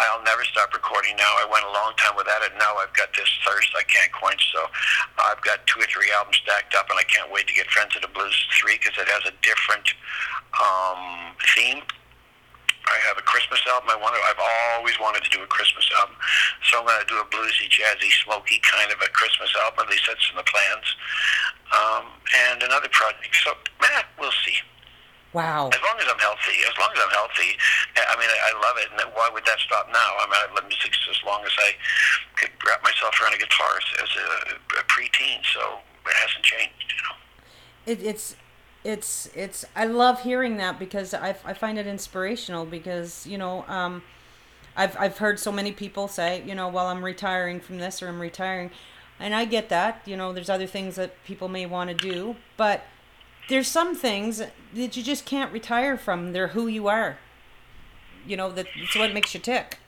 I'll 0.00 0.24
never 0.24 0.42
stop 0.48 0.72
recording 0.72 1.14
now. 1.20 1.30
I 1.40 1.46
went 1.46 1.68
a 1.68 1.72
long 1.72 1.92
time 2.00 2.16
without 2.16 2.40
it. 2.42 2.56
Now 2.56 2.80
I've 2.80 2.92
got 2.96 3.12
this 3.12 3.28
thirst 3.44 3.70
I 3.76 3.84
can't 3.84 4.10
quench. 4.16 4.40
So 4.50 4.64
I've 5.20 5.40
got 5.44 5.60
two 5.68 5.84
or 5.84 5.88
three 5.92 6.08
albums 6.16 6.40
stacked 6.40 6.72
up, 6.74 6.88
and 6.88 6.96
I 6.96 7.04
can't 7.04 7.28
wait 7.28 7.46
to 7.46 7.54
get 7.54 7.68
Friends 7.68 7.92
of 7.96 8.02
the 8.02 8.12
Blues 8.12 8.34
three 8.56 8.80
because 8.80 8.96
it 8.96 9.08
has 9.12 9.28
a 9.28 9.34
different 9.44 9.86
um, 10.56 11.36
theme. 11.52 11.84
I 12.90 12.98
have 13.06 13.16
a 13.18 13.22
Christmas 13.22 13.62
album. 13.70 13.90
I 13.90 13.96
want 13.96 14.18
to. 14.18 14.20
I've 14.26 14.42
always 14.76 14.98
wanted 14.98 15.22
to 15.22 15.30
do 15.30 15.42
a 15.42 15.46
Christmas 15.46 15.86
album, 15.98 16.16
so 16.66 16.82
I'm 16.82 16.86
going 16.86 16.98
to 16.98 17.06
do 17.06 17.18
a 17.22 17.26
bluesy, 17.30 17.70
jazzy, 17.70 18.10
smoky 18.26 18.58
kind 18.66 18.90
of 18.90 18.98
a 18.98 19.08
Christmas 19.14 19.50
album. 19.62 19.86
At 19.86 19.90
least 19.90 20.04
that's 20.10 20.26
in 20.30 20.36
the 20.36 20.46
plans. 20.46 20.88
Um, 21.70 22.04
and 22.50 22.62
another 22.66 22.90
project. 22.90 23.30
So, 23.46 23.54
eh, 23.54 24.02
we'll 24.18 24.34
see. 24.42 24.58
Wow. 25.32 25.70
As 25.70 25.78
long 25.86 25.94
as 26.02 26.10
I'm 26.10 26.18
healthy, 26.18 26.58
as 26.66 26.74
long 26.74 26.90
as 26.90 26.98
I'm 26.98 27.14
healthy, 27.14 27.54
I 27.94 28.18
mean, 28.18 28.26
I, 28.26 28.38
I 28.50 28.52
love 28.58 28.76
it. 28.82 28.90
And 28.90 28.98
why 29.14 29.30
would 29.30 29.46
that 29.46 29.62
stop 29.62 29.86
now? 29.86 30.10
I 30.18 30.26
mean, 30.26 30.40
I 30.42 30.54
love 30.58 30.66
music 30.66 30.90
as 30.90 31.22
long 31.22 31.46
as 31.46 31.54
I 31.62 31.70
could 32.34 32.50
wrap 32.66 32.82
myself 32.82 33.14
around 33.22 33.34
a 33.34 33.38
guitar 33.38 33.78
as, 33.78 33.86
as 34.02 34.10
a, 34.18 34.28
a 34.80 34.84
preteen. 34.90 35.38
So 35.54 35.78
it 36.06 36.16
hasn't 36.18 36.42
changed, 36.42 36.90
you 36.90 36.98
know. 37.06 37.16
it, 37.86 38.02
it's 38.02 38.34
it's 38.82 39.28
it's 39.34 39.64
i 39.76 39.84
love 39.84 40.22
hearing 40.22 40.56
that 40.56 40.78
because 40.78 41.12
I, 41.12 41.36
I 41.44 41.52
find 41.52 41.78
it 41.78 41.86
inspirational 41.86 42.64
because 42.64 43.26
you 43.26 43.36
know 43.36 43.64
um 43.68 44.02
i've 44.74 44.96
i've 44.98 45.18
heard 45.18 45.38
so 45.38 45.52
many 45.52 45.70
people 45.70 46.08
say 46.08 46.42
you 46.46 46.54
know 46.54 46.68
well 46.68 46.86
i'm 46.86 47.04
retiring 47.04 47.60
from 47.60 47.78
this 47.78 48.02
or 48.02 48.08
i'm 48.08 48.20
retiring. 48.20 48.70
And 49.22 49.34
i 49.34 49.44
get 49.44 49.68
that 49.68 50.00
you 50.06 50.16
know 50.16 50.32
there's 50.32 50.48
other 50.48 50.66
things 50.66 50.96
that 50.96 51.22
people 51.24 51.48
may 51.48 51.66
want 51.66 51.90
to 51.90 51.94
do 51.94 52.36
but 52.56 52.84
there's 53.50 53.68
some 53.68 53.94
things 53.94 54.38
that 54.38 54.96
you 54.96 55.02
just 55.02 55.26
can't 55.26 55.52
retire 55.52 55.98
from. 55.98 56.32
They're 56.32 56.48
who 56.48 56.68
you 56.68 56.88
are. 56.88 57.18
You 58.26 58.36
know 58.36 58.50
that 58.52 58.66
it's 58.76 58.96
what 58.96 59.12
makes 59.12 59.34
you 59.34 59.40
tick 59.40 59.78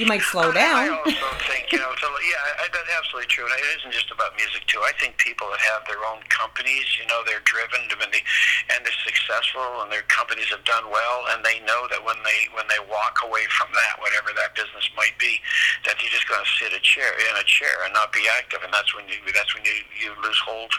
you 0.00 0.08
might 0.08 0.24
slow 0.24 0.48
down. 0.48 0.80
I 0.80 0.88
also 0.88 1.28
think, 1.44 1.68
you 1.68 1.76
know, 1.76 1.92
so, 2.00 2.08
yeah, 2.24 2.64
I, 2.64 2.72
that's 2.72 2.88
absolutely 2.96 3.28
true. 3.28 3.44
And 3.44 3.52
it 3.52 3.68
isn't 3.76 3.92
just 3.92 4.08
about 4.08 4.32
music, 4.40 4.64
too. 4.64 4.80
I 4.80 4.96
think 4.96 5.20
people 5.20 5.44
that 5.52 5.60
have 5.60 5.84
their 5.84 6.00
own 6.08 6.24
companies, 6.32 6.88
you 6.96 7.04
know, 7.04 7.20
they're 7.28 7.44
driven 7.44 7.84
and, 7.92 8.08
they, 8.08 8.24
and 8.72 8.80
they're 8.80 9.02
successful 9.04 9.84
and 9.84 9.92
their 9.92 10.08
companies 10.08 10.48
have 10.48 10.64
done 10.64 10.88
well 10.88 11.28
and 11.28 11.44
they 11.44 11.60
know 11.68 11.84
that 11.92 12.00
when 12.00 12.16
they 12.24 12.48
when 12.56 12.64
they 12.72 12.80
walk 12.88 13.20
away 13.20 13.44
from 13.52 13.68
that, 13.76 14.00
whatever 14.00 14.32
that 14.32 14.56
business 14.56 14.88
might 14.96 15.12
be, 15.20 15.36
that 15.84 16.00
you're 16.00 16.14
just 16.16 16.24
going 16.24 16.40
to 16.40 16.50
sit 16.56 16.72
a 16.72 16.80
chair 16.80 17.12
in 17.28 17.36
a 17.36 17.44
chair 17.44 17.84
and 17.84 17.92
not 17.92 18.08
be 18.16 18.24
active. 18.40 18.64
And 18.64 18.72
that's 18.72 18.96
when 18.96 19.04
you 19.04 19.20
that's 19.36 19.52
when 19.52 19.68
you, 19.68 19.76
you 20.00 20.16
lose 20.24 20.40
hold. 20.40 20.72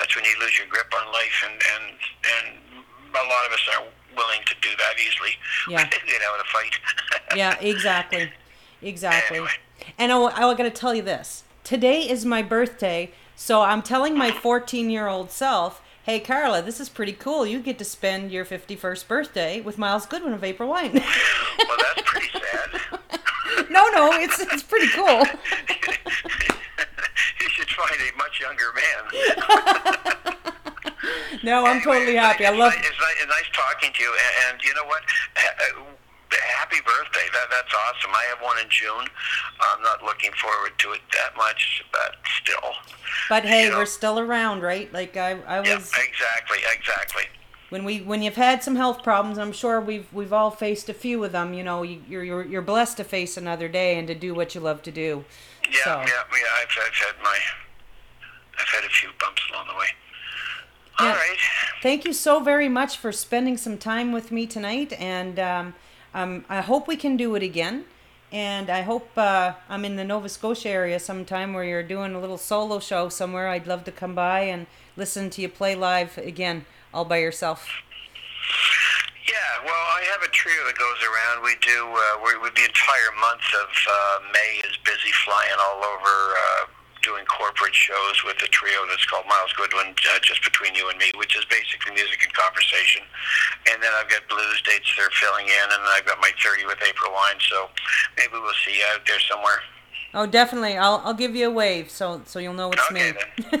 That's 0.00 0.16
when 0.16 0.24
you 0.24 0.32
lose 0.40 0.56
your 0.56 0.72
grip 0.72 0.88
on 0.96 1.04
life. 1.12 1.36
And, 1.44 1.58
and, 1.58 1.84
and 2.24 2.46
a 3.12 3.26
lot 3.28 3.44
of 3.44 3.52
us 3.52 3.64
are 3.76 3.84
willing 4.18 4.40
to 4.46 4.54
do 4.60 4.68
that 4.76 4.94
easily. 5.00 5.30
Yeah. 5.70 5.84
Get 6.06 6.20
out 6.28 6.40
of 6.40 6.44
a 6.44 6.48
fight. 6.50 6.78
yeah 7.36 7.56
exactly 7.60 8.30
exactly 8.82 9.36
Anyway. 9.38 9.52
and 9.98 10.10
I, 10.12 10.16
I 10.18 10.54
gotta 10.54 10.70
tell 10.70 10.94
you 10.94 11.02
this 11.02 11.44
today 11.62 12.08
is 12.08 12.24
my 12.24 12.40
birthday 12.40 13.10
so 13.36 13.60
i'm 13.60 13.82
telling 13.82 14.16
my 14.16 14.30
14 14.30 14.88
year 14.88 15.08
old 15.08 15.30
self 15.30 15.82
hey 16.04 16.20
carla 16.20 16.62
this 16.62 16.80
is 16.80 16.88
pretty 16.88 17.12
cool 17.12 17.44
you 17.46 17.60
get 17.60 17.76
to 17.78 17.84
spend 17.84 18.30
your 18.32 18.46
51st 18.46 19.06
birthday 19.08 19.60
with 19.60 19.76
myles 19.76 20.06
goodwyn 20.06 20.32
of 20.32 20.42
april 20.42 20.70
wine 20.70 20.92
well, 20.94 21.76
that's 21.94 22.02
pretty 22.10 22.28
sad. 22.32 22.80
no 23.68 23.86
no 23.88 24.10
it's 24.14 24.40
it's 24.40 24.62
pretty 24.62 24.88
cool 24.88 25.22
you 27.40 27.48
should 27.50 27.68
find 27.68 28.00
a 28.00 28.16
much 28.16 28.40
younger 28.40 28.72
man. 28.74 30.34
no 31.42 31.64
i'm 31.66 31.80
totally 31.80 32.16
happy 32.16 32.44
i 32.46 32.50
love 32.50 32.72
it's, 32.76 32.84
nice, 32.84 33.16
it's 33.20 33.28
nice 33.28 33.48
talking 33.52 33.92
to 33.92 34.02
you, 34.02 34.12
and, 34.12 34.54
and 34.54 34.62
you 34.64 34.74
know 34.74 34.84
what? 34.84 35.02
Uh, 35.36 35.94
Happy 36.58 36.76
birthday! 36.84 37.26
That 37.32 37.46
that's 37.50 37.72
awesome. 37.72 38.10
I 38.14 38.22
have 38.28 38.42
one 38.42 38.58
in 38.58 38.68
June. 38.68 39.06
I'm 39.60 39.82
not 39.82 40.02
looking 40.04 40.30
forward 40.32 40.72
to 40.78 40.92
it 40.92 41.00
that 41.14 41.34
much, 41.38 41.82
but 41.90 42.16
still. 42.42 42.74
but 43.30 43.44
hey 43.44 43.64
you 43.64 43.70
know. 43.70 43.78
we're 43.78 43.86
still 43.86 44.18
around 44.18 44.60
right 44.60 44.92
like 44.92 45.16
i 45.16 45.30
i 45.46 45.60
was 45.60 45.68
Yeah, 45.68 45.76
exactly, 45.76 46.58
exactly. 46.76 47.22
when 47.70 47.82
we 47.84 48.00
when 48.00 48.20
you've 48.22 48.36
had 48.36 48.62
some 48.62 48.76
health 48.76 49.02
problems 49.02 49.38
i'm 49.38 49.52
sure 49.52 49.80
we've 49.80 50.12
we've 50.12 50.32
all 50.32 50.50
faced 50.50 50.88
a 50.90 50.94
few 50.94 51.24
of 51.24 51.32
them 51.32 51.54
you 51.54 51.62
know 51.64 51.82
you, 51.82 52.02
you're, 52.08 52.24
you're 52.24 52.44
you're 52.44 52.62
blessed 52.62 52.98
to 52.98 53.04
face 53.04 53.36
another 53.38 53.68
day 53.68 53.98
and 53.98 54.06
to 54.08 54.14
do 54.14 54.34
what 54.34 54.54
you 54.54 54.60
love 54.60 54.82
to 54.82 54.90
do 54.92 55.24
Yeah, 55.70 55.78
so 55.84 55.90
yeah, 56.00 56.06
yeah. 56.06 56.60
I've, 56.60 56.78
I've 56.86 56.94
had 56.94 57.14
my, 57.22 57.38
I've 58.60 58.68
had 58.68 58.84
a 58.84 58.88
few 58.90 59.08
bumps 59.18 59.42
along 59.50 59.68
the 59.68 59.74
way. 59.74 59.88
All 61.00 61.06
right. 61.06 61.36
thank 61.82 62.04
you 62.04 62.12
so 62.12 62.40
very 62.40 62.68
much 62.68 62.96
for 62.96 63.12
spending 63.12 63.56
some 63.56 63.78
time 63.78 64.12
with 64.12 64.32
me 64.32 64.46
tonight 64.46 64.92
and 64.94 65.38
um, 65.38 65.74
um, 66.14 66.44
i 66.48 66.60
hope 66.60 66.88
we 66.88 66.96
can 66.96 67.16
do 67.16 67.34
it 67.34 67.42
again 67.42 67.84
and 68.32 68.68
i 68.68 68.82
hope 68.82 69.08
uh, 69.16 69.52
i'm 69.68 69.84
in 69.84 69.96
the 69.96 70.04
nova 70.04 70.28
scotia 70.28 70.68
area 70.68 70.98
sometime 70.98 71.54
where 71.54 71.64
you're 71.64 71.82
doing 71.84 72.14
a 72.14 72.20
little 72.20 72.38
solo 72.38 72.78
show 72.80 73.08
somewhere 73.08 73.48
i'd 73.48 73.66
love 73.66 73.84
to 73.84 73.92
come 73.92 74.14
by 74.14 74.40
and 74.40 74.66
listen 74.96 75.30
to 75.30 75.40
you 75.40 75.48
play 75.48 75.74
live 75.74 76.18
again 76.18 76.64
all 76.92 77.04
by 77.04 77.18
yourself 77.18 77.68
Yeah, 79.28 79.64
well, 79.64 79.84
I 80.00 80.02
have 80.12 80.22
a 80.22 80.32
trio 80.32 80.56
that 80.64 80.78
goes 80.78 81.00
around. 81.04 81.44
We 81.44 81.54
do, 81.60 81.84
uh, 81.84 82.00
we, 82.24 82.30
we, 82.40 82.48
the 82.56 82.64
entire 82.64 83.12
month 83.20 83.44
of 83.60 83.68
uh, 83.68 84.18
May 84.32 84.50
is 84.64 84.76
busy 84.88 85.12
flying 85.24 85.58
all 85.60 85.84
over, 85.84 86.14
uh, 86.32 86.64
doing 87.08 87.24
corporate 87.24 87.74
shows 87.74 88.16
with 88.28 88.36
a 88.44 88.48
trio 88.52 88.84
that's 88.92 89.04
called 89.08 89.24
Myles 89.24 89.52
Goodwyn, 89.56 89.96
uh, 89.96 90.18
just 90.20 90.44
between 90.44 90.74
you 90.76 90.88
and 90.92 90.98
me, 91.00 91.08
which 91.16 91.32
is 91.36 91.44
basically 91.48 91.96
music 91.96 92.20
and 92.22 92.32
conversation. 92.36 93.00
And 93.72 93.80
then 93.82 93.88
I've 93.96 94.08
got 94.12 94.28
blues 94.28 94.60
dates 94.68 94.92
they're 94.96 95.08
filling 95.16 95.46
in, 95.48 95.66
and 95.72 95.82
I've 95.96 96.04
got 96.04 96.20
my 96.20 96.30
30 96.44 96.66
with 96.68 96.76
April 96.86 97.12
Wine, 97.16 97.40
so 97.48 97.68
maybe 98.20 98.34
we'll 98.36 98.52
see 98.64 98.76
you 98.76 98.84
out 98.92 99.00
there 99.08 99.20
somewhere. 99.24 99.60
oh 100.14 100.26
definitely 100.26 100.76
i'll, 100.76 101.00
I'll 101.04 101.12
give 101.24 101.34
you 101.36 101.46
a 101.48 101.50
wave 101.62 101.90
so 101.90 102.22
so 102.24 102.38
you'll 102.38 102.54
know 102.60 102.70
it's 102.72 102.82
Okay, 102.90 103.12
me 103.12 103.18
then. 103.18 103.60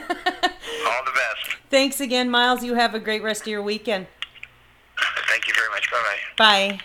All 0.88 1.02
the 1.04 1.12
best. 1.22 1.56
thanks 1.68 2.00
again 2.00 2.30
myles 2.30 2.64
you 2.64 2.72
have 2.74 2.94
a 2.94 2.98
great 3.08 3.22
rest 3.22 3.42
of 3.42 3.48
your 3.48 3.62
weekend 3.62 4.06
Thank 5.28 5.46
you 5.46 5.54
very 5.54 5.68
much. 5.70 5.88
Bye-bye. 5.90 6.18
Bye. 6.78 6.80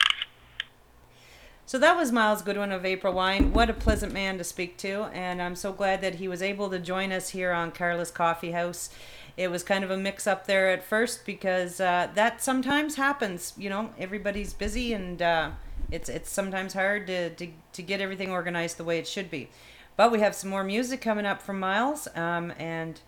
So 1.73 1.79
that 1.79 1.97
was 1.97 2.11
Myles 2.11 2.43
Goodwyn 2.43 2.71
of 2.71 2.85
April 2.85 3.13
Wine. 3.13 3.51
What 3.51 3.67
a 3.67 3.73
pleasant 3.73 4.13
man 4.13 4.37
to 4.37 4.43
speak 4.43 4.77
to, 4.77 5.05
and 5.05 5.41
I'm 5.41 5.55
so 5.55 5.73
glad 5.73 6.01
that 6.01 6.13
he 6.13 6.27
was 6.27 6.43
able 6.43 6.69
to 6.69 6.77
join 6.77 7.11
us 7.11 7.29
here 7.29 7.51
on 7.51 7.71
Carla's 7.71 8.11
Coffee 8.11 8.51
House. 8.51 8.91
It 9.37 9.49
was 9.49 9.63
kind 9.63 9.83
of 9.83 9.89
a 9.89 9.97
mix 9.97 10.27
up 10.27 10.45
there 10.45 10.69
at 10.69 10.83
first 10.83 11.25
because 11.25 11.79
uh, 11.79 12.09
that 12.13 12.43
sometimes 12.43 12.93
happens. 12.93 13.53
You 13.57 13.71
know, 13.71 13.89
everybody's 13.97 14.53
busy, 14.53 14.93
and 14.93 15.19
uh, 15.19 15.49
it's 15.89 16.09
it's 16.09 16.29
sometimes 16.29 16.75
hard 16.75 17.07
to, 17.07 17.31
to 17.31 17.47
to 17.71 17.81
get 17.81 18.01
everything 18.01 18.29
organized 18.29 18.77
the 18.77 18.83
way 18.83 18.99
it 18.99 19.07
should 19.07 19.31
be. 19.31 19.49
But 19.97 20.11
we 20.11 20.19
have 20.19 20.35
some 20.35 20.51
more 20.51 20.63
music 20.63 21.01
coming 21.01 21.25
up 21.25 21.41
from 21.41 21.59
Miles, 21.59 22.07
um, 22.13 22.53
and 22.59 23.01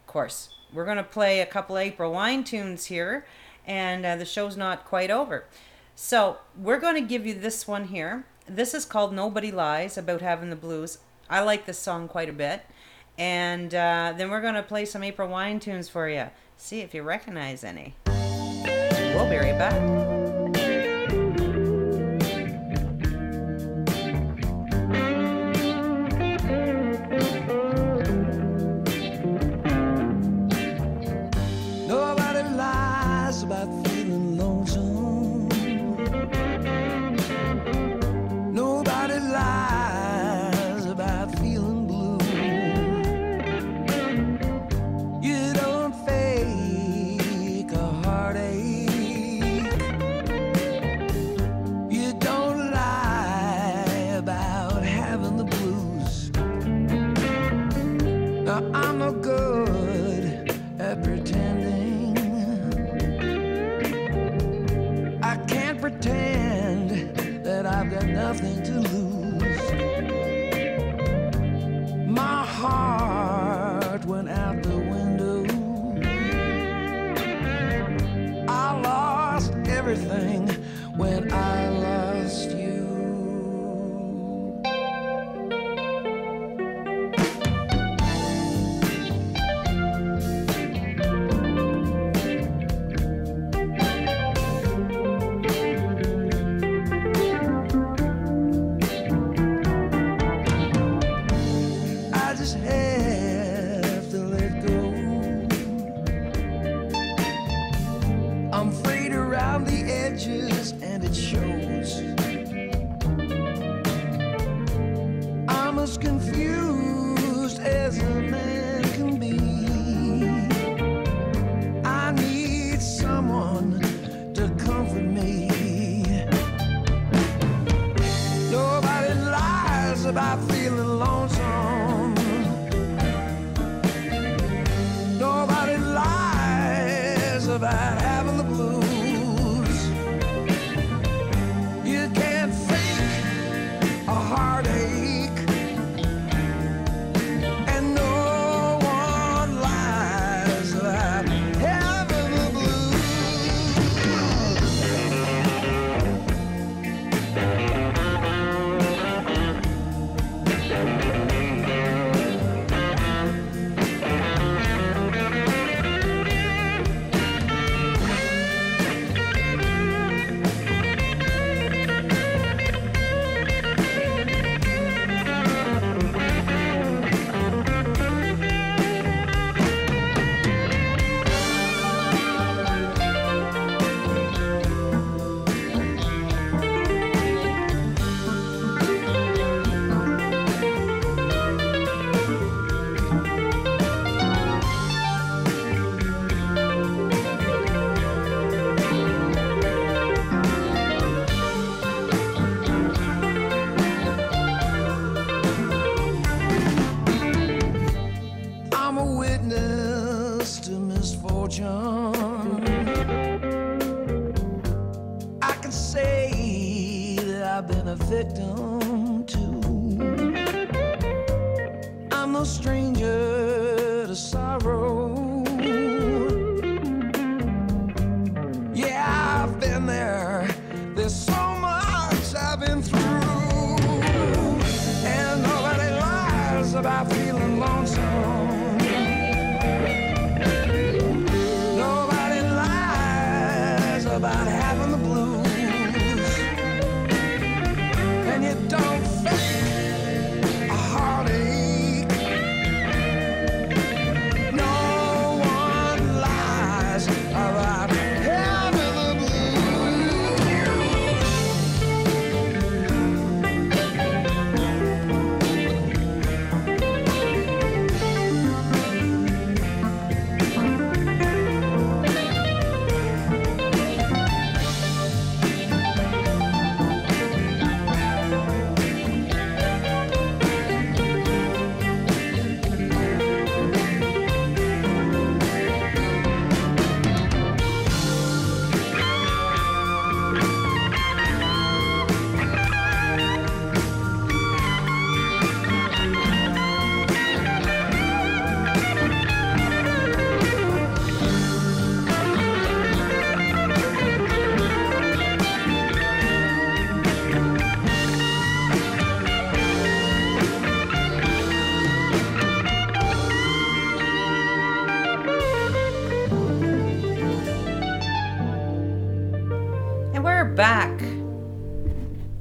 of 0.00 0.06
course, 0.08 0.56
we're 0.72 0.84
going 0.84 0.96
to 0.96 1.04
play 1.04 1.38
a 1.38 1.46
couple 1.46 1.78
April 1.78 2.10
Wine 2.14 2.42
tunes 2.42 2.86
here, 2.86 3.26
and 3.64 4.04
uh, 4.04 4.16
the 4.16 4.24
show's 4.24 4.56
not 4.56 4.84
quite 4.84 5.12
over. 5.12 5.44
So, 6.00 6.38
we're 6.56 6.78
going 6.78 6.94
to 6.94 7.00
give 7.00 7.26
you 7.26 7.34
this 7.34 7.66
one 7.66 7.86
here. 7.88 8.24
This 8.48 8.72
is 8.72 8.84
called 8.84 9.12
Nobody 9.12 9.50
Lies 9.50 9.98
about 9.98 10.20
having 10.20 10.48
the 10.48 10.54
blues. 10.54 10.98
I 11.28 11.40
like 11.40 11.66
this 11.66 11.76
song 11.76 12.06
quite 12.06 12.28
a 12.28 12.32
bit. 12.32 12.62
And 13.18 13.74
uh, 13.74 14.14
then 14.16 14.30
we're 14.30 14.40
going 14.40 14.54
to 14.54 14.62
play 14.62 14.84
some 14.84 15.02
April 15.02 15.28
Wine 15.28 15.58
tunes 15.58 15.88
for 15.88 16.08
you. 16.08 16.26
See 16.56 16.82
if 16.82 16.94
you 16.94 17.02
recognize 17.02 17.64
any. 17.64 17.96
We'll 18.06 19.28
be 19.28 19.38
right 19.38 19.58
back. 19.58 20.37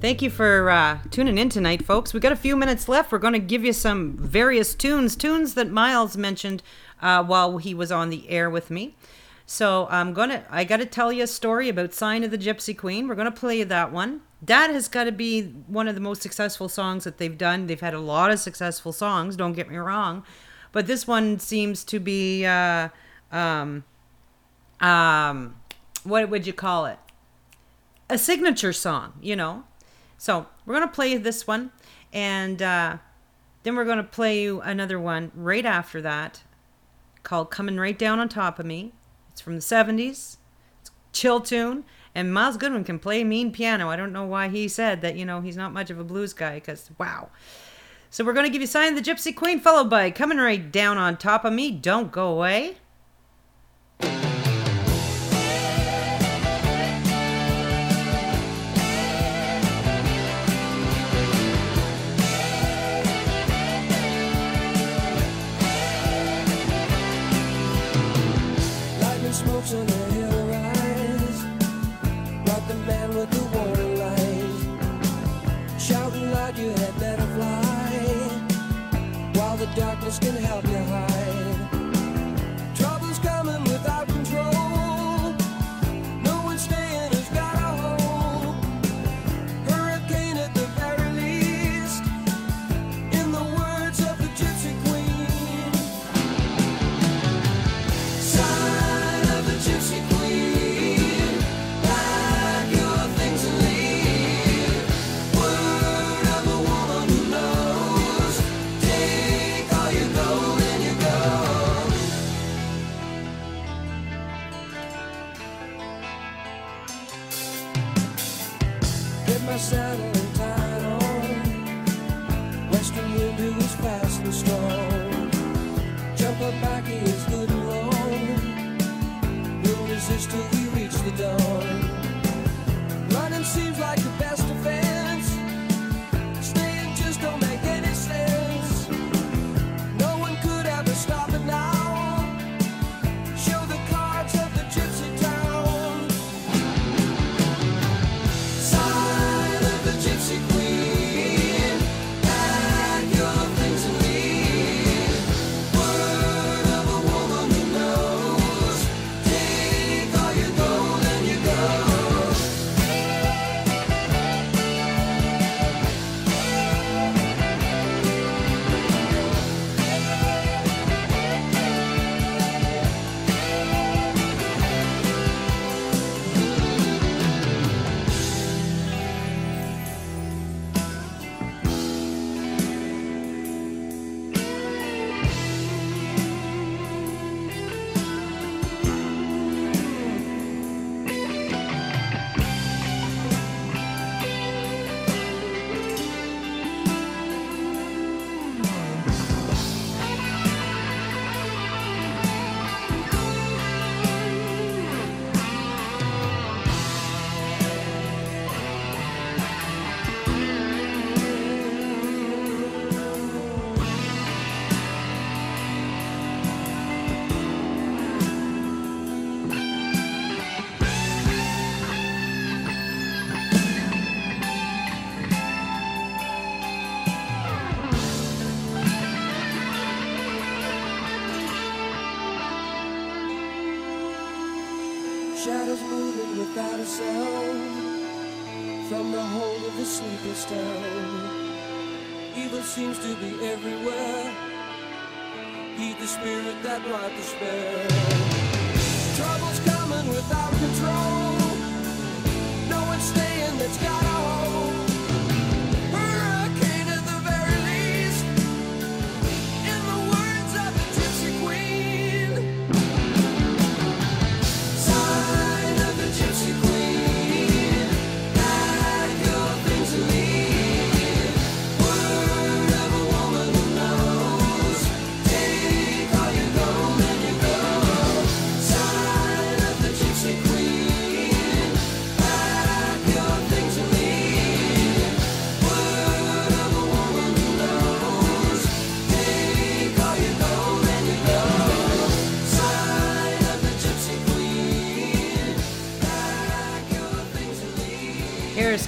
Thank 0.08 0.22
you 0.22 0.30
for 0.30 0.70
uh, 0.70 1.00
tuning 1.12 1.38
in 1.38 1.50
tonight, 1.50 1.84
folks. 1.84 2.14
We 2.14 2.22
got 2.22 2.32
a 2.32 2.38
few 2.38 2.56
minutes 2.56 2.88
left. 2.88 3.12
We're 3.12 3.18
going 3.18 3.34
to 3.34 3.40
give 3.40 3.66
you 3.66 3.74
some 3.74 4.16
various 4.16 4.74
tunes, 4.74 5.18
tunes 5.18 5.54
that 5.56 5.70
Myles 5.70 6.16
mentioned 6.16 6.64
uh, 7.02 7.26
while 7.26 7.58
he 7.58 7.74
was 7.74 7.92
on 7.92 8.10
the 8.10 8.30
air 8.30 8.50
with 8.50 8.72
me. 8.72 8.96
So 9.46 9.86
I'm 9.92 10.14
gonna, 10.14 10.46
I 10.50 10.64
got 10.64 10.78
to 10.78 10.86
tell 10.86 11.12
you 11.12 11.26
a 11.26 11.28
story 11.28 11.68
about 11.68 11.94
"Sign 11.94 12.24
of 12.24 12.32
the 12.32 12.38
Gypsy 12.38 12.76
Queen." 12.76 13.10
We're 13.10 13.16
gonna 13.16 13.32
play 13.32 13.62
that 13.64 13.92
one. 13.92 14.22
That 14.42 14.70
has 14.70 14.88
got 14.88 15.04
to 15.04 15.12
be 15.12 15.42
one 15.68 15.90
of 15.90 15.96
the 15.96 16.00
most 16.00 16.22
successful 16.22 16.70
songs 16.70 17.04
that 17.04 17.18
they've 17.18 17.38
done. 17.38 17.68
They've 17.68 17.78
had 17.78 17.94
a 17.94 18.00
lot 18.00 18.32
of 18.32 18.40
successful 18.40 18.94
songs. 18.94 19.36
Don't 19.36 19.52
get 19.52 19.70
me 19.70 19.76
wrong, 19.76 20.24
but 20.72 20.88
this 20.88 21.06
one 21.06 21.38
seems 21.38 21.84
to 21.84 22.00
be, 22.00 22.46
uh, 22.46 22.88
um, 23.34 23.84
um, 24.80 25.58
what 26.06 26.30
would 26.30 26.48
you 26.48 26.54
call 26.54 26.86
it? 26.86 26.98
a 28.10 28.18
signature 28.18 28.72
song, 28.72 29.14
you 29.22 29.36
know. 29.36 29.66
So 30.18 30.48
we're 30.66 30.74
gonna 30.74 30.88
play 30.88 31.16
this 31.18 31.46
one, 31.46 31.72
and 32.12 32.62
uh, 32.62 32.98
then 33.64 33.76
we're 33.76 33.86
gonna 33.86 34.04
play 34.04 34.42
you 34.42 34.62
another 34.62 35.00
one 35.00 35.32
right 35.36 35.66
after 35.66 36.02
that, 36.02 36.44
called 37.24 37.52
"Coming 37.52 37.78
Right 37.78 37.98
Down 37.98 38.20
on 38.20 38.28
Top 38.28 38.60
of 38.60 38.66
Me." 38.66 38.94
It's 39.32 39.42
from 39.42 39.56
the 39.56 39.62
'70s. 39.62 40.38
It's 40.82 40.92
chill 41.14 41.40
tune, 41.40 41.86
and 42.16 42.34
Myles 42.34 42.58
Goodwyn 42.58 42.86
can 42.86 42.98
play 42.98 43.24
mean 43.24 43.52
piano. 43.52 43.90
I 43.90 43.96
don't 43.96 44.14
know 44.14 44.26
why 44.26 44.50
he 44.50 44.68
said 44.68 45.02
that. 45.02 45.16
You 45.16 45.26
know, 45.26 45.42
he's 45.42 45.58
not 45.58 45.72
much 45.72 45.90
of 45.90 46.00
a 46.00 46.04
blues 46.04 46.34
guy, 46.34 46.56
because 46.56 46.90
wow. 46.98 47.30
So 48.10 48.24
we're 48.24 48.34
gonna 48.34 48.50
give 48.50 48.62
you 48.62 48.68
"Sign 48.68 48.96
the 48.96 49.02
Gypsy 49.02 49.36
Queen," 49.36 49.60
followed 49.60 49.90
by 49.90 50.10
"Coming 50.10 50.40
Right 50.40 50.72
Down 50.72 50.98
on 50.98 51.18
Top 51.18 51.46
of 51.46 51.54
Me." 51.54 51.72
Don't 51.72 52.12
go 52.12 52.30
away. 52.30 52.78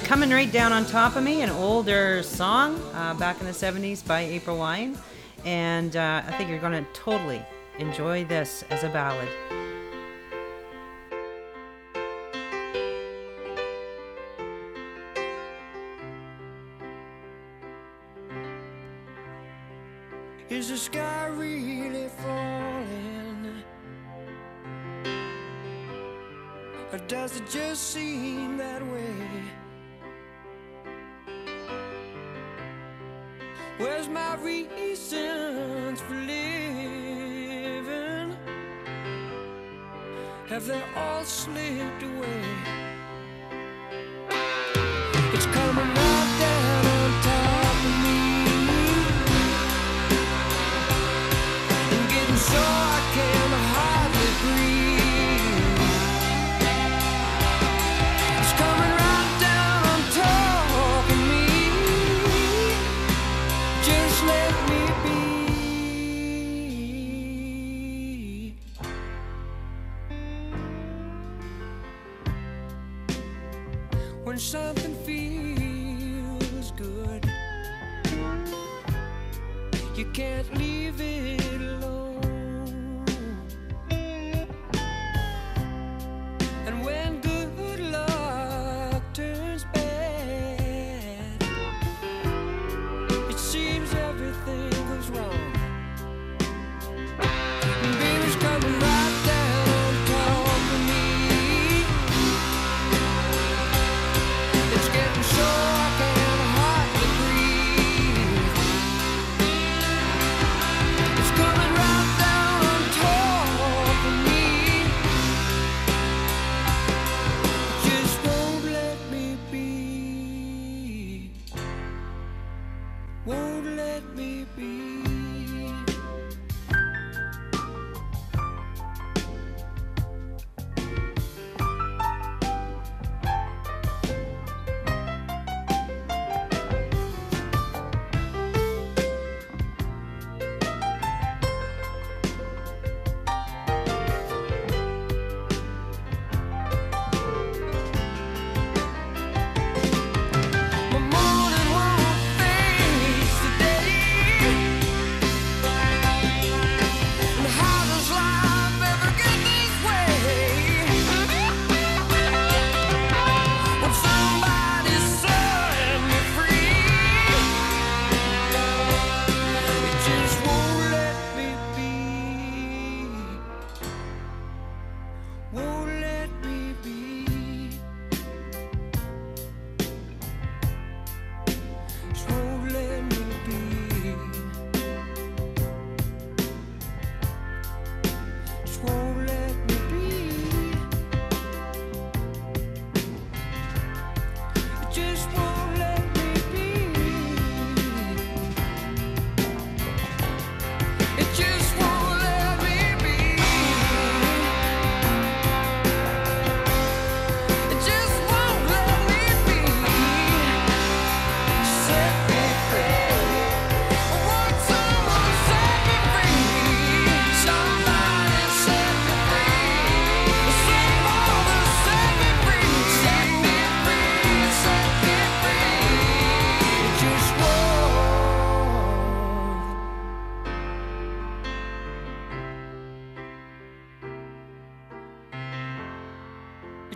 Coming 0.09 0.31
Right 0.31 0.51
Down 0.51 0.73
on 0.73 0.87
Top 0.87 1.17
of 1.17 1.23
Me, 1.23 1.43
an 1.43 1.51
older 1.51 2.23
song 2.23 2.81
uh, 2.95 3.13
back 3.13 3.39
in 3.41 3.45
the 3.45 3.51
70s 3.51 4.03
by 4.03 4.21
April 4.21 4.57
Wine. 4.57 4.97
And 5.45 5.95
uh, 5.95 6.23
I 6.25 6.31
think 6.31 6.49
you're 6.49 6.57
going 6.57 6.83
to 6.83 6.91
totally 6.93 7.45
enjoy 7.77 8.25
this 8.25 8.63
as 8.71 8.83
a 8.83 8.89
ballad. 8.89 9.29
Is 20.49 20.69
the 20.69 20.77
sky 20.77 21.27
really 21.27 22.09
falling? 22.17 23.63
Or 26.91 26.97
does 27.07 27.37
it 27.37 27.47
just 27.47 27.91
seem 27.91 28.57
that 28.57 28.81
way? 28.87 29.58
Where's 33.79 34.09
my 34.09 34.35
reasons 34.43 36.01
for 36.01 36.13
living? 36.13 36.35
Have 40.49 40.65
they 40.65 40.83
all 40.97 41.23
slipped 41.23 42.03
away? 42.03 42.88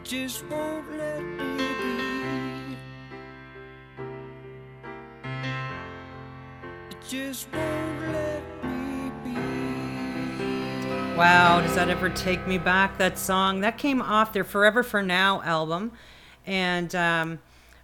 Just 0.03 0.45
won't 0.47 0.91
let 0.97 1.21
me 1.21 1.57
be. 1.57 2.77
It 6.89 6.97
just 7.07 7.47
won't 7.53 8.11
let 8.11 8.65
me 8.65 9.11
be. 9.23 11.17
Wow, 11.17 11.61
does 11.61 11.75
that 11.75 11.89
ever 11.89 12.09
take 12.09 12.45
me 12.45 12.57
back? 12.57 12.97
That 12.97 13.17
song 13.17 13.61
that 13.61 13.77
came 13.77 14.01
off 14.01 14.33
their 14.33 14.43
Forever 14.43 14.83
for 14.83 15.01
Now 15.01 15.41
album, 15.41 15.93
and 16.45 16.93
um, 16.93 17.39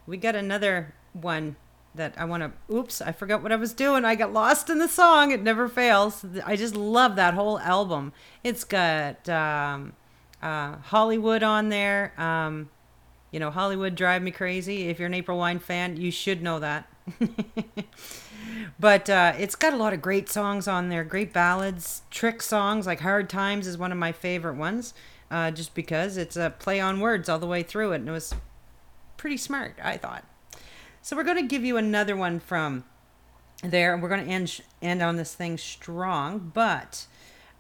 we 0.05 0.17
got 0.17 0.36
another 0.36 0.93
one 1.13 1.55
that 1.95 2.15
I 2.17 2.26
want 2.26 2.43
to. 2.43 2.51
Oops, 2.74 3.01
I 3.01 3.13
forgot 3.13 3.41
what 3.41 3.53
I 3.53 3.55
was 3.55 3.74
doing. 3.74 4.03
I 4.03 4.15
got 4.15 4.34
lost 4.34 4.70
in 4.70 4.80
the 4.80 4.89
song. 4.89 5.32
It 5.32 5.41
never 5.41 5.70
fails. 5.70 6.26
I 6.45 6.57
just 6.57 6.76
love 6.76 7.15
that 7.15 7.34
whole 7.34 7.59
album. 7.59 8.11
It's 8.43 8.65
got 8.65 9.28
um, 9.30 9.93
uh, 10.42 10.78
Hollywood 10.78 11.44
on 11.44 11.70
there. 11.70 12.14
Um, 12.20 12.70
you 13.32 13.40
know, 13.40 13.52
Hollywood 13.52 13.96
drive 13.96 14.22
me 14.22 14.32
crazy. 14.32 14.90
If 14.90 15.00
you're 15.00 15.08
an 15.08 15.14
April 15.14 15.38
Wine 15.38 15.60
fan, 15.60 15.98
you 15.98 16.12
should 16.12 16.42
know 16.42 16.60
that. 16.60 16.92
but 18.80 19.10
uh, 19.10 19.34
it's 19.38 19.56
got 19.56 19.74
a 19.74 19.78
lot 19.78 19.94
of 19.94 20.02
great 20.02 20.30
songs 20.30 20.68
on 20.68 20.90
there, 20.90 21.04
great 21.04 21.34
ballads, 21.34 22.04
trick 22.10 22.42
songs 22.42 22.86
like 22.86 23.02
"Hard 23.02 23.30
Times" 23.30 23.68
is 23.68 23.78
one 23.78 23.92
of 23.92 23.98
my 23.98 24.12
favorite 24.12 24.56
ones, 24.56 24.94
uh, 25.30 25.52
just 25.52 25.74
because 25.76 26.18
it's 26.18 26.36
a 26.36 26.54
play 26.58 26.80
on 26.80 27.00
words 27.00 27.30
all 27.30 27.40
the 27.40 27.48
way 27.48 27.64
through 27.64 27.92
it, 27.94 27.98
and 27.98 28.10
it 28.10 28.14
was 28.14 28.34
pretty 29.18 29.38
smart, 29.38 29.76
I 29.84 29.98
thought. 29.98 30.24
So 31.02 31.16
we're 31.16 31.24
going 31.24 31.38
to 31.38 31.44
give 31.44 31.64
you 31.64 31.78
another 31.78 32.16
one 32.16 32.40
from 32.40 32.84
there, 33.64 33.94
and 33.94 34.02
we're 34.02 34.10
going 34.10 34.26
to 34.26 34.32
end 34.32 34.62
end 34.82 35.02
on 35.02 35.16
this 35.18 35.34
thing 35.34 35.58
strong. 35.58 36.52
But 36.54 37.06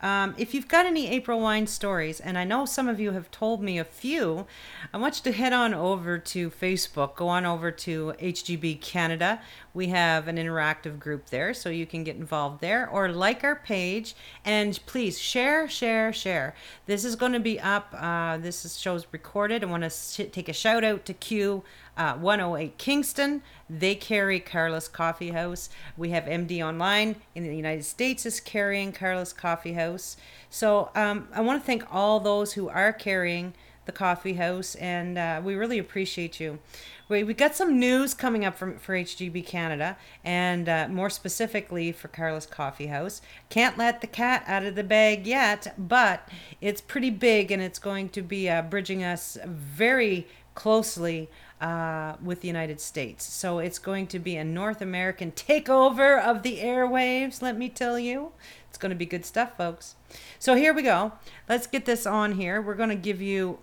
um, 0.01 0.33
if 0.37 0.53
you've 0.53 0.67
got 0.67 0.85
any 0.85 1.09
April 1.09 1.39
wine 1.41 1.67
stories, 1.67 2.19
and 2.19 2.37
I 2.37 2.45
know 2.45 2.65
some 2.65 2.87
of 2.87 2.99
you 2.99 3.11
have 3.11 3.29
told 3.31 3.61
me 3.61 3.77
a 3.77 3.83
few, 3.83 4.47
I 4.93 4.97
want 4.97 5.17
you 5.17 5.31
to 5.31 5.37
head 5.37 5.51
on 5.51 5.73
over 5.73 6.17
to 6.17 6.49
Facebook. 6.49 7.15
Go 7.15 7.27
on 7.27 7.45
over 7.45 7.69
to 7.71 8.13
HGB 8.19 8.79
Canada. 8.79 9.41
We 9.73 9.87
have 9.87 10.27
an 10.27 10.37
interactive 10.37 10.99
group 10.99 11.29
there, 11.29 11.53
so 11.53 11.69
you 11.69 11.85
can 11.85 12.03
get 12.03 12.15
involved 12.15 12.61
there, 12.61 12.89
or 12.89 13.09
like 13.09 13.43
our 13.43 13.55
page, 13.55 14.15
and 14.45 14.79
please 14.85 15.19
share, 15.19 15.67
share, 15.67 16.13
share. 16.13 16.55
This 16.85 17.03
is 17.03 17.15
going 17.15 17.33
to 17.33 17.39
be 17.39 17.59
up. 17.59 17.93
Uh, 17.97 18.37
this 18.37 18.63
is, 18.63 18.79
show's 18.79 19.05
recorded. 19.11 19.63
I 19.63 19.67
want 19.67 19.83
to 19.83 19.89
sh- 19.89 20.29
take 20.31 20.47
a 20.47 20.53
shout 20.53 20.83
out 20.83 21.05
to 21.05 21.13
Q. 21.13 21.63
Uh, 21.99 22.15
108 22.15 22.77
Kingston. 22.77 23.43
They 23.69 23.93
carry 23.93 24.39
Carla's 24.39 24.87
Coffee 24.87 25.31
House. 25.31 25.69
We 25.97 26.11
have 26.11 26.23
MD 26.23 26.65
Online 26.65 27.17
in 27.35 27.43
the 27.43 27.53
United 27.53 27.83
States 27.83 28.25
is 28.25 28.39
carrying 28.39 28.93
Carla's 28.93 29.33
Coffee 29.33 29.73
House. 29.73 30.15
So 30.49 30.91
um, 30.95 31.27
I 31.33 31.41
want 31.41 31.61
to 31.61 31.65
thank 31.67 31.83
all 31.93 32.21
those 32.21 32.53
who 32.53 32.69
are 32.69 32.93
carrying 32.93 33.53
the 33.89 33.97
coffee 33.97 34.33
house, 34.33 34.75
and 34.75 35.17
uh, 35.17 35.41
we 35.43 35.55
really 35.55 35.79
appreciate 35.79 36.39
you. 36.39 36.59
We, 37.07 37.23
we 37.23 37.33
got 37.33 37.55
some 37.55 37.79
news 37.79 38.13
coming 38.13 38.45
up 38.45 38.55
from 38.55 38.77
for 38.77 38.93
HGB 38.93 39.47
Canada, 39.47 39.97
and 40.23 40.69
uh, 40.69 40.87
more 40.89 41.09
specifically 41.09 41.91
for 41.91 42.07
Carla's 42.07 42.45
Coffee 42.45 42.85
House. 42.85 43.19
Can't 43.49 43.79
let 43.79 44.01
the 44.01 44.07
cat 44.07 44.43
out 44.45 44.63
of 44.63 44.75
the 44.75 44.83
bag 44.83 45.25
yet, 45.25 45.73
but 45.75 46.29
it's 46.61 46.81
pretty 46.81 47.09
big, 47.09 47.51
and 47.51 47.63
it's 47.63 47.79
going 47.79 48.09
to 48.09 48.21
be 48.21 48.47
uh, 48.47 48.61
bridging 48.61 49.03
us 49.03 49.39
very 49.43 50.27
closely 50.59 51.29
uh, 51.61 52.15
with 52.21 52.41
the 52.41 52.47
United 52.47 52.81
States. 52.81 53.23
So 53.23 53.59
it's 53.59 53.79
going 53.79 54.07
to 54.07 54.19
be 54.19 54.35
a 54.35 54.43
North 54.43 54.81
American 54.81 55.31
takeover 55.31 56.21
of 56.21 56.43
the 56.43 56.59
airwaves, 56.59 57.41
let 57.41 57.57
me 57.57 57.69
tell 57.69 57.97
you. 57.97 58.33
It's 58.67 58.77
going 58.77 58.89
to 58.89 58.95
be 58.95 59.05
good 59.05 59.25
stuff, 59.25 59.55
folks. 59.55 59.95
So 60.37 60.55
here 60.55 60.73
we 60.73 60.81
go. 60.81 61.13
Let's 61.47 61.65
get 61.65 61.85
this 61.85 62.05
on 62.05 62.33
here. 62.33 62.61
We're 62.61 62.75
going 62.75 62.89
to 62.89 62.95
give 62.95 63.21
you 63.21 63.59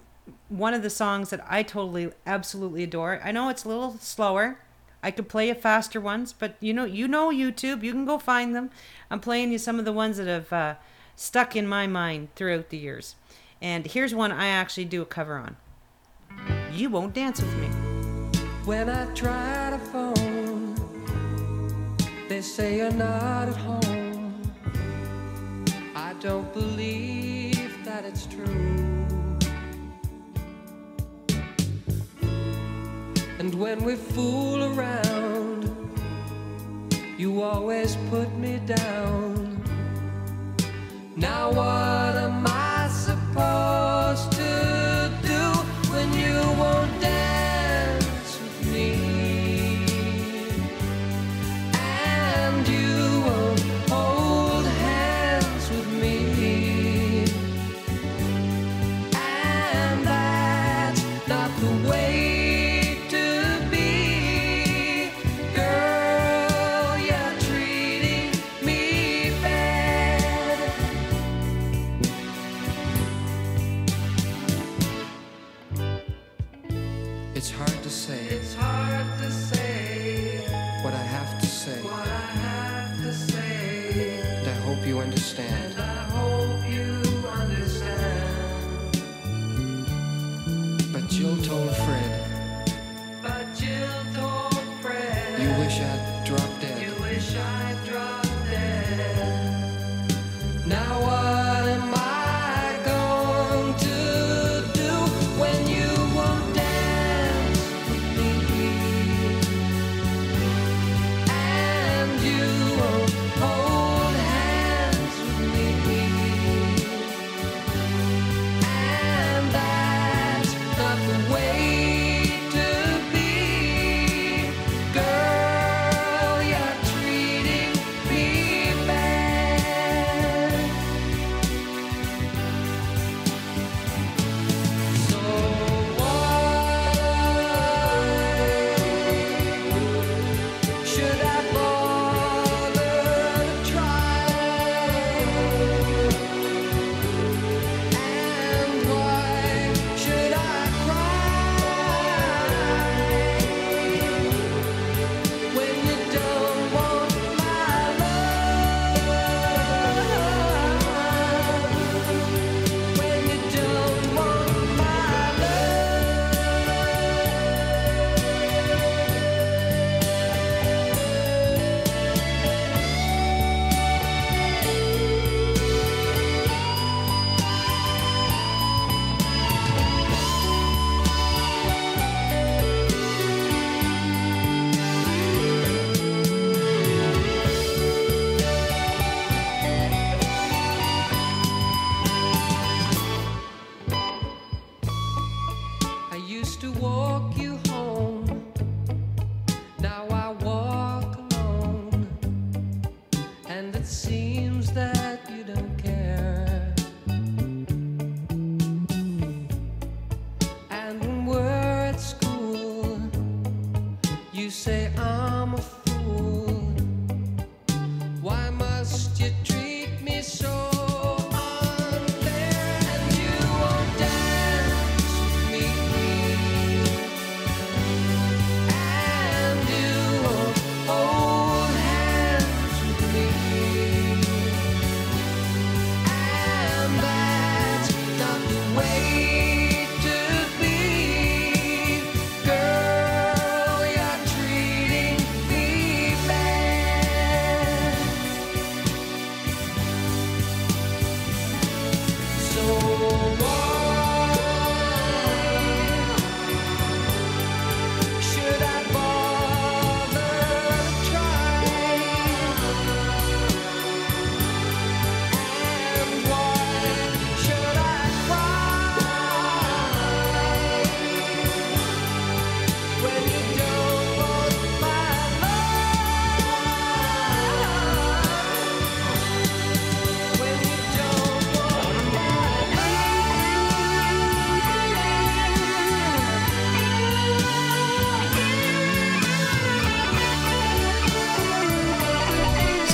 one 0.48 0.72
of 0.72 0.82
the 0.82 0.90
songs 0.90 1.28
that 1.30 1.44
I 1.46 1.62
totally, 1.62 2.12
absolutely 2.26 2.82
adore. 2.84 3.20
I 3.22 3.30
know 3.30 3.50
it's 3.50 3.64
a 3.64 3.68
little 3.68 3.98
slower. 3.98 4.58
I 5.02 5.10
could 5.10 5.28
play 5.28 5.48
you 5.48 5.54
faster 5.54 6.00
ones, 6.00 6.32
but 6.32 6.56
you 6.60 6.72
know, 6.72 6.86
you 6.86 7.06
know 7.06 7.28
YouTube. 7.28 7.82
You 7.82 7.92
can 7.92 8.06
go 8.06 8.18
find 8.18 8.56
them. 8.56 8.70
I'm 9.10 9.20
playing 9.20 9.52
you 9.52 9.58
some 9.58 9.78
of 9.78 9.84
the 9.84 9.92
ones 9.92 10.16
that 10.16 10.26
have 10.26 10.52
uh, 10.52 10.74
stuck 11.14 11.54
in 11.54 11.68
my 11.68 11.86
mind 11.86 12.34
throughout 12.34 12.70
the 12.70 12.78
years. 12.78 13.16
And 13.60 13.86
here's 13.86 14.14
one 14.14 14.32
I 14.32 14.46
actually 14.48 14.86
do 14.86 15.02
a 15.02 15.06
cover 15.06 15.36
on. 15.36 15.56
You 16.72 16.90
won't 16.90 17.14
dance 17.14 17.40
with 17.40 17.54
me. 17.56 17.68
When 18.64 18.88
I 18.88 19.06
try 19.14 19.70
to 19.70 19.78
phone, 19.78 20.74
they 22.28 22.40
say 22.40 22.76
you're 22.76 22.90
not 22.90 23.48
at 23.48 23.56
home. 23.56 24.42
I 25.94 26.14
don't 26.20 26.52
believe 26.52 27.84
that 27.84 28.04
it's 28.04 28.26
true. 28.26 28.76
And 33.38 33.54
when 33.54 33.84
we 33.84 33.94
fool 33.94 34.64
around, 34.74 35.70
you 37.16 37.42
always 37.42 37.96
put 38.10 38.28
me 38.36 38.58
down. 38.66 39.62
Now 41.16 41.50
what 41.50 42.16
am 42.16 42.46
I 42.46 42.55
won't 46.56 46.95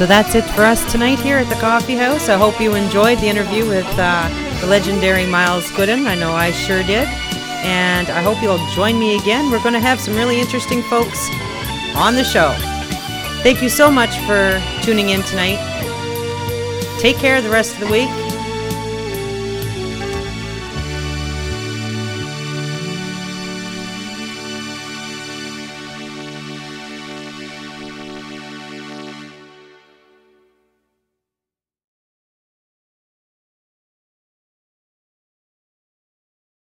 So 0.02 0.06
that's 0.06 0.34
it 0.34 0.42
for 0.56 0.62
us 0.62 0.90
tonight 0.90 1.20
here 1.20 1.36
at 1.36 1.48
the 1.48 1.54
Coffee 1.60 1.94
House. 1.94 2.28
I 2.28 2.36
hope 2.36 2.60
you 2.60 2.74
enjoyed 2.74 3.18
the 3.18 3.28
interview 3.28 3.68
with 3.68 3.86
uh, 3.96 4.58
the 4.60 4.66
legendary 4.66 5.26
Myles 5.26 5.70
Goodwyn. 5.70 6.08
I 6.08 6.16
know 6.16 6.32
I 6.32 6.50
sure 6.50 6.82
did. 6.82 7.06
And 7.62 8.08
I 8.08 8.20
hope 8.20 8.42
you'll 8.42 8.58
join 8.72 8.98
me 8.98 9.16
again. 9.16 9.48
We're 9.48 9.62
going 9.62 9.74
to 9.74 9.78
have 9.78 10.00
some 10.00 10.16
really 10.16 10.40
interesting 10.40 10.82
folks 10.82 11.28
on 11.94 12.16
the 12.16 12.24
show. 12.24 12.52
Thank 13.44 13.62
you 13.62 13.68
so 13.68 13.92
much 13.92 14.18
for 14.26 14.60
tuning 14.82 15.10
in 15.10 15.22
tonight. 15.22 15.60
Take 16.98 17.18
care 17.18 17.36
of 17.36 17.44
the 17.44 17.50
rest 17.50 17.74
of 17.74 17.78
the 17.78 17.86
week 17.86 18.10